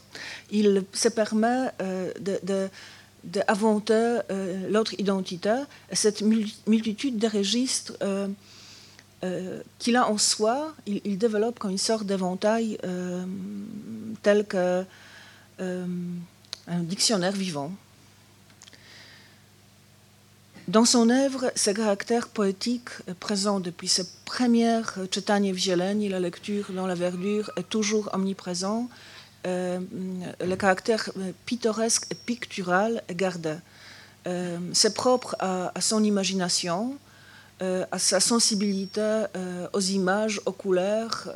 [0.51, 1.71] Il se permet
[2.19, 2.69] de,
[3.23, 4.19] d'inventer
[4.69, 5.53] l'autre identité.
[5.91, 7.93] cette multitude de registres
[9.79, 12.77] qu'il a en soi, il, il, développe comme une sorte d'éventail
[14.23, 14.85] tel que
[15.59, 15.85] euh,
[16.67, 17.71] un dictionnaire vivant.
[20.67, 26.85] Dans son œuvre, ce caractère poétique présent depuis ses premières Czytanie w la lecture dans
[26.85, 28.87] la verdure, est toujours omniprésent.
[29.47, 29.79] Euh,
[30.41, 31.09] le caractère
[31.45, 33.55] pittoresque et pictural est gardé.
[34.27, 36.97] Euh, c'est propre à, son imagination,
[37.61, 39.25] euh, à sa sensibilité
[39.73, 41.29] aux images, aux couleurs,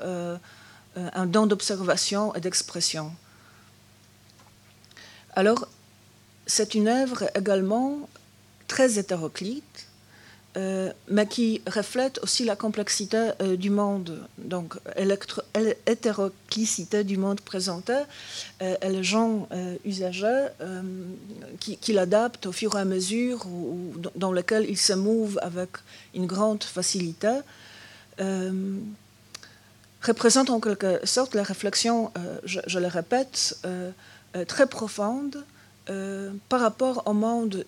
[0.95, 3.11] un don d'observation et d'expression.
[5.35, 5.67] Alors,
[6.45, 8.07] c'est une œuvre également
[8.67, 9.87] très hétéroclite,
[10.55, 17.95] euh, mais qui reflète aussi la complexité euh, du monde, donc l'hétéroclicité du monde présenté
[18.61, 19.49] euh, et les gens
[19.83, 20.49] usagers
[21.59, 25.69] qui, l'adaptent au fur et à mesure ou, dans lequel ils se mouvent avec
[26.13, 27.39] une grande facilité,
[30.03, 32.11] représente en quelque sorte la réflexion,
[32.45, 33.57] je, le répète,
[34.47, 35.45] très profonde
[36.49, 37.65] par rapport au monde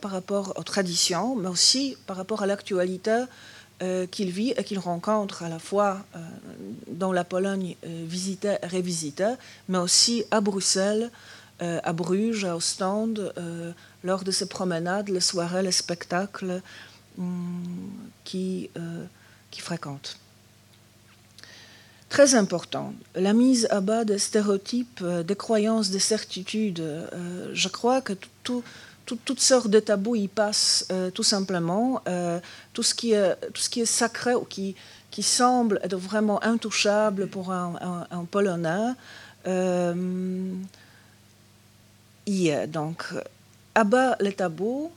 [0.00, 3.24] par rapport aux traditions, mais aussi par rapport à l'actualité
[3.82, 6.18] euh, qu'il vit et qu'il rencontre à la fois euh,
[6.88, 9.34] dans la Pologne euh, visitée et révisitée,
[9.68, 11.10] mais aussi à Bruxelles,
[11.60, 13.34] à Bruges, à Ostende,
[14.04, 16.62] lors de ses promenades, les soirées, les spectacles
[17.18, 17.64] hum,
[18.22, 18.70] qui,
[19.50, 20.20] qui fréquente.
[22.08, 26.82] Très important, la mise à bas des stéréotypes, des croyances, des certitudes.
[27.52, 28.62] je crois que tout,
[29.16, 32.02] toutes sortes de tabous y passent euh, tout simplement.
[32.08, 32.40] Euh,
[32.72, 34.74] tout, ce qui est, tout ce qui est sacré ou qui,
[35.10, 38.92] qui semble être vraiment intouchable pour un, Polonais
[39.46, 40.52] euh,
[42.26, 42.66] y est.
[42.66, 43.04] Donc,
[43.74, 44.90] abat les tabous,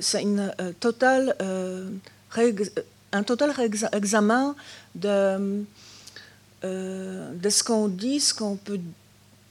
[0.00, 1.36] c'est une totale,
[3.12, 3.52] un total
[3.92, 4.54] examen
[4.94, 5.64] de,
[6.62, 8.80] de ce qu'on dit, ce qu'on peut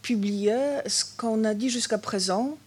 [0.02, 2.57] publier, ce qu'on a dit jusqu'à présent.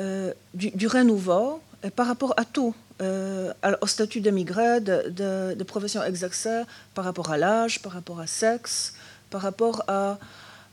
[0.00, 5.64] Euh, du, renouveau euh, par rapport à tout, euh, au statut d'émigré, de, de, de,
[5.64, 6.62] profession exercée,
[6.96, 8.94] par rapport à l'âge, par rapport à sexe,
[9.30, 10.18] par rapport à,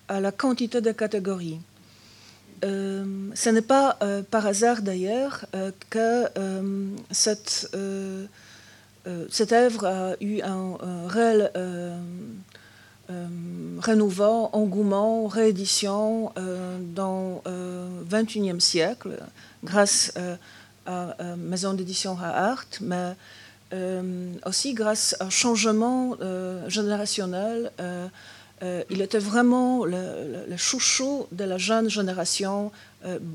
[0.09, 1.59] la quantité de catégories.
[2.63, 3.97] ce n'est pas
[4.29, 5.45] par hasard d'ailleurs
[5.89, 6.27] que
[7.11, 7.69] cette,
[9.29, 10.77] cette œuvre a eu un,
[11.07, 11.97] réel euh,
[13.79, 19.17] renouveau, engouement, réédition euh, dans le euh, XXIe siècle,
[19.63, 20.13] grâce
[20.85, 23.15] à la maison d'édition à Art, mais
[24.45, 26.17] aussi grâce à un changement
[26.67, 27.71] générationnel.
[28.89, 32.71] il était vraiment le, chouchou de la jeune génération,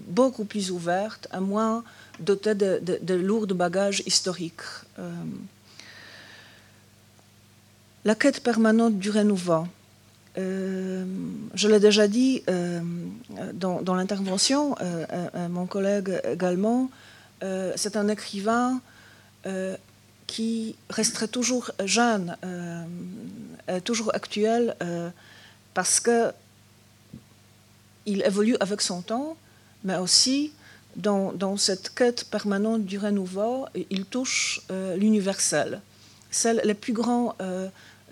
[0.09, 1.85] beaucoup plus ouverte, à moins
[2.21, 4.67] dotée de, de, de lourds bagages historiques
[8.07, 9.67] la quête permanente du renouveau.
[10.39, 11.05] Euh,
[11.55, 12.81] je l'ai déjà dit euh,
[13.53, 16.89] dans, l'intervention, euh, mon collègue également,
[17.75, 18.81] c'est un écrivain
[20.27, 22.37] qui resterait toujours jeune,
[23.85, 24.75] toujours actuel,
[25.75, 26.33] parce que
[28.07, 29.37] il évolue avec son temps,
[29.85, 30.53] mais aussi
[30.97, 34.63] dans, cette quête permanente du renouveau, il touche
[34.97, 35.83] l'universel.
[36.31, 37.37] C'est plus grands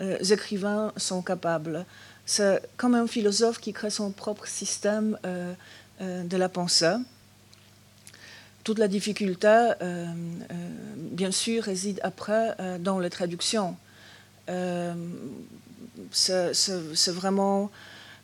[0.00, 1.86] euh, écrivains sont capables.
[2.26, 5.54] C'est comme un philosophe qui crée son propre système euh,
[6.00, 6.96] euh, de la pensée.
[8.64, 9.72] Toute la difficulté,
[10.96, 13.76] bien sûr, réside après dans les traductions.
[16.10, 17.70] c'est vraiment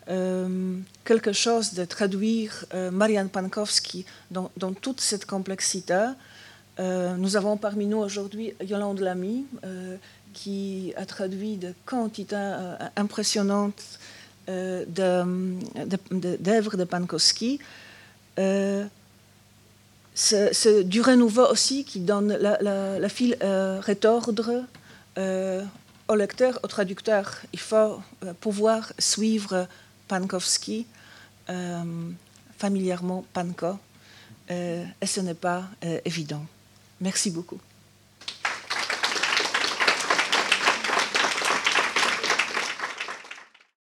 [0.07, 4.49] quelque chose de traduire Marianne Pankowski dans,
[4.81, 6.07] toute cette complexité.
[6.79, 9.45] nous avons parmi nous aujourd'hui Yolande Lamy,
[10.33, 13.99] qui a traduit de quantités euh, impressionnantes
[14.49, 17.61] euh, d'œuvres de, Pankowski.
[18.39, 18.85] Euh,
[20.15, 22.59] c'est du renouveau aussi qui donne la,
[22.99, 24.65] la, file rétordre
[25.17, 27.37] au lecteur, au traducteur.
[27.55, 28.03] Il faut
[28.41, 29.67] pouvoir suivre
[30.09, 30.87] Pankowski,
[32.59, 33.79] familièrement Panko,
[34.51, 35.65] et ce n'est pas
[36.05, 36.45] évident.
[37.01, 37.61] Merci beaucoup.